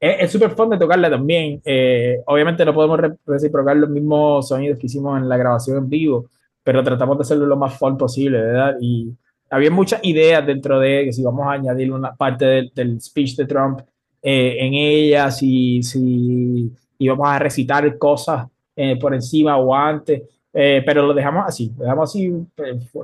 es 0.00 0.32
súper 0.32 0.52
fun 0.52 0.70
de 0.70 0.78
tocarla 0.78 1.10
también. 1.10 1.60
Eh, 1.66 2.22
obviamente 2.24 2.64
no 2.64 2.72
podemos 2.72 2.98
reciprocar 3.26 3.76
los 3.76 3.90
mismos 3.90 4.48
sonidos 4.48 4.78
que 4.78 4.86
hicimos 4.86 5.18
en 5.18 5.28
la 5.28 5.36
grabación 5.36 5.76
en 5.76 5.90
vivo, 5.90 6.30
pero 6.62 6.82
tratamos 6.82 7.18
de 7.18 7.22
hacerlo 7.22 7.44
lo 7.44 7.56
más 7.56 7.78
fun 7.78 7.98
posible, 7.98 8.40
¿verdad? 8.40 8.76
Y 8.80 9.12
había 9.54 9.70
muchas 9.70 10.00
ideas 10.04 10.46
dentro 10.46 10.78
de 10.80 11.04
que 11.06 11.12
si 11.12 11.22
vamos 11.22 11.46
a 11.46 11.52
añadir 11.52 11.92
una 11.92 12.14
parte 12.14 12.44
del, 12.44 12.72
del 12.74 13.00
speech 13.00 13.36
de 13.36 13.46
Trump 13.46 13.80
eh, 14.22 14.56
en 14.58 14.74
ella, 14.74 15.30
si, 15.30 15.82
si 15.82 16.72
íbamos 16.98 17.28
a 17.28 17.38
recitar 17.38 17.98
cosas 17.98 18.48
eh, 18.76 18.96
por 18.98 19.14
encima 19.14 19.56
o 19.56 19.74
antes, 19.74 20.22
pero 20.52 21.04
lo 21.04 21.12
dejamos 21.12 21.44
así, 21.48 21.72
dejamos 21.76 22.10
así, 22.10 22.32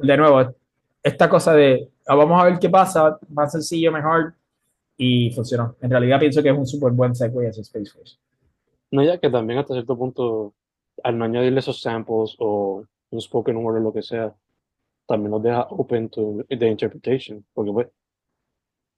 de 0.02 0.16
nuevo, 0.16 0.54
esta 1.02 1.28
cosa 1.28 1.52
de 1.52 1.88
ah, 2.10 2.14
vamos 2.14 2.40
a 2.40 2.44
ver 2.44 2.58
qué 2.58 2.68
pasa, 2.68 3.18
más 3.28 3.52
sencillo, 3.52 3.92
mejor, 3.92 4.34
y 4.96 5.30
funcionó. 5.30 5.76
En 5.80 5.90
realidad 5.90 6.18
pienso 6.18 6.42
que 6.42 6.50
es 6.50 6.58
un 6.58 6.66
súper 6.66 6.92
buen 6.92 7.14
segue 7.14 7.48
ese 7.48 7.62
Space 7.62 7.90
Force. 7.90 8.16
No, 8.90 9.02
ya 9.02 9.18
que 9.18 9.30
también 9.30 9.60
hasta 9.60 9.74
cierto 9.74 9.96
punto, 9.96 10.52
al 11.02 11.16
no 11.16 11.24
añadirle 11.24 11.60
esos 11.60 11.80
samples 11.80 12.34
o 12.38 12.84
un 13.10 13.20
spoken 13.20 13.56
word 13.56 13.76
o 13.76 13.80
lo 13.80 13.92
que 13.92 14.02
sea, 14.02 14.34
también 15.10 15.32
nos 15.32 15.42
deja 15.42 15.66
open 15.70 16.08
to 16.08 16.44
the 16.48 16.68
interpretation, 16.68 17.44
porque 17.52 17.72
pues, 17.72 17.88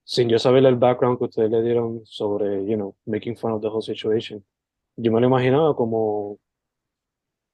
sin 0.05 0.29
yo 0.29 0.38
saber 0.38 0.62
el 0.66 0.77
background 0.77 1.16
que 1.16 1.25
ustedes 1.25 1.51
le 1.51 1.62
dieron 1.62 2.05
sobre, 2.05 2.66
you 2.66 2.77
know, 2.77 2.94
making 3.07 3.35
fun 3.35 3.53
of 3.53 3.62
the 3.62 3.68
whole 3.68 3.81
situation, 3.81 4.44
yo 4.96 5.11
me 5.11 5.22
lo 5.22 5.27
imaginaba 5.27 5.75
como 5.75 6.38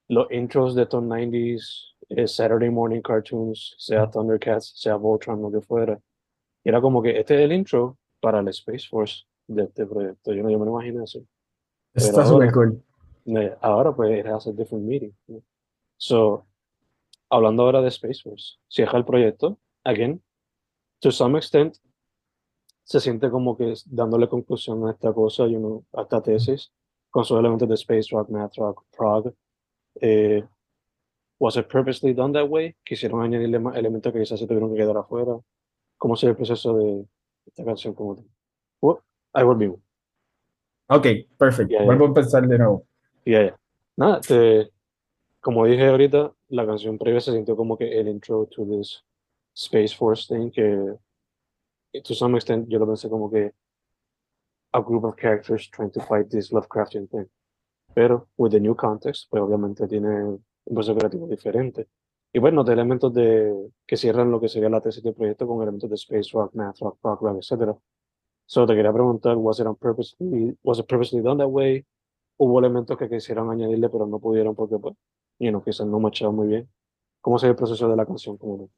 los 0.09 0.29
intros 0.33 0.75
de 0.75 0.87
Tom 0.87 1.09
90s 1.09 1.94
eh, 2.09 2.27
Saturday 2.27 2.68
morning 2.68 3.01
cartoons, 3.01 3.77
sea 3.79 4.11
Thundercats, 4.11 4.73
sea 4.75 4.97
Voltron, 4.97 5.40
lo 5.40 5.53
que 5.53 5.61
fuera. 5.61 6.01
Y 6.64 6.71
era 6.71 6.81
como 6.81 7.01
que 7.01 7.16
este 7.16 7.37
es 7.37 7.42
el 7.42 7.53
intro 7.53 7.97
para 8.21 8.40
el 8.40 8.49
Space 8.49 8.88
Force 8.88 9.23
de 9.47 9.64
este 9.64 9.87
proyecto. 9.87 10.33
Yo 10.33 10.42
no 10.42 10.51
yo 10.51 10.59
me 10.59 10.64
lo 10.64 10.73
imaginé 10.73 11.05
así. 11.05 11.25
Está 11.94 12.27
súper 12.27 12.51
cool. 12.53 12.83
Ahora 13.61 13.92
pues 13.94 14.18
it 14.18 14.27
has 14.27 14.49
a 14.49 14.53
different 14.53 14.85
meaning. 14.85 15.12
So, 15.97 16.47
hablando 17.30 17.62
ahora 17.62 17.80
de 17.80 17.88
Space 17.88 18.22
Force, 18.22 18.56
cierra 18.68 18.98
el 18.98 19.04
proyecto, 19.04 19.58
again, 19.84 20.22
to 21.00 21.10
some 21.10 21.38
extent, 21.38 21.76
se 22.84 23.00
siente 23.00 23.30
como 23.30 23.56
que 23.56 23.74
dándole 23.86 24.28
conclusión 24.28 24.86
a 24.86 24.92
esta 24.92 25.12
cosa, 25.12 25.46
you 25.46 25.58
know, 25.58 25.84
a 25.92 26.02
esta 26.02 26.22
tesis, 26.22 26.72
con 27.10 27.24
sus 27.24 27.38
elementos 27.38 27.68
de 27.68 27.74
Space 27.74 28.08
Rock, 28.10 28.30
Math 28.30 28.56
Rock, 28.56 28.84
Prog, 28.96 29.34
eh, 30.00 30.42
Was 31.40 31.56
it 31.56 31.68
purposely 31.68 32.12
done 32.12 32.32
that 32.32 32.48
way? 32.48 32.74
¿Quisieron 32.84 33.22
añadirle 33.22 33.60
más 33.60 33.76
elementos 33.76 34.12
que 34.12 34.18
quizás 34.18 34.40
se 34.40 34.46
tuvieron 34.46 34.72
que 34.72 34.80
quedar 34.80 34.96
afuera? 34.96 35.38
¿Cómo 35.96 36.16
sería 36.16 36.32
el 36.32 36.36
proceso 36.36 36.76
de 36.76 37.04
esta 37.46 37.64
canción 37.64 37.94
como 37.94 38.16
tal? 38.16 38.24
Well, 38.80 38.98
I 39.34 39.44
will 39.44 39.56
be. 39.56 39.68
Ok, 40.88 41.06
perfecto. 41.36 41.76
Vuelvo 41.84 42.06
a 42.06 42.08
empezar 42.08 42.46
de 42.46 42.58
nuevo. 42.58 42.84
Ya. 43.24 43.56
Nada, 43.96 44.20
como 45.40 45.64
dije 45.66 45.86
ahorita, 45.86 46.32
la 46.48 46.66
canción 46.66 46.98
previa 46.98 47.20
se 47.20 47.32
sintió 47.32 47.56
como 47.56 47.76
que 47.76 47.98
el 47.98 48.08
intro 48.08 48.46
to 48.46 48.64
this 48.64 49.04
Space 49.54 49.94
Force 49.94 50.26
thing, 50.26 50.50
que 50.50 50.98
to 52.02 52.14
some 52.14 52.37
extent 52.37 52.68
yo 52.68 52.78
lo 52.78 52.87
pensé 52.87 53.08
como 53.08 53.30
que 53.30 53.52
a 54.72 54.80
group 54.80 55.04
of 55.04 55.16
characters 55.16 55.68
trying 55.70 55.90
to 55.90 56.00
fight 56.00 56.28
this 56.30 56.52
Lovecraftian 56.52 57.08
thing. 57.08 57.26
Pero 57.94 58.28
with 58.37 58.50
the 58.50 58.61
new 58.61 58.74
context, 58.74 59.28
pues 59.30 59.42
obviamente 59.42 59.87
tiene 59.88 60.24
un 60.24 60.44
proceso 60.74 60.96
creativo 60.96 61.26
diferente. 61.26 61.88
Y 62.32 62.38
bueno, 62.38 62.62
de 62.62 62.74
elementos 62.74 63.12
de, 63.14 63.70
que 63.87 63.96
cierran 63.96 64.30
lo 64.30 64.40
que 64.40 64.48
sería 64.48 64.68
la 64.68 64.80
tesis 64.80 65.02
del 65.02 65.14
proyecto 65.14 65.46
con 65.46 65.62
elementos 65.62 65.88
de 65.88 65.96
space 65.96 66.30
rock, 66.32 66.54
math 66.54 66.78
rock, 66.80 66.98
rock, 67.02 67.22
rock, 67.22 67.38
etc. 67.38 67.74
Solo 68.44 68.66
te 68.66 68.74
quería 68.74 68.92
preguntar, 68.92 69.37
¿was 69.37 69.58
it, 69.61 69.66
on 69.66 69.76
purposely, 69.76 70.56
was 70.62 70.78
it 70.78 70.87
purposely 70.87 71.22
done 71.22 71.38
that 71.38 71.48
way? 71.48 71.84
¿Hubo 72.37 72.58
elementos 72.58 72.96
que 72.96 73.08
quisieron 73.08 73.50
añadirle 73.50 73.88
pero 73.88 74.06
no 74.06 74.18
pudieron 74.18 74.54
porque, 74.54 74.78
pues, 74.78 74.94
you 75.38 75.51
know, 75.51 75.62
quizás 75.62 75.87
no 75.87 76.01
machaban 76.01 76.35
muy 76.35 76.48
bien? 76.48 76.68
¿Cómo 77.20 77.38
sería 77.38 77.53
el 77.53 77.57
proceso 77.57 77.88
de 77.88 77.96
la 77.96 78.07
canción? 78.07 78.37
Como 78.37 78.68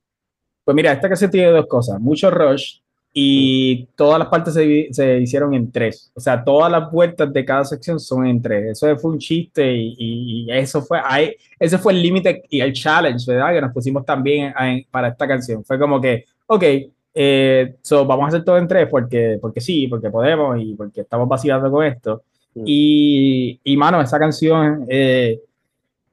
Pues 0.65 0.75
mira, 0.75 0.93
esta 0.93 1.09
canción 1.09 1.31
tiene 1.31 1.49
dos 1.51 1.67
cosas, 1.67 2.01
mucho 2.01 2.31
rush 2.31 2.81
y 3.13 3.87
todas 3.97 4.21
las 4.21 4.29
partes 4.29 4.55
se, 4.55 4.89
se, 4.93 5.21
hicieron 5.21 5.53
en 5.55 5.71
tres. 5.73 6.13
O 6.15 6.21
sea, 6.21 6.45
todas 6.45 6.71
las 6.71 6.91
vueltas 6.93 7.33
de 7.33 7.45
cada 7.45 7.65
sección 7.65 7.99
son 7.99 8.27
en 8.27 8.41
tres. 8.41 8.71
Eso 8.71 8.97
fue 8.99 9.11
un 9.13 9.19
chiste 9.19 9.73
y, 9.73 10.47
y, 10.47 10.53
eso 10.53 10.83
fue, 10.83 11.01
ahí, 11.05 11.35
ese 11.59 11.79
fue 11.79 11.93
el 11.93 12.03
límite 12.03 12.45
y 12.49 12.61
el 12.61 12.73
challenge, 12.73 13.25
¿verdad? 13.33 13.53
Que 13.53 13.61
nos 13.63 13.73
pusimos 13.73 14.05
también 14.05 14.55
para 14.91 15.09
esta 15.09 15.27
canción. 15.27 15.65
Fue 15.65 15.79
como 15.79 16.01
que, 16.01 16.25
ok, 16.47 16.65
eh, 17.13 17.75
so 17.83 18.07
vamos 18.07 18.27
a 18.27 18.29
hacer 18.29 18.45
todo 18.45 18.59
en 18.59 18.69
tres 18.69 18.89
porque, 18.89 19.39
porque 19.41 19.61
sí, 19.61 19.89
porque 19.89 20.11
podemos 20.11 20.61
y 20.61 20.75
porque 20.75 21.01
estamos 21.01 21.29
vacilando 21.29 21.71
con 21.71 21.85
esto. 21.85 22.23
Y, 22.55 23.61
y, 23.65 23.77
mano, 23.77 24.01
esa 24.01 24.19
canción... 24.19 24.87
Eh, 24.89 25.41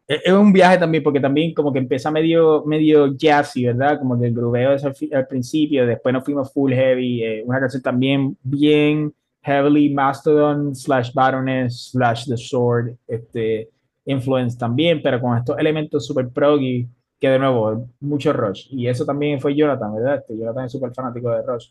es 0.08 0.32
un 0.32 0.54
viaje 0.54 0.78
también, 0.78 1.04
porque 1.04 1.20
también 1.20 1.54
como 1.54 1.74
que 1.74 1.80
empieza 1.80 2.10
medio, 2.10 2.64
medio 2.66 3.14
jazzy, 3.18 3.66
¿verdad? 3.66 4.00
Como 4.00 4.18
que 4.20 4.28
el 4.28 4.34
grubeo 4.34 4.74
es 4.74 4.86
al, 4.86 5.28
principio, 5.28 5.86
después 5.86 6.14
nos 6.14 6.24
fuimos 6.24 6.54
full 6.54 6.74
heavy, 6.74 7.24
eh, 7.24 7.44
una 7.46 7.60
canción 7.60 7.84
también 7.84 8.38
bien 8.42 9.14
heavily 9.42 9.90
Mastodon 9.90 10.76
slash 10.76 11.14
Baroness 11.14 11.92
slash 11.92 12.26
The 12.26 12.38
Sword, 12.38 12.96
este, 13.08 13.70
influence 14.06 14.58
también, 14.58 15.02
pero 15.02 15.20
con 15.20 15.38
estos 15.38 15.58
elementos 15.58 16.06
super 16.06 16.28
proggy, 16.30 16.88
que 17.20 17.30
de 17.30 17.40
nuevo, 17.40 17.88
mucho 18.00 18.32
Rush. 18.32 18.68
Y 18.72 18.88
eso 18.88 19.06
también 19.06 19.40
fue 19.42 19.56
Jonathan, 19.56 19.94
¿verdad? 19.96 20.16
Este, 20.18 20.38
Jonathan 20.38 20.66
es 20.66 20.72
súper 20.72 20.94
fanático 20.94 21.30
de 21.32 21.42
Rush. 21.42 21.68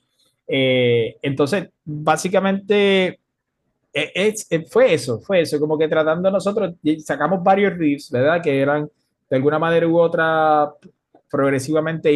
Eh, 0.48 1.16
entonces, 1.22 1.68
básicamente 1.84 3.20
e, 3.96 4.12
es, 4.14 4.46
e, 4.50 4.60
fue 4.66 4.92
eso, 4.92 5.20
fue 5.20 5.40
eso, 5.40 5.58
como 5.58 5.78
que 5.78 5.88
tratando 5.88 6.30
nosotros, 6.30 6.74
sacamos 7.02 7.42
varios 7.42 7.72
riffs, 7.78 8.10
¿verdad? 8.10 8.42
Que 8.42 8.60
eran 8.60 8.90
de 9.30 9.36
alguna 9.36 9.58
manera 9.58 9.88
u 9.88 9.98
otra 9.98 10.70
progresivamente, 11.30 12.10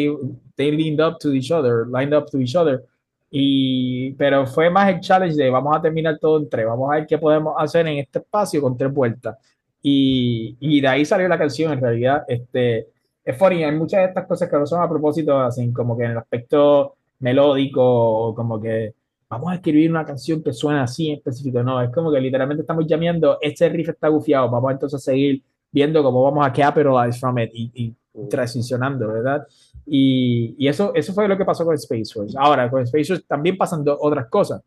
they 0.56 0.70
leaned 0.70 1.00
up 1.00 1.18
to 1.18 1.32
each 1.32 1.50
other, 1.50 1.86
lined 1.86 2.14
up 2.14 2.26
to 2.30 2.38
each 2.38 2.54
other. 2.54 2.84
Y, 3.30 4.12
pero 4.12 4.46
fue 4.46 4.68
más 4.68 4.90
el 4.90 5.00
challenge 5.00 5.36
de 5.36 5.48
vamos 5.48 5.74
a 5.74 5.80
terminar 5.80 6.18
todo 6.18 6.38
en 6.38 6.50
tres, 6.50 6.66
vamos 6.66 6.90
a 6.92 6.96
ver 6.96 7.06
qué 7.06 7.16
podemos 7.16 7.54
hacer 7.56 7.86
en 7.86 7.98
este 7.98 8.18
espacio 8.18 8.60
con 8.60 8.76
tres 8.76 8.92
vueltas. 8.92 9.38
Y, 9.82 10.56
y 10.60 10.82
de 10.82 10.88
ahí 10.88 11.04
salió 11.06 11.28
la 11.28 11.38
canción 11.38 11.72
en 11.72 11.80
realidad. 11.80 12.24
Este, 12.28 12.88
es 13.24 13.38
funny, 13.38 13.64
hay 13.64 13.72
muchas 13.72 14.00
de 14.00 14.06
estas 14.08 14.26
cosas 14.26 14.50
que 14.50 14.56
no 14.58 14.66
son 14.66 14.82
a 14.82 14.88
propósito, 14.88 15.38
así 15.38 15.72
como 15.72 15.96
que 15.96 16.04
en 16.04 16.10
el 16.10 16.18
aspecto 16.18 16.96
melódico, 17.20 18.34
como 18.34 18.60
que 18.60 18.94
vamos 19.30 19.52
a 19.52 19.54
escribir 19.54 19.88
una 19.90 20.04
canción 20.04 20.42
que 20.42 20.52
suena 20.52 20.82
así 20.82 21.08
en 21.08 21.18
específico. 21.18 21.62
No, 21.62 21.80
es 21.80 21.90
como 21.90 22.12
que 22.12 22.20
literalmente 22.20 22.62
estamos 22.62 22.84
llameando, 22.86 23.38
este 23.40 23.68
riff 23.68 23.90
está 23.90 24.08
gufiado, 24.08 24.50
vamos 24.50 24.72
entonces 24.72 25.00
a 25.00 25.12
seguir 25.12 25.42
viendo 25.70 26.02
cómo 26.02 26.24
vamos 26.24 26.44
a 26.44 26.52
capitalize 26.52 27.18
from 27.18 27.38
it 27.38 27.50
y, 27.54 27.70
y 27.72 28.28
transicionando, 28.28 29.06
¿verdad? 29.06 29.46
Y, 29.86 30.56
y, 30.58 30.66
eso, 30.66 30.92
eso 30.94 31.12
fue 31.14 31.28
lo 31.28 31.38
que 31.38 31.44
pasó 31.44 31.64
con 31.64 31.74
Space 31.76 32.12
Force. 32.12 32.36
Ahora, 32.36 32.68
con 32.68 32.82
Space 32.82 33.04
Force 33.04 33.24
también 33.26 33.56
pasan 33.56 33.84
otras 33.86 34.26
cosas. 34.26 34.62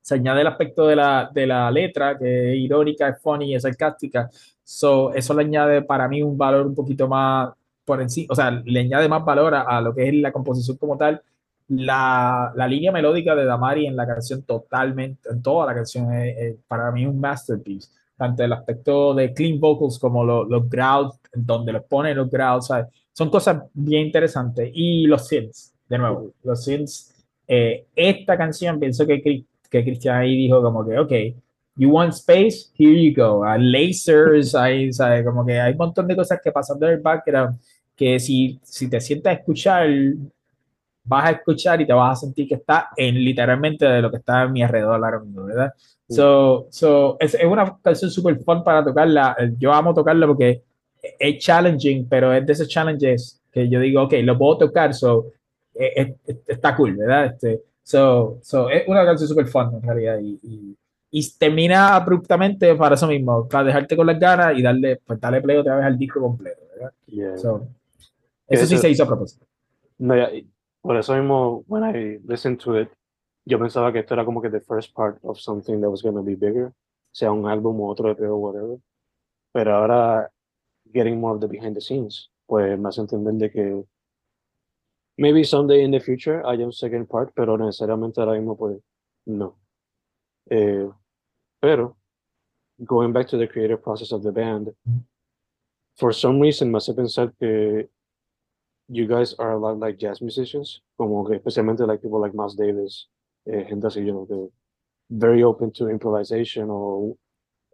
Se 0.00 0.14
añade 0.14 0.40
el 0.40 0.46
aspecto 0.46 0.86
de 0.86 0.94
la, 0.94 1.28
de 1.34 1.46
la 1.46 1.68
letra, 1.70 2.16
que 2.16 2.52
es 2.52 2.58
irónica, 2.58 3.08
es 3.08 3.20
funny, 3.20 3.56
es 3.56 3.62
sarcástica. 3.62 4.30
So, 4.62 5.12
eso 5.12 5.34
le 5.34 5.42
añade 5.42 5.82
para 5.82 6.08
mí 6.08 6.22
un 6.22 6.38
valor 6.38 6.64
un 6.64 6.76
poquito 6.76 7.08
más 7.08 7.50
por 7.84 8.00
encima, 8.00 8.28
o 8.30 8.34
sea, 8.36 8.50
le 8.50 8.80
añade 8.80 9.08
más 9.08 9.24
valor 9.24 9.54
a, 9.54 9.62
a 9.62 9.80
lo 9.80 9.94
que 9.94 10.06
es 10.06 10.14
la 10.14 10.30
composición 10.30 10.76
como 10.76 10.96
tal 10.96 11.20
la, 11.68 12.52
la, 12.54 12.66
línea 12.66 12.90
melódica 12.90 13.34
de 13.34 13.44
Damari 13.44 13.86
en 13.86 13.96
la 13.96 14.06
canción 14.06 14.42
totalmente, 14.42 15.28
en 15.30 15.42
toda 15.42 15.66
la 15.66 15.74
canción, 15.74 16.12
es, 16.14 16.56
para 16.66 16.90
mí 16.90 17.06
un 17.06 17.20
masterpiece. 17.20 17.90
Tanto 18.16 18.42
el 18.42 18.52
aspecto 18.52 19.14
de 19.14 19.32
clean 19.32 19.60
vocals 19.60 19.98
como 19.98 20.24
los, 20.24 20.48
los 20.48 20.68
growls, 20.68 21.20
donde 21.32 21.72
los 21.72 21.84
pone 21.84 22.14
los 22.14 22.30
growls, 22.30 22.68
son 23.12 23.30
cosas 23.30 23.62
bien 23.72 24.06
interesantes. 24.06 24.70
Y 24.74 25.06
los 25.06 25.28
synths, 25.28 25.74
de 25.88 25.98
nuevo, 25.98 26.32
los 26.42 26.64
synths. 26.64 27.14
Eh, 27.46 27.86
esta 27.94 28.36
canción, 28.36 28.80
pienso 28.80 29.06
que, 29.06 29.22
que 29.22 29.84
Cristian 29.84 30.16
ahí 30.16 30.36
dijo 30.36 30.60
como 30.62 30.84
que, 30.84 30.98
ok, 30.98 31.12
you 31.76 31.90
want 31.90 32.12
space, 32.12 32.70
here 32.76 33.02
you 33.02 33.14
go. 33.14 33.44
Hay 33.44 33.62
lasers, 33.62 34.54
hay, 34.54 34.92
¿sabes? 34.92 35.24
Como 35.24 35.46
que 35.46 35.58
hay 35.58 35.72
un 35.72 35.78
montón 35.78 36.06
de 36.08 36.16
cosas 36.16 36.40
que 36.42 36.50
pasan 36.50 36.78
en 36.82 36.90
el 36.90 37.00
background 37.00 37.58
que 37.98 38.20
si, 38.20 38.60
si 38.62 38.88
te 38.88 39.00
sientas 39.00 39.32
a 39.32 39.40
escuchar 39.40 39.88
vas 41.08 41.26
a 41.26 41.30
escuchar 41.32 41.80
y 41.80 41.86
te 41.86 41.92
vas 41.92 42.18
a 42.18 42.20
sentir 42.26 42.46
que 42.46 42.54
está 42.54 42.90
en 42.96 43.14
literalmente 43.16 43.86
de 43.86 44.02
lo 44.02 44.10
que 44.10 44.18
está 44.18 44.42
a 44.42 44.48
mi 44.48 44.62
alrededor 44.62 45.02
ahora 45.02 45.18
mismo, 45.20 45.44
¿verdad? 45.44 45.72
So, 46.08 46.68
so 46.70 47.16
es, 47.20 47.34
es, 47.34 47.44
una 47.44 47.78
canción 47.82 48.10
súper 48.10 48.38
fun 48.38 48.64
para 48.64 48.82
tocarla. 48.82 49.36
Yo 49.58 49.72
amo 49.72 49.92
tocarla 49.92 50.26
porque 50.26 50.62
es 51.18 51.38
challenging, 51.44 52.08
pero 52.08 52.32
es 52.32 52.46
de 52.46 52.52
esos 52.52 52.68
challenges 52.68 53.40
que 53.52 53.68
yo 53.68 53.80
digo, 53.80 54.02
ok, 54.02 54.14
lo 54.22 54.38
puedo 54.38 54.58
tocar, 54.58 54.94
so, 54.94 55.32
es, 55.74 56.14
está 56.46 56.76
cool, 56.76 56.96
¿verdad? 56.96 57.26
Este, 57.26 57.62
so, 57.82 58.38
so, 58.42 58.68
es 58.70 58.86
una 58.88 59.04
canción 59.04 59.28
súper 59.28 59.46
fun 59.46 59.74
en 59.74 59.82
realidad 59.82 60.18
y, 60.20 60.38
y, 60.42 60.76
y, 61.10 61.30
termina 61.38 61.94
abruptamente 61.94 62.74
para 62.74 62.94
eso 62.94 63.06
mismo, 63.06 63.48
para 63.48 63.64
dejarte 63.64 63.96
con 63.96 64.06
las 64.06 64.18
ganas 64.18 64.56
y 64.56 64.62
darle, 64.62 65.00
pues, 65.04 65.20
darle 65.20 65.40
play 65.40 65.56
otra 65.56 65.76
vez 65.76 65.84
al 65.84 65.98
disco 65.98 66.20
completo, 66.20 66.60
¿verdad? 66.74 66.92
Yeah. 67.06 67.38
So, 67.38 67.68
eso 68.46 68.66
sí 68.66 68.78
se 68.78 68.90
hizo 68.90 69.04
a 69.04 69.06
propósito. 69.06 69.46
No, 69.98 70.16
ya, 70.16 70.30
por 70.82 70.96
eso 70.96 71.14
mismo, 71.14 71.64
when 71.66 71.84
I 71.84 72.18
listened 72.24 72.60
to 72.60 72.76
it, 72.76 72.90
yo 73.44 73.58
pensaba 73.58 73.92
que 73.92 74.00
esto 74.00 74.14
era 74.14 74.24
como 74.24 74.42
que 74.42 74.50
the 74.50 74.60
first 74.60 74.94
part 74.94 75.18
of 75.24 75.38
something 75.38 75.80
that 75.80 75.90
was 75.90 76.02
going 76.02 76.14
to 76.14 76.22
be 76.22 76.34
bigger, 76.34 76.72
sea 77.12 77.32
un 77.32 77.46
álbum 77.46 77.80
o 77.80 77.88
otro 77.88 78.10
EP 78.10 78.20
o 78.20 78.36
whatever. 78.36 78.78
Pero 79.52 79.74
ahora, 79.74 80.30
getting 80.92 81.18
more 81.18 81.34
of 81.34 81.40
the 81.40 81.48
behind 81.48 81.74
the 81.74 81.80
scenes, 81.80 82.30
pues 82.46 82.78
me 82.78 83.50
que 83.50 83.84
maybe 85.16 85.44
someday 85.44 85.82
in 85.82 85.90
the 85.90 86.00
future 86.00 86.42
haya 86.46 86.64
un 86.64 86.72
second 86.72 87.08
part, 87.08 87.32
pero 87.34 87.56
necesariamente 87.56 88.20
ahora 88.20 88.34
mismo 88.34 88.56
pues 88.56 88.78
no. 89.26 89.58
Eh, 90.50 90.88
pero, 91.60 91.96
going 92.84 93.12
back 93.12 93.26
to 93.28 93.36
the 93.36 93.48
creative 93.48 93.82
process 93.82 94.12
of 94.12 94.22
the 94.22 94.30
band, 94.30 94.74
for 95.96 96.12
some 96.12 96.40
reason 96.40 96.70
me 96.70 96.76
hace 96.78 96.94
pensar 96.94 97.32
que 97.38 97.88
you 98.88 99.06
guys 99.06 99.34
are 99.38 99.52
a 99.52 99.58
lot 99.58 99.78
like 99.78 99.98
jazz 99.98 100.20
musicians, 100.22 100.82
como 100.96 101.24
que 101.24 101.36
especialmente 101.36 101.86
like 101.86 102.00
people 102.02 102.20
like 102.20 102.34
Miles 102.34 102.56
Davis, 102.56 103.08
eh, 103.46 103.64
gente 103.68 103.86
así, 103.86 104.04
you 104.04 104.12
know, 104.12 104.26
que 104.26 104.50
very 105.10 105.42
open 105.42 105.70
to 105.72 105.88
improvisation 105.88 106.68
o 106.70 107.16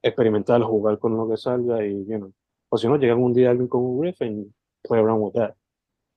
experimentar, 0.02 0.62
jugar 0.62 0.98
con 0.98 1.16
lo 1.16 1.28
que 1.28 1.36
salga 1.36 1.84
y, 1.86 2.04
you 2.06 2.18
know, 2.18 2.32
o 2.68 2.76
si 2.78 2.88
no, 2.88 2.96
llega 2.96 3.14
un 3.14 3.32
día 3.32 3.50
alguien 3.50 3.68
con 3.68 3.82
un 3.82 4.02
riff 4.02 4.20
and 4.22 4.52
play 4.82 5.00
around 5.00 5.22
with 5.22 5.32
that. 5.34 5.54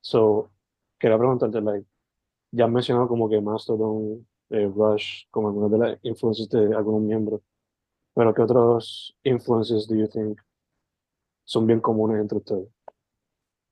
So, 0.02 0.52
quería 1.00 1.18
preguntarte, 1.18 1.62
like, 1.62 1.86
ya 2.52 2.66
has 2.66 2.72
mencionado 2.72 3.08
como 3.08 3.30
que 3.30 3.40
Mastodon, 3.42 4.28
eh, 4.50 4.68
Rush, 4.74 5.26
como 5.32 5.50
algunas 5.50 5.72
de 5.72 5.78
las 5.78 6.00
influencias 6.04 6.50
de 6.50 6.76
algunos 6.76 7.02
miembros, 7.02 7.42
pero 8.14 8.34
¿qué 8.34 8.42
otros 8.42 9.16
influences 9.24 9.88
do 9.88 9.96
you 9.96 10.08
think 10.08 10.40
son 11.46 11.68
bien 11.68 11.80
comunes 11.82 12.20
entre 12.20 12.38
ustedes? 12.40 12.77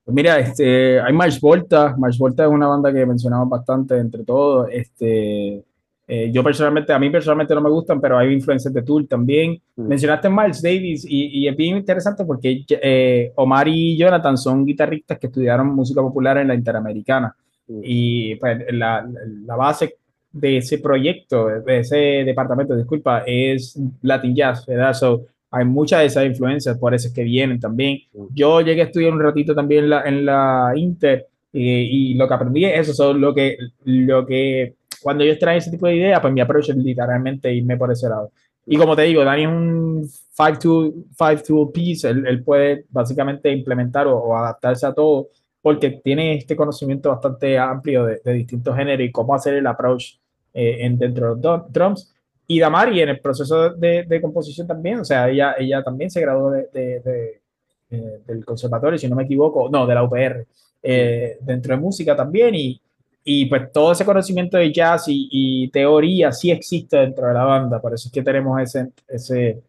Pues 0.05 0.13
mira, 0.13 0.37
este, 0.37 1.01
hay 1.01 1.11
March 1.13 1.39
Volta. 1.41 1.95
March 1.97 2.17
Volta 2.19 2.43
es 2.43 2.49
una 2.49 2.67
banda 2.67 2.93
que 2.93 3.05
mencionamos 3.07 3.49
bastante 3.49 3.97
entre 3.97 4.23
todos. 4.23 4.67
Este, 4.71 5.63
eh, 6.07 6.31
yo 6.31 6.43
personalmente, 6.43 6.93
a 6.93 6.99
mí 6.99 7.09
personalmente 7.09 7.55
no 7.55 7.61
me 7.61 7.71
gustan, 7.71 7.99
pero 7.99 8.15
hay 8.15 8.31
influencias 8.31 8.71
de 8.71 8.83
Tool 8.83 9.07
también. 9.07 9.59
Mm. 9.75 9.87
Mencionaste 9.87 10.29
Miles 10.29 10.61
Davis 10.61 11.05
y, 11.09 11.39
y, 11.39 11.47
es 11.47 11.57
bien 11.57 11.77
interesante 11.77 12.23
porque 12.23 12.63
eh, 12.69 13.31
Omar 13.35 13.67
y 13.67 13.97
Jonathan 13.97 14.37
son 14.37 14.63
guitarristas 14.63 15.17
que 15.17 15.25
estudiaron 15.25 15.73
música 15.73 16.01
popular 16.01 16.37
en 16.37 16.49
la 16.49 16.53
Interamericana. 16.55 17.35
Mm. 17.67 17.79
Y 17.83 18.35
pues, 18.35 18.59
la, 18.73 19.09
la, 19.43 19.55
base 19.55 19.95
de 20.31 20.57
ese 20.57 20.77
proyecto, 20.77 21.47
de 21.47 21.79
ese 21.79 21.95
departamento, 22.23 22.75
disculpa, 22.75 23.23
es 23.25 23.75
Latin 24.03 24.35
Jazz, 24.35 24.67
¿verdad? 24.67 24.93
So, 24.93 25.25
hay 25.55 25.65
muchas 25.65 26.01
de 26.01 26.05
esas 26.07 26.25
influencias, 26.25 26.77
por 26.77 26.93
eso 26.93 27.07
es 27.07 27.13
que 27.13 27.23
vienen 27.23 27.59
también. 27.59 27.99
Yo 28.33 28.59
llegué 28.59 28.81
a 28.81 28.85
estudiar 28.85 29.13
un 29.13 29.21
ratito 29.21 29.55
también 29.55 29.85
en 29.85 29.89
la, 29.89 30.01
en 30.03 30.25
la 30.25 30.73
Inter 30.75 31.27
y 31.53 32.13
lo 32.15 32.27
que 32.27 32.33
aprendí 32.33 32.65
es 32.65 32.81
eso, 32.81 32.93
son 32.93 33.21
lo 33.21 33.33
que, 33.33 33.57
lo 33.85 34.25
que 34.25 34.75
cuando 35.01 35.23
yo 35.23 35.37
traen 35.37 35.59
ese 35.59 35.71
tipo 35.71 35.87
de 35.87 35.95
ideas, 35.95 36.19
pues 36.19 36.33
mi 36.33 36.41
approach 36.41 36.69
es 36.69 36.75
literalmente 36.75 37.53
irme 37.53 37.77
por 37.77 37.89
ese 37.89 38.09
lado. 38.09 38.31
Y 38.65 38.75
como 38.75 38.95
te 38.95 39.03
digo, 39.03 39.23
Dani 39.23 39.43
es 39.43 39.47
un 39.47 40.09
five 40.33 40.57
tool, 40.57 40.93
five 41.17 41.37
tool 41.37 41.71
piece, 41.71 42.09
él, 42.09 42.25
él 42.27 42.43
puede 42.43 42.85
básicamente 42.89 43.49
implementar 43.49 44.07
o, 44.07 44.17
o, 44.17 44.35
adaptarse 44.35 44.85
a 44.85 44.93
todo 44.93 45.29
porque 45.61 46.01
tiene 46.03 46.35
este 46.35 46.55
conocimiento 46.55 47.09
bastante 47.09 47.57
amplio 47.57 48.05
de, 48.05 48.19
de 48.25 48.33
distintos 48.33 48.75
géneros 48.75 49.07
y 49.07 49.11
cómo 49.11 49.33
hacer 49.33 49.53
el 49.53 49.67
approach 49.67 50.15
eh, 50.53 50.85
en, 50.85 50.97
dentro 50.97 51.35
de 51.35 51.49
los 51.49 51.71
drums 51.71 52.14
y 52.47 52.59
Damari 52.59 53.01
en 53.01 53.09
el 53.09 53.19
proceso 53.19 53.71
de, 53.71 54.03
de, 54.03 54.21
composición 54.21 54.67
también, 54.67 54.99
o 54.99 55.05
sea, 55.05 55.29
ella, 55.29 55.55
ella 55.57 55.83
también 55.83 56.11
se 56.11 56.21
graduó 56.21 56.51
de, 56.51 56.67
de, 56.71 57.41
eh, 57.89 58.19
del 58.25 58.45
conservatorio, 58.45 58.99
si 58.99 59.07
no 59.07 59.15
me 59.15 59.23
equivoco, 59.23 59.69
no, 59.69 59.87
de 59.87 59.95
la 59.95 60.03
UPR, 60.03 60.45
eh, 60.83 61.37
dentro 61.41 61.75
de 61.75 61.81
música 61.81 62.15
también, 62.15 62.53
y, 62.53 62.79
y, 63.23 63.45
pues 63.47 63.71
todo 63.71 63.91
ese 63.93 64.05
conocimiento 64.05 64.57
de 64.57 64.71
jazz 64.71 65.05
y, 65.07 65.27
y, 65.31 65.69
teoría 65.69 66.31
sí 66.31 66.51
existe 66.51 66.97
dentro 66.97 67.27
de 67.27 67.33
la 67.33 67.43
banda, 67.43 67.81
por 67.81 67.93
eso 67.93 68.07
es 68.07 68.11
que 68.11 68.21
tenemos 68.21 68.61
ese, 68.61 68.91
ese, 69.07 69.61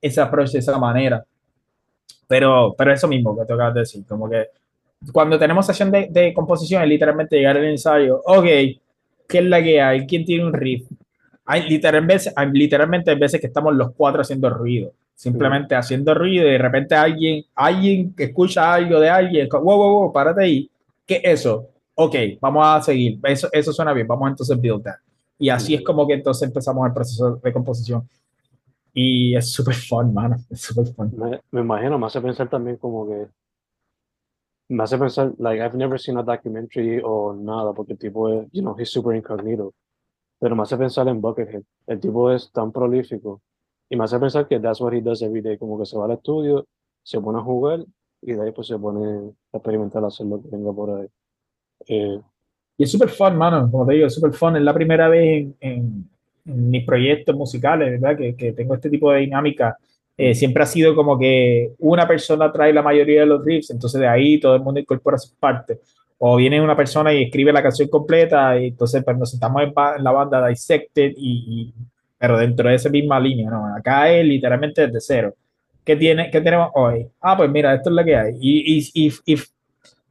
ese 0.00 0.20
approach 0.20 0.50
de 0.52 0.58
esa 0.60 0.78
manera. 0.78 1.24
Pero, 2.26 2.74
pero 2.78 2.92
eso 2.92 3.08
mismo 3.08 3.36
que 3.36 3.44
tocas 3.44 3.74
decir, 3.74 4.04
como 4.06 4.28
que 4.30 4.48
cuando 5.12 5.38
tenemos 5.38 5.66
sesión 5.66 5.90
de, 5.90 6.08
de 6.10 6.32
composición 6.32 6.82
es 6.82 6.88
literalmente 6.88 7.36
llegar 7.36 7.56
al 7.58 7.64
ensayo, 7.64 8.22
ok, 8.24 8.44
¿qué 8.44 9.38
es 9.38 9.44
la 9.44 9.62
que 9.62 9.82
hay? 9.82 10.06
¿Quién 10.06 10.24
tiene 10.24 10.46
un 10.46 10.52
riff? 10.52 10.86
Hay, 11.44 11.68
literalmente, 11.68 12.32
hay 12.34 12.50
literalmente 12.52 13.14
veces 13.14 13.40
que 13.40 13.48
estamos 13.48 13.74
los 13.74 13.92
cuatro 13.92 14.20
haciendo 14.20 14.48
ruido, 14.50 14.92
simplemente 15.14 15.74
haciendo 15.74 16.14
ruido 16.14 16.46
y 16.46 16.52
de 16.52 16.58
repente 16.58 16.94
alguien, 16.94 17.44
alguien 17.54 18.14
que 18.14 18.24
escucha 18.24 18.72
algo 18.72 19.00
de 19.00 19.10
alguien, 19.10 19.48
wow, 19.50 19.62
wow, 19.62 20.00
wow, 20.00 20.12
párate 20.12 20.44
ahí, 20.44 20.70
¿qué 21.06 21.16
es 21.16 21.40
eso? 21.40 21.68
Ok, 21.94 22.14
vamos 22.40 22.64
a 22.66 22.80
seguir, 22.82 23.18
eso, 23.24 23.48
eso 23.52 23.72
suena 23.72 23.92
bien, 23.92 24.06
vamos 24.06 24.30
entonces 24.30 24.56
a 24.56 24.60
build 24.60 24.82
that. 24.82 24.96
Y 25.38 25.48
así 25.48 25.74
es 25.74 25.82
como 25.82 26.06
que 26.06 26.14
entonces 26.14 26.46
empezamos 26.46 26.86
el 26.86 26.92
proceso 26.92 27.36
de 27.36 27.52
composición. 27.52 28.08
Y 28.94 29.34
es 29.34 29.50
súper 29.50 29.74
fun, 29.74 30.14
mano, 30.14 30.36
es 30.48 30.60
súper 30.60 30.86
fun. 30.94 31.12
Me, 31.16 31.40
me, 31.50 31.60
imagino, 31.62 31.98
me 31.98 32.06
hace 32.06 32.20
pensar 32.20 32.48
también 32.48 32.76
como 32.76 33.08
que, 33.08 33.26
me 34.68 34.84
hace 34.84 34.96
pensar, 34.96 35.32
like, 35.38 35.60
I've 35.60 35.76
never 35.76 35.98
seen 35.98 36.18
a 36.18 36.22
documentary 36.22 37.00
o 37.02 37.34
nada, 37.34 37.72
porque 37.72 37.94
el 37.94 37.98
tipo 37.98 38.28
es, 38.28 38.46
you 38.52 38.62
know, 38.62 38.76
he's 38.78 38.90
super 38.90 39.16
incognito 39.16 39.74
pero 40.42 40.56
me 40.56 40.62
hace 40.64 40.76
pensar 40.76 41.06
en 41.06 41.20
Buckethead. 41.20 41.62
El 41.86 42.00
tipo 42.00 42.28
es 42.28 42.50
tan 42.50 42.72
prolífico 42.72 43.40
y 43.88 43.94
me 43.94 44.02
hace 44.02 44.18
pensar 44.18 44.48
que 44.48 44.58
that's 44.58 44.80
what 44.80 44.92
he 44.92 45.00
does 45.00 45.22
every 45.22 45.40
day, 45.40 45.56
como 45.56 45.78
que 45.78 45.86
se 45.86 45.96
va 45.96 46.06
al 46.06 46.10
estudio, 46.10 46.66
se 47.00 47.20
pone 47.20 47.38
a 47.38 47.42
jugar 47.42 47.84
y 48.20 48.32
de 48.32 48.42
ahí 48.42 48.50
pues 48.50 48.66
se 48.66 48.76
pone 48.76 49.30
a 49.52 49.56
experimentar, 49.56 50.02
a 50.02 50.08
hacer 50.08 50.26
lo 50.26 50.42
que 50.42 50.48
tenga 50.48 50.72
por 50.72 50.98
ahí. 50.98 51.06
Eh, 51.86 52.20
y 52.76 52.82
es 52.82 52.90
súper 52.90 53.10
fun, 53.10 53.36
mano, 53.36 53.70
como 53.70 53.86
te 53.86 53.92
digo, 53.92 54.08
es 54.08 54.14
súper 54.16 54.32
fun. 54.32 54.56
Es 54.56 54.62
la 54.62 54.74
primera 54.74 55.08
vez 55.08 55.22
en, 55.22 55.56
en, 55.60 56.10
en 56.44 56.70
mis 56.70 56.84
proyectos 56.84 57.36
musicales, 57.36 58.00
¿verdad? 58.00 58.18
Que, 58.18 58.34
que 58.34 58.52
tengo 58.52 58.74
este 58.74 58.90
tipo 58.90 59.12
de 59.12 59.20
dinámica, 59.20 59.76
eh, 60.16 60.34
siempre 60.34 60.64
ha 60.64 60.66
sido 60.66 60.96
como 60.96 61.16
que 61.16 61.72
una 61.78 62.08
persona 62.08 62.50
trae 62.50 62.72
la 62.72 62.82
mayoría 62.82 63.20
de 63.20 63.26
los 63.26 63.44
riffs, 63.44 63.70
entonces 63.70 64.00
de 64.00 64.08
ahí 64.08 64.40
todo 64.40 64.56
el 64.56 64.62
mundo 64.62 64.80
incorpora 64.80 65.18
su 65.18 65.36
parte. 65.36 65.78
O 66.24 66.36
viene 66.36 66.60
una 66.60 66.76
persona 66.76 67.12
y 67.12 67.24
escribe 67.24 67.52
la 67.52 67.62
canción 67.62 67.88
completa, 67.88 68.56
y 68.58 68.68
entonces 68.68 69.02
pues, 69.02 69.18
nos 69.18 69.30
sentamos 69.30 69.62
en, 69.62 69.72
la 70.04 70.12
banda 70.12 70.46
Dissected, 70.46 71.14
y, 71.16 71.74
pero 72.16 72.38
dentro 72.38 72.68
de 72.68 72.76
esa 72.76 72.88
misma 72.88 73.18
línea, 73.18 73.50
¿no? 73.50 73.74
Acá 73.74 74.08
es 74.10 74.24
literalmente 74.24 74.86
desde 74.86 75.00
cero. 75.00 75.34
¿Qué, 75.84 75.96
tiene, 75.96 76.30
¿Qué 76.30 76.40
tenemos 76.40 76.70
hoy? 76.74 77.08
Ah, 77.20 77.36
pues 77.36 77.50
mira, 77.50 77.74
esto 77.74 77.90
es 77.90 77.96
lo 77.96 78.04
que 78.04 78.16
hay. 78.16 78.36
Y, 78.40 78.78
y, 78.78 79.06
y, 79.06 79.12
y 79.26 79.36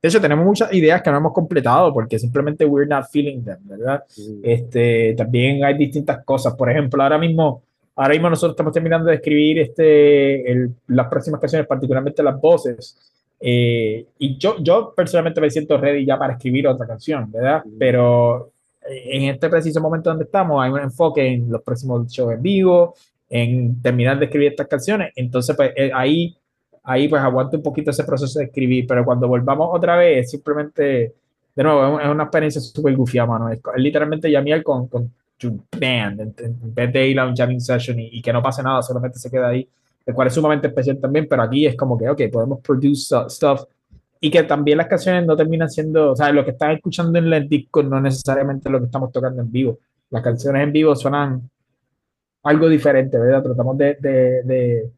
de 0.01 0.09
hecho, 0.09 0.19
tenemos 0.19 0.43
muchas 0.43 0.73
ideas 0.73 1.01
que 1.03 1.11
no 1.11 1.17
hemos 1.17 1.31
completado 1.31 1.93
porque 1.93 2.17
simplemente 2.17 2.65
we're 2.65 2.89
not 2.89 3.05
feeling 3.11 3.43
them, 3.43 3.59
¿verdad? 3.65 4.03
Este, 4.41 5.13
también 5.15 5.63
hay 5.63 5.77
distintas 5.77 6.25
cosas. 6.25 6.55
Por 6.55 6.71
ejemplo, 6.71 7.03
ahora 7.03 7.19
mismo, 7.19 7.61
ahora 7.95 8.13
mismo 8.13 8.29
nosotros 8.31 8.53
estamos 8.53 8.73
terminando 8.73 9.09
de 9.09 9.15
escribir 9.15 9.59
este, 9.59 10.51
el, 10.51 10.73
las 10.87 11.07
próximas 11.07 11.39
canciones, 11.39 11.67
particularmente 11.67 12.23
las 12.23 12.41
voces. 12.41 12.97
Eh, 13.41 14.05
y 14.19 14.37
yo, 14.37 14.57
yo 14.59 14.93
personalmente 14.95 15.41
me 15.41 15.49
siento 15.49 15.77
ready 15.77 16.05
ya 16.05 16.17
para 16.17 16.33
escribir 16.33 16.67
otra 16.67 16.85
canción, 16.85 17.31
¿verdad? 17.31 17.63
Pero 17.79 18.51
en 18.83 19.23
este 19.23 19.49
preciso 19.49 19.81
momento 19.81 20.09
donde 20.09 20.25
estamos, 20.25 20.63
hay 20.63 20.71
un 20.71 20.79
enfoque 20.79 21.25
en 21.25 21.51
los 21.51 21.61
próximos 21.61 22.07
shows 22.11 22.33
en 22.33 22.41
vivo, 22.41 22.95
en 23.29 23.81
terminar 23.81 24.19
de 24.19 24.25
escribir 24.25 24.51
estas 24.51 24.67
canciones. 24.67 25.11
Entonces, 25.15 25.55
pues 25.55 25.71
eh, 25.75 25.91
ahí 25.93 26.35
ahí 26.83 27.07
pues 27.07 27.21
aguanto 27.21 27.57
un 27.57 27.63
poquito 27.63 27.91
ese 27.91 28.03
proceso 28.03 28.39
de 28.39 28.45
escribir, 28.45 28.85
pero 28.87 29.05
cuando 29.05 29.27
volvamos 29.27 29.69
otra 29.71 29.95
vez, 29.97 30.29
simplemente, 30.29 31.13
de 31.55 31.63
nuevo, 31.63 31.99
es 31.99 32.07
una 32.07 32.23
experiencia 32.23 32.61
súper 32.61 32.95
gufia, 32.95 33.25
mano. 33.25 33.49
Es, 33.49 33.59
literalmente 33.75 34.31
llamear 34.31 34.63
con, 34.63 34.87
con 34.87 35.11
band 35.79 36.21
en, 36.21 36.73
vez 36.73 36.93
de 36.93 37.07
ir 37.07 37.19
a 37.19 37.25
un 37.25 37.35
jamming 37.35 37.59
session 37.59 37.99
y, 37.99 38.21
que 38.21 38.31
no 38.33 38.41
pase 38.41 38.61
nada, 38.61 38.81
solamente 38.81 39.19
se 39.19 39.29
queda 39.29 39.49
ahí, 39.49 39.67
el 40.05 40.13
cual 40.13 40.27
es 40.27 40.33
sumamente 40.33 40.67
especial 40.67 40.99
también, 40.99 41.27
pero 41.29 41.43
aquí 41.43 41.65
es 41.65 41.75
como 41.75 41.97
que, 41.97 42.09
ok, 42.09 42.21
podemos 42.31 42.59
produce 42.61 43.15
stuff 43.27 43.63
y 44.19 44.29
que 44.29 44.43
también 44.43 44.77
las 44.77 44.87
canciones 44.87 45.25
no 45.25 45.35
terminan 45.35 45.69
siendo, 45.69 46.11
o 46.11 46.15
sea, 46.15 46.31
lo 46.31 46.43
que 46.45 46.51
están 46.51 46.71
escuchando 46.71 47.17
en 47.19 47.31
el 47.33 47.49
disco 47.49 47.81
no 47.83 47.99
necesariamente 47.99 48.69
lo 48.69 48.79
que 48.79 48.85
estamos 48.85 49.11
tocando 49.11 49.41
en 49.41 49.51
vivo. 49.51 49.79
Las 50.09 50.21
canciones 50.21 50.63
en 50.63 50.71
vivo 50.71 50.95
suenan 50.95 51.49
algo 52.43 52.69
diferente, 52.69 53.17
¿verdad? 53.17 53.43
Tratamos 53.43 53.77
de, 53.77 53.95
de 53.95 54.91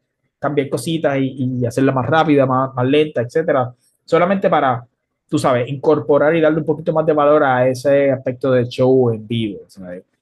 cambiar 0.44 0.68
cositas 0.68 1.16
y, 1.18 1.64
hacerla 1.64 1.90
más 1.92 2.04
rápida, 2.04 2.44
más, 2.44 2.74
más 2.74 2.86
lenta, 2.86 3.22
etcétera, 3.22 3.72
solamente 4.04 4.50
para, 4.50 4.86
tú 5.26 5.38
sabes, 5.38 5.66
incorporar 5.70 6.36
y 6.36 6.40
darle 6.42 6.58
un 6.58 6.66
poquito 6.66 6.92
más 6.92 7.06
de 7.06 7.14
valor 7.14 7.42
a 7.42 7.66
ese 7.66 8.10
aspecto 8.10 8.52
de 8.52 8.66
show 8.68 9.10
en 9.10 9.26
vivo. 9.26 9.60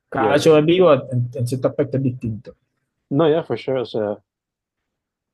Cada 0.09 0.39
show 0.39 0.57
en 0.57 0.67
vivo 0.67 0.93
en, 1.11 1.45
cierto 1.45 1.67
aspecto 1.67 1.97
es 1.97 2.05
distinto. 2.05 2.55
No, 3.11 3.29
yeah, 3.29 3.43
for 3.43 3.59
sure. 3.59 3.81
O 3.81 3.85
sea, 3.85 4.17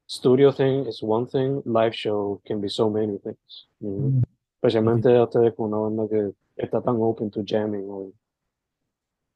studio 0.08 0.50
thing 0.50 0.86
is 0.86 1.02
one 1.02 1.26
thing, 1.26 1.62
live 1.64 1.94
show 1.94 2.40
can 2.46 2.60
be 2.60 2.68
so 2.68 2.90
many 2.90 3.18
things. 3.18 3.68
Mm. 3.82 4.22
Especialmente 4.56 5.14
a 5.14 5.24
ustedes 5.24 5.54
con 5.54 5.72
una 5.72 5.78
banda 5.78 6.08
que 6.08 6.32
está 6.56 6.80
tan 6.80 6.96
open 6.98 7.30
to 7.30 7.42
jamming 7.44 7.86
o 7.88 8.12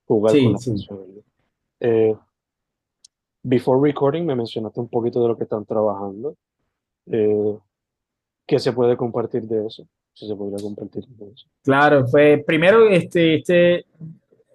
jugar 0.06 0.32
con 0.32 0.52
la 0.52 0.58
sí. 0.58 0.74
Eh, 1.78 2.16
before 3.42 3.80
recording 3.80 4.24
me 4.24 4.34
mencionaste 4.34 4.80
un 4.80 4.88
poquito 4.88 5.22
de 5.22 5.28
lo 5.28 5.36
que 5.36 5.44
están 5.44 5.64
trabajando. 5.64 6.34
Eh, 7.06 7.58
¿Qué 8.46 8.58
se 8.58 8.72
puede 8.72 8.96
compartir 8.96 9.42
de 9.42 9.66
eso? 9.66 9.86
Si 10.14 10.26
se 10.26 10.34
podría 10.34 10.58
compartir 10.62 11.06
de 11.06 11.30
eso. 11.30 11.46
Claro, 11.62 12.06
fue 12.08 12.42
primero 12.44 12.88
este, 12.88 13.36
este 13.36 13.86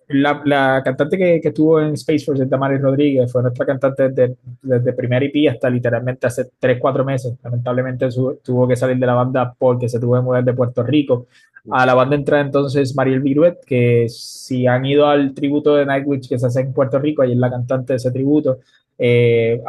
la, 0.09 0.41
la 0.45 0.81
cantante 0.83 1.17
que, 1.17 1.41
que, 1.41 1.49
estuvo 1.49 1.81
en 1.81 1.93
Space 1.93 2.23
Force, 2.25 2.45
Tamara 2.45 2.77
Rodríguez, 2.77 3.31
fue 3.31 3.41
nuestra 3.41 3.65
cantante 3.65 4.09
desde, 4.09 4.37
desde 4.61 4.93
primer 4.93 5.23
IP 5.23 5.49
hasta 5.49 5.69
literalmente 5.69 6.27
hace 6.27 6.49
3, 6.59 6.79
4 6.79 7.03
meses. 7.03 7.35
Lamentablemente 7.43 8.07
tuvo 8.43 8.67
que 8.67 8.75
salir 8.75 8.97
de 8.97 9.05
la 9.05 9.15
banda 9.15 9.53
porque 9.57 9.89
se 9.89 9.99
tuvo 9.99 10.15
que 10.15 10.21
mudar 10.21 10.43
de 10.43 10.53
Puerto 10.53 10.83
Rico. 10.83 11.27
A 11.69 11.85
la 11.85 11.93
banda 11.93 12.15
entra 12.15 12.39
entonces 12.39 12.95
Mariel 12.95 13.19
Viruet, 13.19 13.57
que 13.65 14.07
si 14.07 14.65
han 14.65 14.85
ido 14.85 15.07
al 15.07 15.33
tributo 15.33 15.75
de 15.75 15.85
Nightwish 15.85 16.29
que 16.29 16.39
se 16.39 16.45
hace 16.45 16.61
en 16.61 16.73
Puerto 16.73 16.97
Rico, 16.99 17.21
ahí 17.21 17.33
es 17.33 17.37
la 17.37 17.49
cantante 17.49 17.93
de 17.93 17.97
ese 17.97 18.11
tributo. 18.11 18.59
Eh, 18.97 19.61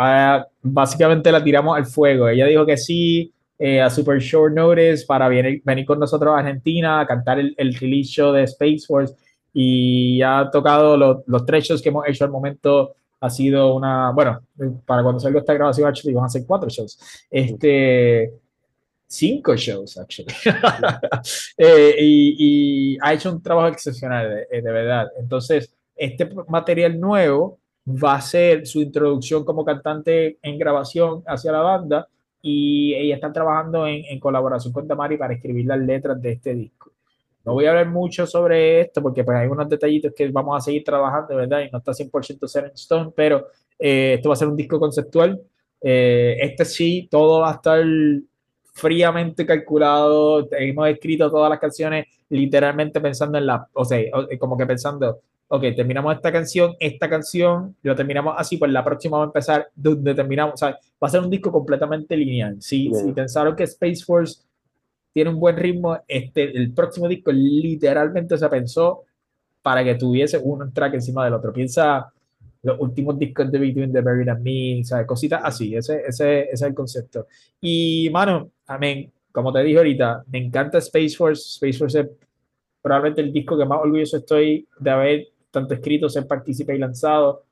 básicamente 0.62 1.32
la 1.32 1.43
tiramos 1.43 1.76
al 1.76 1.86
fuego. 1.86 2.28
Ella 2.28 2.47
dijo 2.47 2.64
que 2.64 2.76
sí 2.76 3.32
eh, 3.59 3.80
a 3.80 3.91
super 3.91 4.20
short 4.20 4.55
notice 4.55 5.05
para 5.05 5.26
venir, 5.26 5.61
venir 5.64 5.84
con 5.84 5.99
nosotros 5.99 6.32
a 6.32 6.39
Argentina 6.39 7.01
a 7.01 7.07
cantar 7.07 7.41
el, 7.41 7.55
el 7.59 7.74
release 7.74 8.11
show 8.11 8.32
de 8.32 8.45
Space 8.45 8.86
Force 8.86 9.14
y 9.61 10.23
ha 10.23 10.49
tocado 10.53 10.97
los, 10.97 11.45
tres 11.45 11.65
shows 11.65 11.83
que 11.83 11.89
hemos 11.89 12.07
hecho 12.07 12.25
al 12.25 12.31
momento. 12.31 12.95
Ha 13.21 13.29
sido 13.29 13.75
una, 13.75 14.13
bueno, 14.13 14.41
para 14.87 15.03
cuando 15.03 15.19
salga 15.19 15.41
esta 15.41 15.53
grabación, 15.53 15.89
actually, 15.89 16.15
van 16.15 16.27
a 16.27 16.29
ser 16.29 16.47
cuatro 16.47 16.69
shows. 16.71 17.27
Este, 17.29 18.35
cinco 19.09 19.57
shows, 19.57 19.99
actually. 19.99 20.33
Eh, 21.59 21.97
y, 21.99 22.99
ha 23.03 23.13
hecho 23.15 23.33
un 23.33 23.43
trabajo 23.43 23.67
excepcional, 23.67 24.47
de, 24.49 24.63
de 24.63 24.71
verdad. 24.71 25.09
Entonces, 25.19 25.75
este 25.97 26.31
material 26.47 27.01
nuevo 27.01 27.59
va 27.85 28.15
a 28.15 28.21
ser 28.21 28.65
su 28.65 28.81
introducción 28.81 29.45
como 29.45 29.65
cantante 29.65 30.39
en 30.41 30.57
grabación 30.57 31.25
hacia 31.27 31.51
la 31.51 31.63
banda 31.63 32.09
y 32.41 32.95
ella 32.95 33.17
está 33.17 33.33
trabajando 33.33 33.89
en, 33.89 34.05
en 34.05 34.21
colaboración 34.21 34.73
con 34.73 34.87
Damari 34.87 35.17
para 35.17 35.35
escribir 35.35 35.67
las 35.67 35.81
letras 35.81 36.23
de 36.23 36.31
este 36.31 36.55
disco. 36.55 36.93
No 37.49 37.55
voy 37.55 37.65
a 37.65 37.71
hablar 37.71 37.89
mucho 37.89 38.27
sobre 38.27 38.83
esto 38.83 39.01
porque 39.01 39.25
pues, 39.25 39.39
hay 39.39 39.47
unos 39.49 39.67
detallitos 39.71 40.13
que 40.15 40.29
vamos 40.29 40.55
a 40.55 40.61
seguir 40.61 40.85
trabajando, 40.85 41.35
¿verdad? 41.35 41.63
Y 41.63 41.71
no 41.71 41.79
está 41.79 41.93
100% 41.93 42.47
ser 42.47 42.65
en 42.67 42.73
stone, 42.73 43.11
pero 43.17 43.47
eh, 43.79 44.17
esto 44.17 44.29
va 44.29 44.35
a 44.35 44.37
ser 44.37 44.49
un 44.49 44.57
disco 44.57 44.79
conceptual. 44.79 45.41
Eh, 45.81 46.37
este 46.43 46.67
sí, 46.67 47.09
todo 47.11 47.41
va 47.41 47.53
a 47.53 47.55
estar 47.55 47.83
fríamente 48.75 49.47
calculado. 49.47 50.47
Hemos 50.51 50.91
escrito 50.91 51.31
todas 51.31 51.49
las 51.49 51.59
canciones 51.59 52.05
literalmente 52.29 53.01
pensando 53.01 53.39
en 53.39 53.47
la, 53.47 53.67
o 53.73 53.83
sea, 53.83 53.99
como 54.39 54.59
que 54.59 54.67
pensando, 54.67 55.23
ok, 55.49 55.63
terminamos 55.75 56.17
esta 56.17 56.31
canción, 56.31 56.75
esta 56.79 57.09
canción, 57.09 57.75
lo 57.81 57.97
terminamos 57.97 58.35
así, 58.37 58.59
pues 58.59 58.71
la 58.71 58.85
próxima 58.85 59.17
va 59.17 59.25
a 59.25 59.27
empezar 59.29 59.69
donde 59.75 60.15
terminamos, 60.15 60.53
o 60.53 60.57
sea, 60.59 60.73
va 61.03 61.09
a 61.09 61.11
ser 61.11 61.23
un 61.23 61.31
disco 61.31 61.51
completamente 61.51 62.15
lineal. 62.15 62.61
Si, 62.61 62.93
si 62.93 63.11
pensaron 63.13 63.57
que 63.57 63.65
Space 63.65 64.05
Force 64.05 64.43
tiene 65.13 65.31
un 65.31 65.41
buen 65.41 65.57
ritmo, 65.57 65.99
este, 66.07 66.57
el 66.57 66.73
próximo 66.73 67.09
disco 67.09 67.33
literalmente 67.33 68.39
se 68.39 68.49
pensó 68.49 69.05
para 69.63 69.83
que 69.85 69.97
tuviese 69.97 70.39
un 70.39 70.73
track 70.73 70.95
encima 70.95 71.25
del 71.25 71.35
otro. 71.35 71.53
Piensa 71.53 72.13
los 72.63 72.81
últimos 72.81 73.19
discos 73.19 73.51
de 73.51 73.59
Between 73.59 73.93
the 73.93 74.01
Buried 74.01 74.29
and 74.29 74.43
Me, 74.43 74.85
¿sabes? 74.85 75.07
cositas 75.07 75.41
así, 75.45 75.75
ese, 75.75 76.03
ese, 76.07 76.41
ese 76.43 76.53
es 76.53 76.63
el 76.63 76.75
concepto. 76.75 77.27
Y, 77.61 78.09
mano, 78.11 78.51
amén, 78.67 79.11
como 79.33 79.53
te 79.53 79.63
dije 79.63 79.79
ahorita, 79.79 80.25
me 80.31 80.39
encanta 80.39 80.79
Space 80.79 81.17
Force, 81.17 81.43
Space 81.55 81.79
Force 81.79 82.01
es 82.01 82.09
probablemente 82.83 83.21
el 83.21 83.33
disco 83.33 83.57
que 83.57 83.65
más 83.65 83.81
orgulloso 83.81 84.17
estoy 84.19 84.67
de 84.79 84.91
haber 84.91 85.29
tanto 85.51 85.75
escrito, 85.75 86.09
ser 86.09 86.27
partícipe 86.27 86.75
y 86.75 86.79
lanzado, 86.79 87.45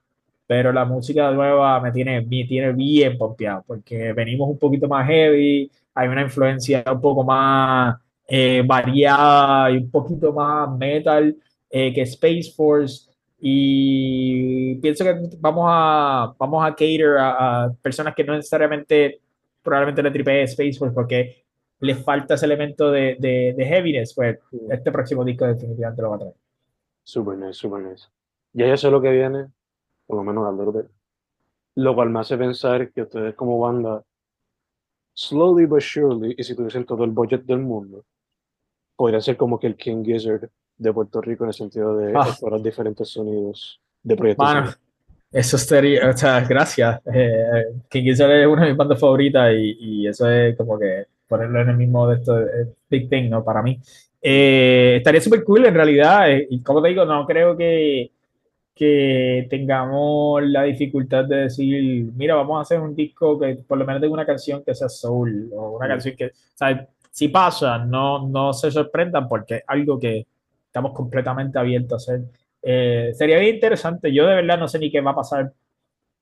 pero 0.47 0.73
la 0.73 0.85
música 0.85 1.31
nueva 1.31 1.81
me 1.81 1.93
tiene, 1.93 2.21
me 2.23 2.45
tiene 2.45 2.73
bien 2.73 3.17
pompeado, 3.19 3.65
porque 3.67 4.13
venimos 4.13 4.49
un 4.49 4.59
poquito 4.59 4.89
más 4.89 5.07
heavy, 5.07 5.71
hay 5.97 6.09
una 6.09 6.23
influencia 6.23 6.85
un 6.93 7.01
poco 7.01 7.25
más 7.25 7.97
eh, 8.29 8.63
variada 8.65 9.71
y 9.71 9.79
un 9.79 9.91
poquito 9.91 10.33
más 10.33 10.71
metal 10.77 11.37
eh, 11.71 11.93
que 11.93 12.03
Space 12.03 12.53
Force, 12.55 13.11
y 13.39 14.77
pienso 14.77 15.05
que 15.05 15.15
vamos 15.39 15.65
a, 15.69 16.35
vamos 16.39 16.65
a 16.65 16.71
cater 16.71 17.17
a, 17.19 17.73
personas 17.83 18.15
que 18.15 18.25
no 18.25 18.35
necesariamente 18.35 19.21
probablemente 19.63 20.03
le 20.03 20.11
tripee 20.11 20.43
Space 20.45 20.79
Force, 20.79 20.95
porque 20.95 21.45
les 21.81 22.03
falta 22.03 22.35
ese 22.35 22.47
elemento 22.47 22.91
de, 22.91 23.17
de, 23.19 23.55
de 23.57 23.65
heaviness, 23.65 24.15
pues 24.15 24.39
este 24.71 24.91
próximo 24.91 25.25
disco 25.25 25.47
definitivamente 25.47 26.03
lo 26.03 26.11
va 26.11 26.17
a 26.17 26.19
traer. 26.19 26.35
Super 27.03 27.37
nice, 27.37 27.55
super 27.55 27.83
nice. 27.83 28.07
Ya 28.53 28.67
yo 28.67 28.77
sé 28.77 28.91
lo 28.91 29.03
que 29.03 29.11
viene, 29.11 29.49
por 30.07 30.17
lo 30.17 30.25
menos 30.25 30.47
al 30.49 30.73
de 30.73 30.85
Lo 31.75 31.95
cual 31.95 32.11
me 32.11 32.21
hace 32.21 32.39
pensar 32.39 32.91
que 32.91 33.03
ustedes 33.03 33.35
como 33.35 33.59
banda, 33.59 34.03
slowly 35.17 35.67
but 35.67 35.81
surely, 35.81 36.35
y 36.37 36.45
si 36.45 36.55
tuviesen 36.55 36.85
todo 36.85 37.05
el 37.05 37.11
budget 37.11 37.45
del 37.45 37.61
mundo, 37.61 38.05
podría 38.95 39.21
ser 39.21 39.37
como 39.37 39.59
que 39.59 39.67
el 39.67 39.77
King 39.77 40.05
Gizzard 40.05 40.49
de 40.77 40.93
Puerto 40.93 41.21
Rico 41.21 41.45
en 41.45 41.49
el 41.49 41.55
sentido 41.55 41.97
de 41.97 42.13
ah. 42.15 42.27
explorar 42.29 42.61
diferentes 42.61 43.09
sonidos 43.09 43.81
de 44.03 44.17
proyectos. 44.17 44.47
Bueno, 44.47 44.71
eso 45.33 45.59
sería, 45.59 46.11
o 46.11 46.17
sea, 46.17 46.41
gracias. 46.43 47.01
Eh, 47.13 47.65
King 47.89 48.03
Gizzard 48.03 48.33
es 48.33 48.47
una 48.47 48.63
de 48.63 48.69
mis 48.69 48.77
bandas 48.77 49.01
favoritas 49.01 49.53
y, 49.55 49.77
y, 49.81 50.07
eso 50.07 50.31
es 50.31 50.57
como 50.57 50.79
que 50.79 51.07
ponerlo 51.27 51.63
en 51.63 51.71
el 51.71 51.77
mismo 51.77 52.07
de 52.09 52.17
esto, 52.17 52.39
es 52.39 52.69
big 52.89 53.09
thing, 53.09 53.31
¿no? 53.31 53.43
Para 53.43 53.63
mí. 53.63 53.81
Eh, 54.21 54.97
estaría 54.99 55.21
súper 55.21 55.45
cool 55.45 55.67
en 55.67 55.75
realidad. 55.75 56.31
Eh, 56.31 56.47
y 56.51 56.63
como 56.63 56.83
te 56.83 56.89
digo, 56.89 57.05
no 57.05 57.27
creo 57.27 57.57
que, 57.57 58.13
que 58.77 59.47
tengamos 59.49 60.43
la 60.45 60.65
dificultad 60.65 61.25
de 61.25 61.37
decir, 61.37 62.13
mira, 62.15 62.35
vamos 62.35 62.59
a 62.59 62.61
hacer 62.61 62.79
un 62.79 62.95
disco 62.95 63.39
que 63.39 63.65
por 63.67 63.79
lo 63.79 63.87
menos 63.87 64.03
tenga 64.03 64.13
una 64.13 64.27
canción 64.27 64.63
que 64.63 64.75
sea 64.75 64.91
soul 64.91 65.51
o 65.57 65.79
una 65.79 65.89
canción 65.89 66.15
que, 66.15 66.27
o 66.27 66.31
sea, 66.55 66.87
si 67.11 67.29
pasa, 67.29 67.79
no, 67.79 68.29
no 68.29 68.53
se 68.53 68.71
sorprendan 68.71 69.27
porque 69.29 69.57
es 69.57 69.65
algo 69.67 69.99
que 69.99 70.27
estamos 70.67 70.93
completamente 70.93 71.59
abiertos 71.59 72.07
a 72.07 72.13
hacer. 72.13 72.27
Eh, 72.61 73.13
sería 73.15 73.39
bien 73.39 73.55
interesante. 73.55 74.13
Yo 74.13 74.27
de 74.27 74.35
verdad 74.35 74.59
no 74.59 74.69
sé 74.69 74.79
ni 74.79 74.91
qué 74.91 75.01
va 75.01 75.13
a 75.13 75.17
pasar 75.17 75.51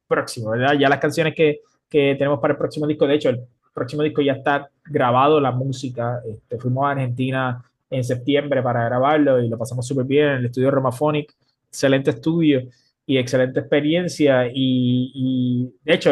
próximo, 0.06 0.50
¿verdad? 0.50 0.74
Ya 0.78 0.88
las 0.88 1.00
canciones 1.00 1.34
que, 1.34 1.62
que 1.90 2.14
tenemos 2.14 2.38
para 2.38 2.52
el 2.52 2.58
próximo 2.58 2.86
disco, 2.86 3.08
de 3.08 3.14
hecho, 3.16 3.30
el 3.30 3.40
próximo 3.72 4.04
disco 4.04 4.22
ya 4.22 4.34
está 4.34 4.70
grabado, 4.84 5.40
la 5.40 5.50
música. 5.50 6.20
Este, 6.24 6.56
fuimos 6.58 6.86
a 6.86 6.92
Argentina 6.92 7.64
en 7.90 8.04
septiembre 8.04 8.62
para 8.62 8.84
grabarlo 8.84 9.42
y 9.42 9.48
lo 9.48 9.58
pasamos 9.58 9.84
súper 9.84 10.04
bien 10.04 10.28
en 10.28 10.36
el 10.36 10.44
estudio 10.46 10.70
Romaphonic. 10.70 11.34
Excelente 11.74 12.10
estudio 12.10 12.68
y 13.04 13.18
excelente 13.18 13.58
experiencia. 13.58 14.46
Y, 14.46 15.10
y 15.12 15.74
de 15.84 15.94
hecho, 15.94 16.10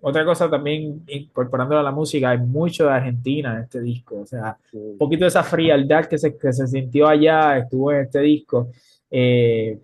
otra 0.00 0.24
cosa 0.24 0.48
también, 0.48 1.04
incorporando 1.08 1.78
a 1.78 1.82
la 1.82 1.90
música, 1.90 2.30
hay 2.30 2.38
mucho 2.38 2.86
de 2.86 2.92
Argentina 2.92 3.54
en 3.54 3.64
este 3.64 3.80
disco. 3.82 4.20
O 4.20 4.26
sea, 4.26 4.56
un 4.72 4.96
poquito 4.96 5.24
de 5.24 5.28
esa 5.28 5.42
frialdad 5.42 6.06
que 6.06 6.16
se, 6.16 6.38
que 6.38 6.52
se 6.52 6.66
sintió 6.66 7.06
allá 7.06 7.58
estuvo 7.58 7.92
en 7.92 8.00
este 8.00 8.20
disco. 8.20 8.70
Eh, 9.10 9.78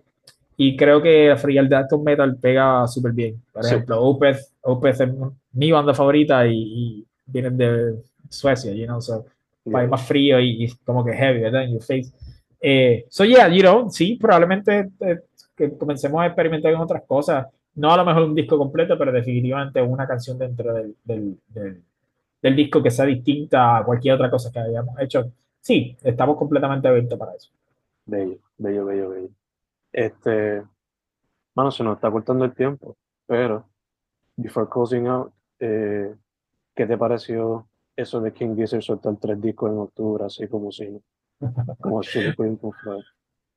y 0.57 0.75
creo 0.75 1.01
que 1.01 1.27
la 1.27 1.37
frialdad 1.37 1.85
con 1.87 2.03
metal 2.03 2.35
pega 2.37 2.87
súper 2.87 3.11
bien. 3.11 3.41
Por 3.51 3.63
ejemplo, 3.63 4.01
Opeth, 4.01 4.39
Opeth 4.61 5.01
es 5.01 5.09
mi 5.51 5.71
banda 5.71 5.93
favorita 5.93 6.47
y, 6.47 6.55
y 6.55 7.05
vienen 7.25 7.57
de 7.57 7.95
Suecia, 8.29 8.71
you 8.71 8.85
know, 8.85 9.01
so, 9.01 9.25
yeah. 9.65 9.85
más 9.85 10.07
frío 10.07 10.39
y, 10.39 10.63
y, 10.63 10.71
como 10.83 11.03
que 11.03 11.13
heavy, 11.13 11.41
¿verdad? 11.41 11.63
En 11.63 11.73
your 11.73 11.81
face. 11.81 12.11
Eh, 12.67 13.05
so, 13.09 13.23
yeah, 13.23 13.47
you 13.47 13.61
know, 13.61 13.91
sí, 13.91 14.15
probablemente 14.15 14.89
eh, 14.99 15.19
que 15.55 15.77
comencemos 15.77 16.19
a 16.19 16.25
experimentar 16.25 16.73
con 16.73 16.81
otras 16.81 17.03
cosas 17.03 17.45
no 17.75 17.91
a 17.91 17.97
lo 17.97 18.05
mejor 18.05 18.23
un 18.23 18.35
disco 18.35 18.57
completo, 18.57 18.97
pero 18.97 19.11
definitivamente 19.11 19.81
una 19.81 20.07
canción 20.07 20.37
dentro 20.37 20.73
del, 20.73 20.95
del, 21.03 21.37
del, 21.47 21.83
del, 22.41 22.55
disco 22.55 22.81
que 22.81 22.89
sea 22.89 23.05
distinta 23.05 23.77
a 23.77 23.85
cualquier 23.85 24.15
otra 24.15 24.31
cosa 24.31 24.51
que 24.51 24.59
hayamos 24.59 24.99
hecho. 24.99 25.31
Sí, 25.59 25.95
estamos 26.01 26.37
completamente 26.37 26.87
abiertos 26.87 27.19
para 27.19 27.33
eso. 27.35 27.51
Bello, 28.05 28.37
bello, 28.57 28.85
bello, 28.85 29.09
bello. 29.09 29.29
Este, 29.91 30.63
bueno, 31.53 31.71
se 31.71 31.83
nos 31.83 31.95
está 31.95 32.09
cortando 32.09 32.45
el 32.45 32.53
tiempo, 32.53 32.95
pero 33.27 33.67
before 34.37 34.67
closing 34.71 35.07
out, 35.07 35.33
eh, 35.59 36.15
¿qué 36.73 36.85
te 36.85 36.97
pareció 36.97 37.67
eso 37.95 38.21
de 38.21 38.33
King 38.33 38.55
Gizzard 38.55 38.81
soltar 38.81 39.17
tres 39.17 39.41
discos 39.41 39.71
en 39.71 39.77
octubre, 39.79 40.25
así 40.25 40.47
como 40.47 40.71
si, 40.71 41.01
como 41.79 42.01
Queen 42.01 42.57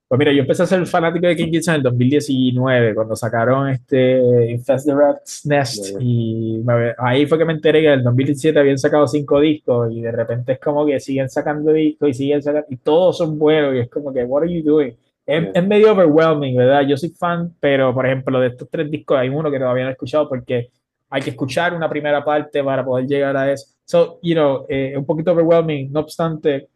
pues 0.08 0.18
mira, 0.18 0.32
yo 0.32 0.40
empecé 0.40 0.62
a 0.62 0.66
ser 0.66 0.86
fanático 0.86 1.26
de 1.26 1.36
King 1.36 1.50
Gizzard 1.50 1.74
en 1.74 1.80
el 1.80 1.82
2019, 1.82 2.94
cuando 2.94 3.14
sacaron 3.14 3.68
este 3.68 4.50
Infest 4.52 4.86
the 4.86 4.94
Rat's 4.94 5.44
Nest. 5.44 5.96
Y 6.00 6.62
me, 6.64 6.94
ahí 6.96 7.26
fue 7.26 7.36
que 7.36 7.44
me 7.44 7.52
enteré 7.52 7.82
que 7.82 7.88
en 7.88 7.98
el 7.98 8.04
2017 8.04 8.58
habían 8.58 8.78
sacado 8.78 9.06
cinco 9.06 9.38
discos 9.38 9.92
y 9.92 10.00
de 10.00 10.10
repente 10.10 10.52
es 10.52 10.60
como 10.60 10.86
que 10.86 10.98
siguen 10.98 11.28
sacando 11.28 11.74
discos 11.74 12.08
y 12.08 12.14
siguen 12.14 12.42
sacando, 12.42 12.66
y 12.70 12.78
todos 12.78 13.18
son 13.18 13.38
buenos. 13.38 13.74
Y 13.74 13.80
es 13.80 13.90
como 13.90 14.10
que, 14.10 14.24
¿what 14.24 14.44
are 14.44 14.52
you 14.52 14.62
doing? 14.62 14.96
Es, 15.26 15.48
es, 15.52 15.66
medio 15.66 15.92
overwhelming, 15.92 16.56
¿verdad? 16.56 16.86
Yo 16.88 16.96
soy 16.96 17.10
fan, 17.10 17.54
pero 17.60 17.92
por 17.92 18.06
ejemplo, 18.06 18.40
de 18.40 18.46
estos 18.46 18.66
tres 18.70 18.90
discos 18.90 19.18
hay 19.18 19.28
uno 19.28 19.50
que 19.50 19.58
todavía 19.58 19.84
no 19.84 19.90
he 19.90 19.92
escuchado 19.92 20.26
porque 20.26 20.70
hay 21.10 21.20
que 21.20 21.30
escuchar 21.30 21.74
una 21.74 21.88
primera 21.88 22.24
parte 22.24 22.64
para 22.64 22.82
poder 22.82 23.06
llegar 23.06 23.36
a 23.36 23.52
eso. 23.52 23.74
So, 23.84 24.18
you 24.22 24.34
know, 24.34 24.64
eh, 24.70 24.94
un 24.96 25.04
poquito 25.04 25.32
overwhelming. 25.32 25.92
No 25.92 26.00
obstante, 26.00 26.68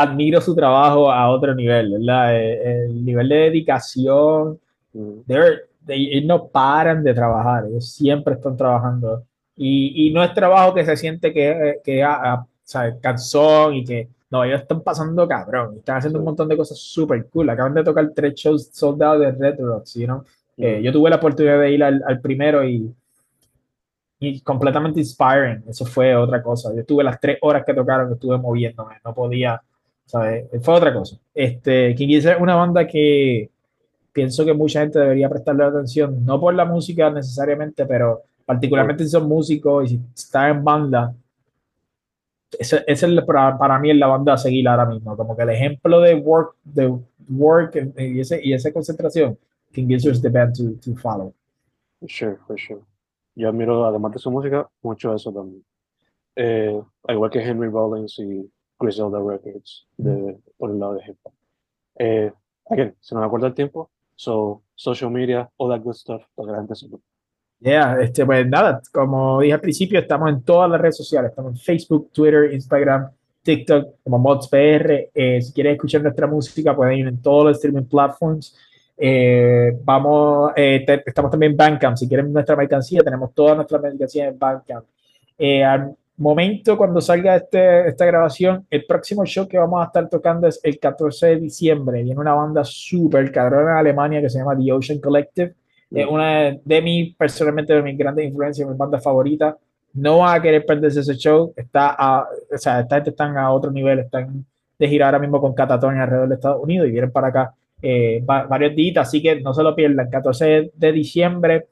admiro 0.00 0.40
su 0.40 0.54
trabajo 0.54 1.10
a 1.10 1.28
otro 1.30 1.54
nivel, 1.54 1.92
¿verdad? 1.92 2.36
Eh, 2.36 2.84
el, 2.86 3.04
nivel 3.04 3.28
de 3.28 3.36
dedicación, 3.36 4.58
mm. 4.94 5.20
ellos 5.88 6.24
no 6.24 6.48
paran 6.48 7.04
de 7.04 7.12
trabajar, 7.12 7.66
ellos 7.66 7.92
siempre 7.92 8.34
están 8.34 8.56
trabajando. 8.56 9.24
Y, 9.56 10.06
y 10.06 10.12
no 10.12 10.24
es 10.24 10.32
trabajo 10.32 10.72
que 10.72 10.86
se 10.86 10.96
siente 10.96 11.34
que, 11.34 11.80
que 11.84 12.02
a, 12.02 12.14
a, 12.14 12.46
¿sabes? 12.64 12.94
cansón 13.02 13.74
y 13.74 13.84
que, 13.84 14.08
no, 14.30 14.42
ellos 14.44 14.62
están 14.62 14.80
pasando 14.80 15.28
cabrón, 15.28 15.76
están 15.76 15.98
haciendo 15.98 16.18
un 16.18 16.24
montón 16.24 16.48
de 16.48 16.56
cosas 16.56 16.78
súper 16.78 17.26
cool. 17.26 17.50
Acaban 17.50 17.74
de 17.74 17.84
tocar 17.84 18.10
tres 18.14 18.34
shows 18.34 18.70
soldados 18.72 19.20
de 19.20 19.32
Red 19.32 19.60
Rocks, 19.60 19.94
you 19.94 20.06
know? 20.06 20.24
eh, 20.56 20.80
yo 20.82 20.92
tuve 20.92 21.10
la 21.10 21.16
oportunidad 21.16 21.60
de 21.60 21.72
ir 21.72 21.84
al, 21.84 22.02
al 22.06 22.20
primero 22.20 22.64
y, 22.64 22.94
y 24.18 24.40
completamente 24.40 25.00
inspiring. 25.00 25.64
Eso 25.68 25.84
fue 25.84 26.14
otra 26.16 26.42
cosa. 26.42 26.74
Yo 26.74 26.84
tuve 26.86 27.04
las 27.04 27.20
tres 27.20 27.38
horas 27.42 27.64
que 27.66 27.74
tocaron, 27.74 28.12
estuve 28.12 28.38
moviéndome, 28.38 28.96
no 29.04 29.14
podía 29.14 29.60
¿sabes? 30.10 30.46
Fue 30.62 30.74
otra 30.74 30.92
cosa. 30.92 31.16
Este, 31.32 31.94
King 31.94 32.08
Gizzard 32.08 32.36
es 32.36 32.42
una 32.42 32.56
banda 32.56 32.86
que 32.86 33.48
pienso 34.12 34.44
que 34.44 34.52
mucha 34.52 34.80
gente 34.80 34.98
debería 34.98 35.28
prestarle 35.28 35.64
atención, 35.64 36.24
no 36.24 36.40
por 36.40 36.52
la 36.52 36.64
música 36.64 37.10
necesariamente, 37.10 37.86
pero 37.86 38.22
particularmente 38.44 39.04
si 39.04 39.10
son 39.10 39.28
músicos 39.28 39.84
y 39.84 39.88
si 39.88 40.00
están 40.14 40.56
en 40.56 40.64
banda. 40.64 41.14
Ese, 42.58 42.82
es 42.84 43.04
para, 43.24 43.56
para, 43.56 43.78
mí 43.78 43.92
es 43.92 43.96
la 43.96 44.08
banda 44.08 44.32
a 44.32 44.36
seguir 44.36 44.66
ahora 44.66 44.84
mismo, 44.84 45.16
como 45.16 45.36
que 45.36 45.44
el 45.44 45.50
ejemplo 45.50 46.00
de 46.00 46.16
work, 46.16 46.56
de 46.64 46.92
work 47.28 47.92
y, 47.96 48.18
ese, 48.18 48.40
y 48.42 48.52
esa 48.52 48.72
concentración, 48.72 49.38
King 49.70 49.86
Gizzard 49.86 50.14
es 50.14 50.22
the 50.22 50.28
band 50.28 50.56
to, 50.56 50.72
to 50.84 50.98
follow. 51.00 51.32
Sure, 52.08 52.36
for 52.48 52.58
sure. 52.58 52.80
Yo 53.36 53.48
admiro, 53.48 53.84
además 53.84 54.12
de 54.12 54.18
su 54.18 54.32
música, 54.32 54.68
mucho 54.82 55.14
eso 55.14 55.32
también. 55.32 55.64
Eh, 56.34 56.82
igual 57.08 57.30
que 57.30 57.40
Henry 57.40 57.68
Rollins 57.68 58.18
y 58.18 58.50
Griselda 58.80 59.18
Records, 59.18 59.86
de, 59.96 60.38
por 60.56 60.70
el 60.70 60.78
lado 60.78 60.94
de 60.94 61.02
hip 61.06 61.16
hop. 61.22 61.32
Eh, 61.98 62.32
again, 62.70 62.94
se 63.00 63.14
nos 63.14 63.24
acuerda 63.24 63.48
el 63.48 63.54
tiempo, 63.54 63.90
so 64.16 64.62
social 64.74 65.10
media, 65.10 65.50
all 65.58 65.70
that 65.70 65.82
good 65.82 65.94
stuff, 65.94 66.22
para 66.34 66.46
que 66.46 66.52
la 66.52 66.58
gente 66.58 66.74
sepa. 66.74 66.96
Yeah, 67.60 68.00
este, 68.00 68.24
pues 68.24 68.46
nada, 68.46 68.80
como 68.90 69.40
dije 69.40 69.52
al 69.52 69.60
principio, 69.60 70.00
estamos 70.00 70.30
en 70.30 70.42
todas 70.42 70.70
las 70.70 70.80
redes 70.80 70.96
sociales, 70.96 71.30
estamos 71.30 71.52
en 71.52 71.58
Facebook, 71.58 72.10
Twitter, 72.10 72.52
Instagram, 72.54 73.10
TikTok, 73.42 73.96
como 74.02 74.18
ModsPR. 74.18 75.10
Eh, 75.14 75.42
si 75.42 75.52
quieren 75.52 75.74
escuchar 75.74 76.02
nuestra 76.02 76.26
música, 76.26 76.74
pueden 76.74 76.98
ir 76.98 77.06
en 77.08 77.20
todos 77.20 77.44
los 77.44 77.56
streaming 77.56 77.84
platforms. 77.84 78.56
Eh, 78.96 79.78
vamos, 79.82 80.52
eh, 80.56 80.84
te, 80.86 81.02
estamos 81.06 81.30
también 81.30 81.52
en 81.52 81.56
Bandcamp. 81.56 81.96
Si 81.96 82.06
quieren 82.06 82.32
nuestra 82.32 82.54
mercancía, 82.56 83.02
tenemos 83.02 83.34
toda 83.34 83.54
nuestra 83.54 83.78
mercancía 83.78 84.28
en 84.28 84.38
Bandcamp. 84.38 84.84
Eh, 85.38 85.64
momento 86.20 86.76
cuando 86.76 87.00
salga 87.00 87.36
este, 87.36 87.88
esta 87.88 88.04
grabación, 88.04 88.66
el 88.70 88.84
próximo 88.84 89.24
show 89.24 89.48
que 89.48 89.58
vamos 89.58 89.82
a 89.82 89.86
estar 89.86 90.08
tocando 90.08 90.46
es 90.46 90.60
el 90.62 90.78
14 90.78 91.28
de 91.28 91.36
diciembre. 91.36 92.02
Viene 92.02 92.20
una 92.20 92.34
banda 92.34 92.62
súper 92.62 93.32
cabrona 93.32 93.72
en 93.72 93.78
Alemania 93.78 94.20
que 94.20 94.28
se 94.28 94.38
llama 94.38 94.56
The 94.56 94.72
Ocean 94.72 95.00
Collective. 95.00 95.54
Es 95.90 96.06
una 96.06 96.56
de, 96.62 96.82
mí, 96.82 97.16
personalmente, 97.18 97.72
de 97.72 97.82
mis 97.82 97.96
grandes 97.96 98.26
influencias, 98.26 98.68
mi 98.68 98.76
banda 98.76 99.00
favorita. 99.00 99.56
No 99.94 100.18
va 100.18 100.34
a 100.34 100.42
querer 100.42 100.64
perderse 100.64 101.00
ese 101.00 101.16
show. 101.16 101.54
Está 101.56 101.96
a, 101.98 102.28
o 102.52 102.58
sea, 102.58 102.80
esta 102.80 102.96
gente 102.96 103.10
están 103.10 103.36
a 103.38 103.50
otro 103.50 103.70
nivel, 103.70 104.00
están 104.00 104.44
de 104.78 104.88
gira 104.88 105.06
ahora 105.06 105.18
mismo 105.18 105.40
con 105.40 105.54
Catatonia 105.54 106.02
alrededor 106.02 106.28
de 106.28 106.34
Estados 106.34 106.62
Unidos 106.62 106.86
y 106.86 106.90
vienen 106.90 107.10
para 107.10 107.28
acá 107.28 107.54
eh, 107.82 108.22
varios 108.24 108.76
días, 108.76 109.08
así 109.08 109.22
que 109.22 109.40
no 109.40 109.54
se 109.54 109.62
lo 109.62 109.74
pierdan. 109.74 110.10
14 110.10 110.70
de 110.74 110.92
diciembre 110.92 111.68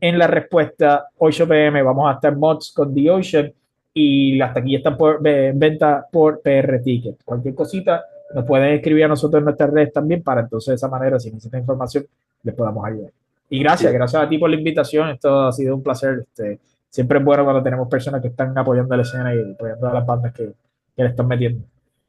en 0.00 0.18
la 0.18 0.26
respuesta 0.26 1.06
8 1.16 1.48
pm 1.48 1.82
vamos 1.82 2.10
a 2.10 2.14
estar 2.14 2.36
mods 2.36 2.72
con 2.72 2.92
The 2.92 3.10
Ocean 3.10 3.52
y 3.94 4.36
las 4.36 4.52
taquillas 4.52 4.80
están 4.80 4.96
por, 4.96 5.26
en 5.26 5.58
venta 5.58 6.06
por 6.10 6.42
PR 6.42 6.82
Ticket. 6.82 7.22
Cualquier 7.24 7.54
cosita 7.54 8.04
nos 8.34 8.44
pueden 8.44 8.74
escribir 8.74 9.04
a 9.04 9.08
nosotros 9.08 9.38
en 9.38 9.44
nuestras 9.44 9.70
redes 9.70 9.92
también 9.92 10.22
para 10.22 10.40
entonces 10.40 10.72
de 10.72 10.74
esa 10.74 10.88
manera, 10.88 11.20
si 11.20 11.30
necesitan 11.30 11.60
información, 11.60 12.04
les 12.42 12.54
podamos 12.54 12.84
ayudar. 12.84 13.12
Y 13.48 13.60
gracias, 13.60 13.92
gracias 13.92 14.20
a 14.20 14.28
ti 14.28 14.36
por 14.38 14.50
la 14.50 14.56
invitación. 14.56 15.10
Esto 15.10 15.42
ha 15.42 15.52
sido 15.52 15.76
un 15.76 15.82
placer. 15.82 16.24
Este, 16.26 16.58
siempre 16.90 17.18
es 17.18 17.24
bueno 17.24 17.44
cuando 17.44 17.62
tenemos 17.62 17.88
personas 17.88 18.20
que 18.20 18.28
están 18.28 18.56
apoyando 18.58 18.96
la 18.96 19.02
escena 19.02 19.32
y 19.34 19.52
apoyando 19.52 19.88
a 19.88 19.94
las 19.94 20.04
bandas 20.04 20.32
que, 20.32 20.52
que 20.96 21.02
le 21.02 21.10
están 21.10 21.28
metiendo. 21.28 21.64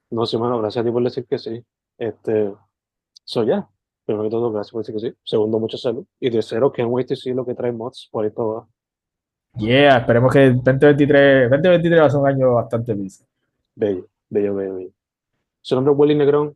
No, 0.10 0.26
sí, 0.26 0.38
mano, 0.38 0.60
gracias 0.60 0.82
a 0.82 0.86
ti 0.86 0.92
por 0.92 1.04
decir 1.04 1.26
que 1.26 1.38
sí. 1.38 1.64
Este, 1.98 2.52
soy 3.24 3.48
ya. 3.48 3.68
Primero 4.06 4.24
que 4.24 4.30
todo, 4.32 4.52
gracias 4.52 4.72
por 4.72 4.82
decir 4.82 4.96
que 4.96 5.02
sí. 5.02 5.14
Segundo, 5.24 5.60
mucha 5.60 5.78
salud. 5.78 6.06
Y 6.20 6.32
tercero, 6.32 6.72
que 6.72 6.84
wait 6.84 7.08
to 7.08 7.16
see 7.16 7.34
lo 7.34 7.46
que 7.46 7.54
trae 7.54 7.72
mods 7.72 8.08
por 8.12 8.24
ahí 8.24 8.32
todo. 8.32 8.70
Yeah, 9.58 9.98
esperemos 9.98 10.34
que 10.34 10.52
2023, 10.52 11.50
2023 11.50 12.02
va 12.02 12.06
a 12.06 12.10
ser 12.10 12.20
un 12.20 12.28
año 12.28 12.54
bastante 12.54 12.94
feliz. 12.94 13.26
Bello, 13.74 14.08
bello, 14.30 14.56
bello, 14.56 14.76
bello. 14.76 14.92
Su 15.62 15.76
nombre 15.76 15.94
es 15.94 16.00
Willy 16.00 16.16
Negrón, 16.16 16.56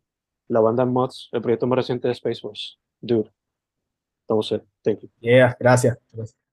la 0.50 0.60
banda 0.60 0.86
Mods, 0.86 1.30
el 1.32 1.42
proyecto 1.42 1.68
más 1.68 1.78
reciente 1.78 2.08
de 2.08 2.14
Space 2.14 2.42
Force. 2.42 2.76
Dude, 3.02 3.32
estamos 4.22 4.48
set. 4.48 4.64
Thank 4.84 5.00
you. 5.00 5.10
Yeah, 5.20 5.56
gracias. 5.60 5.98
gracias. 6.12 6.49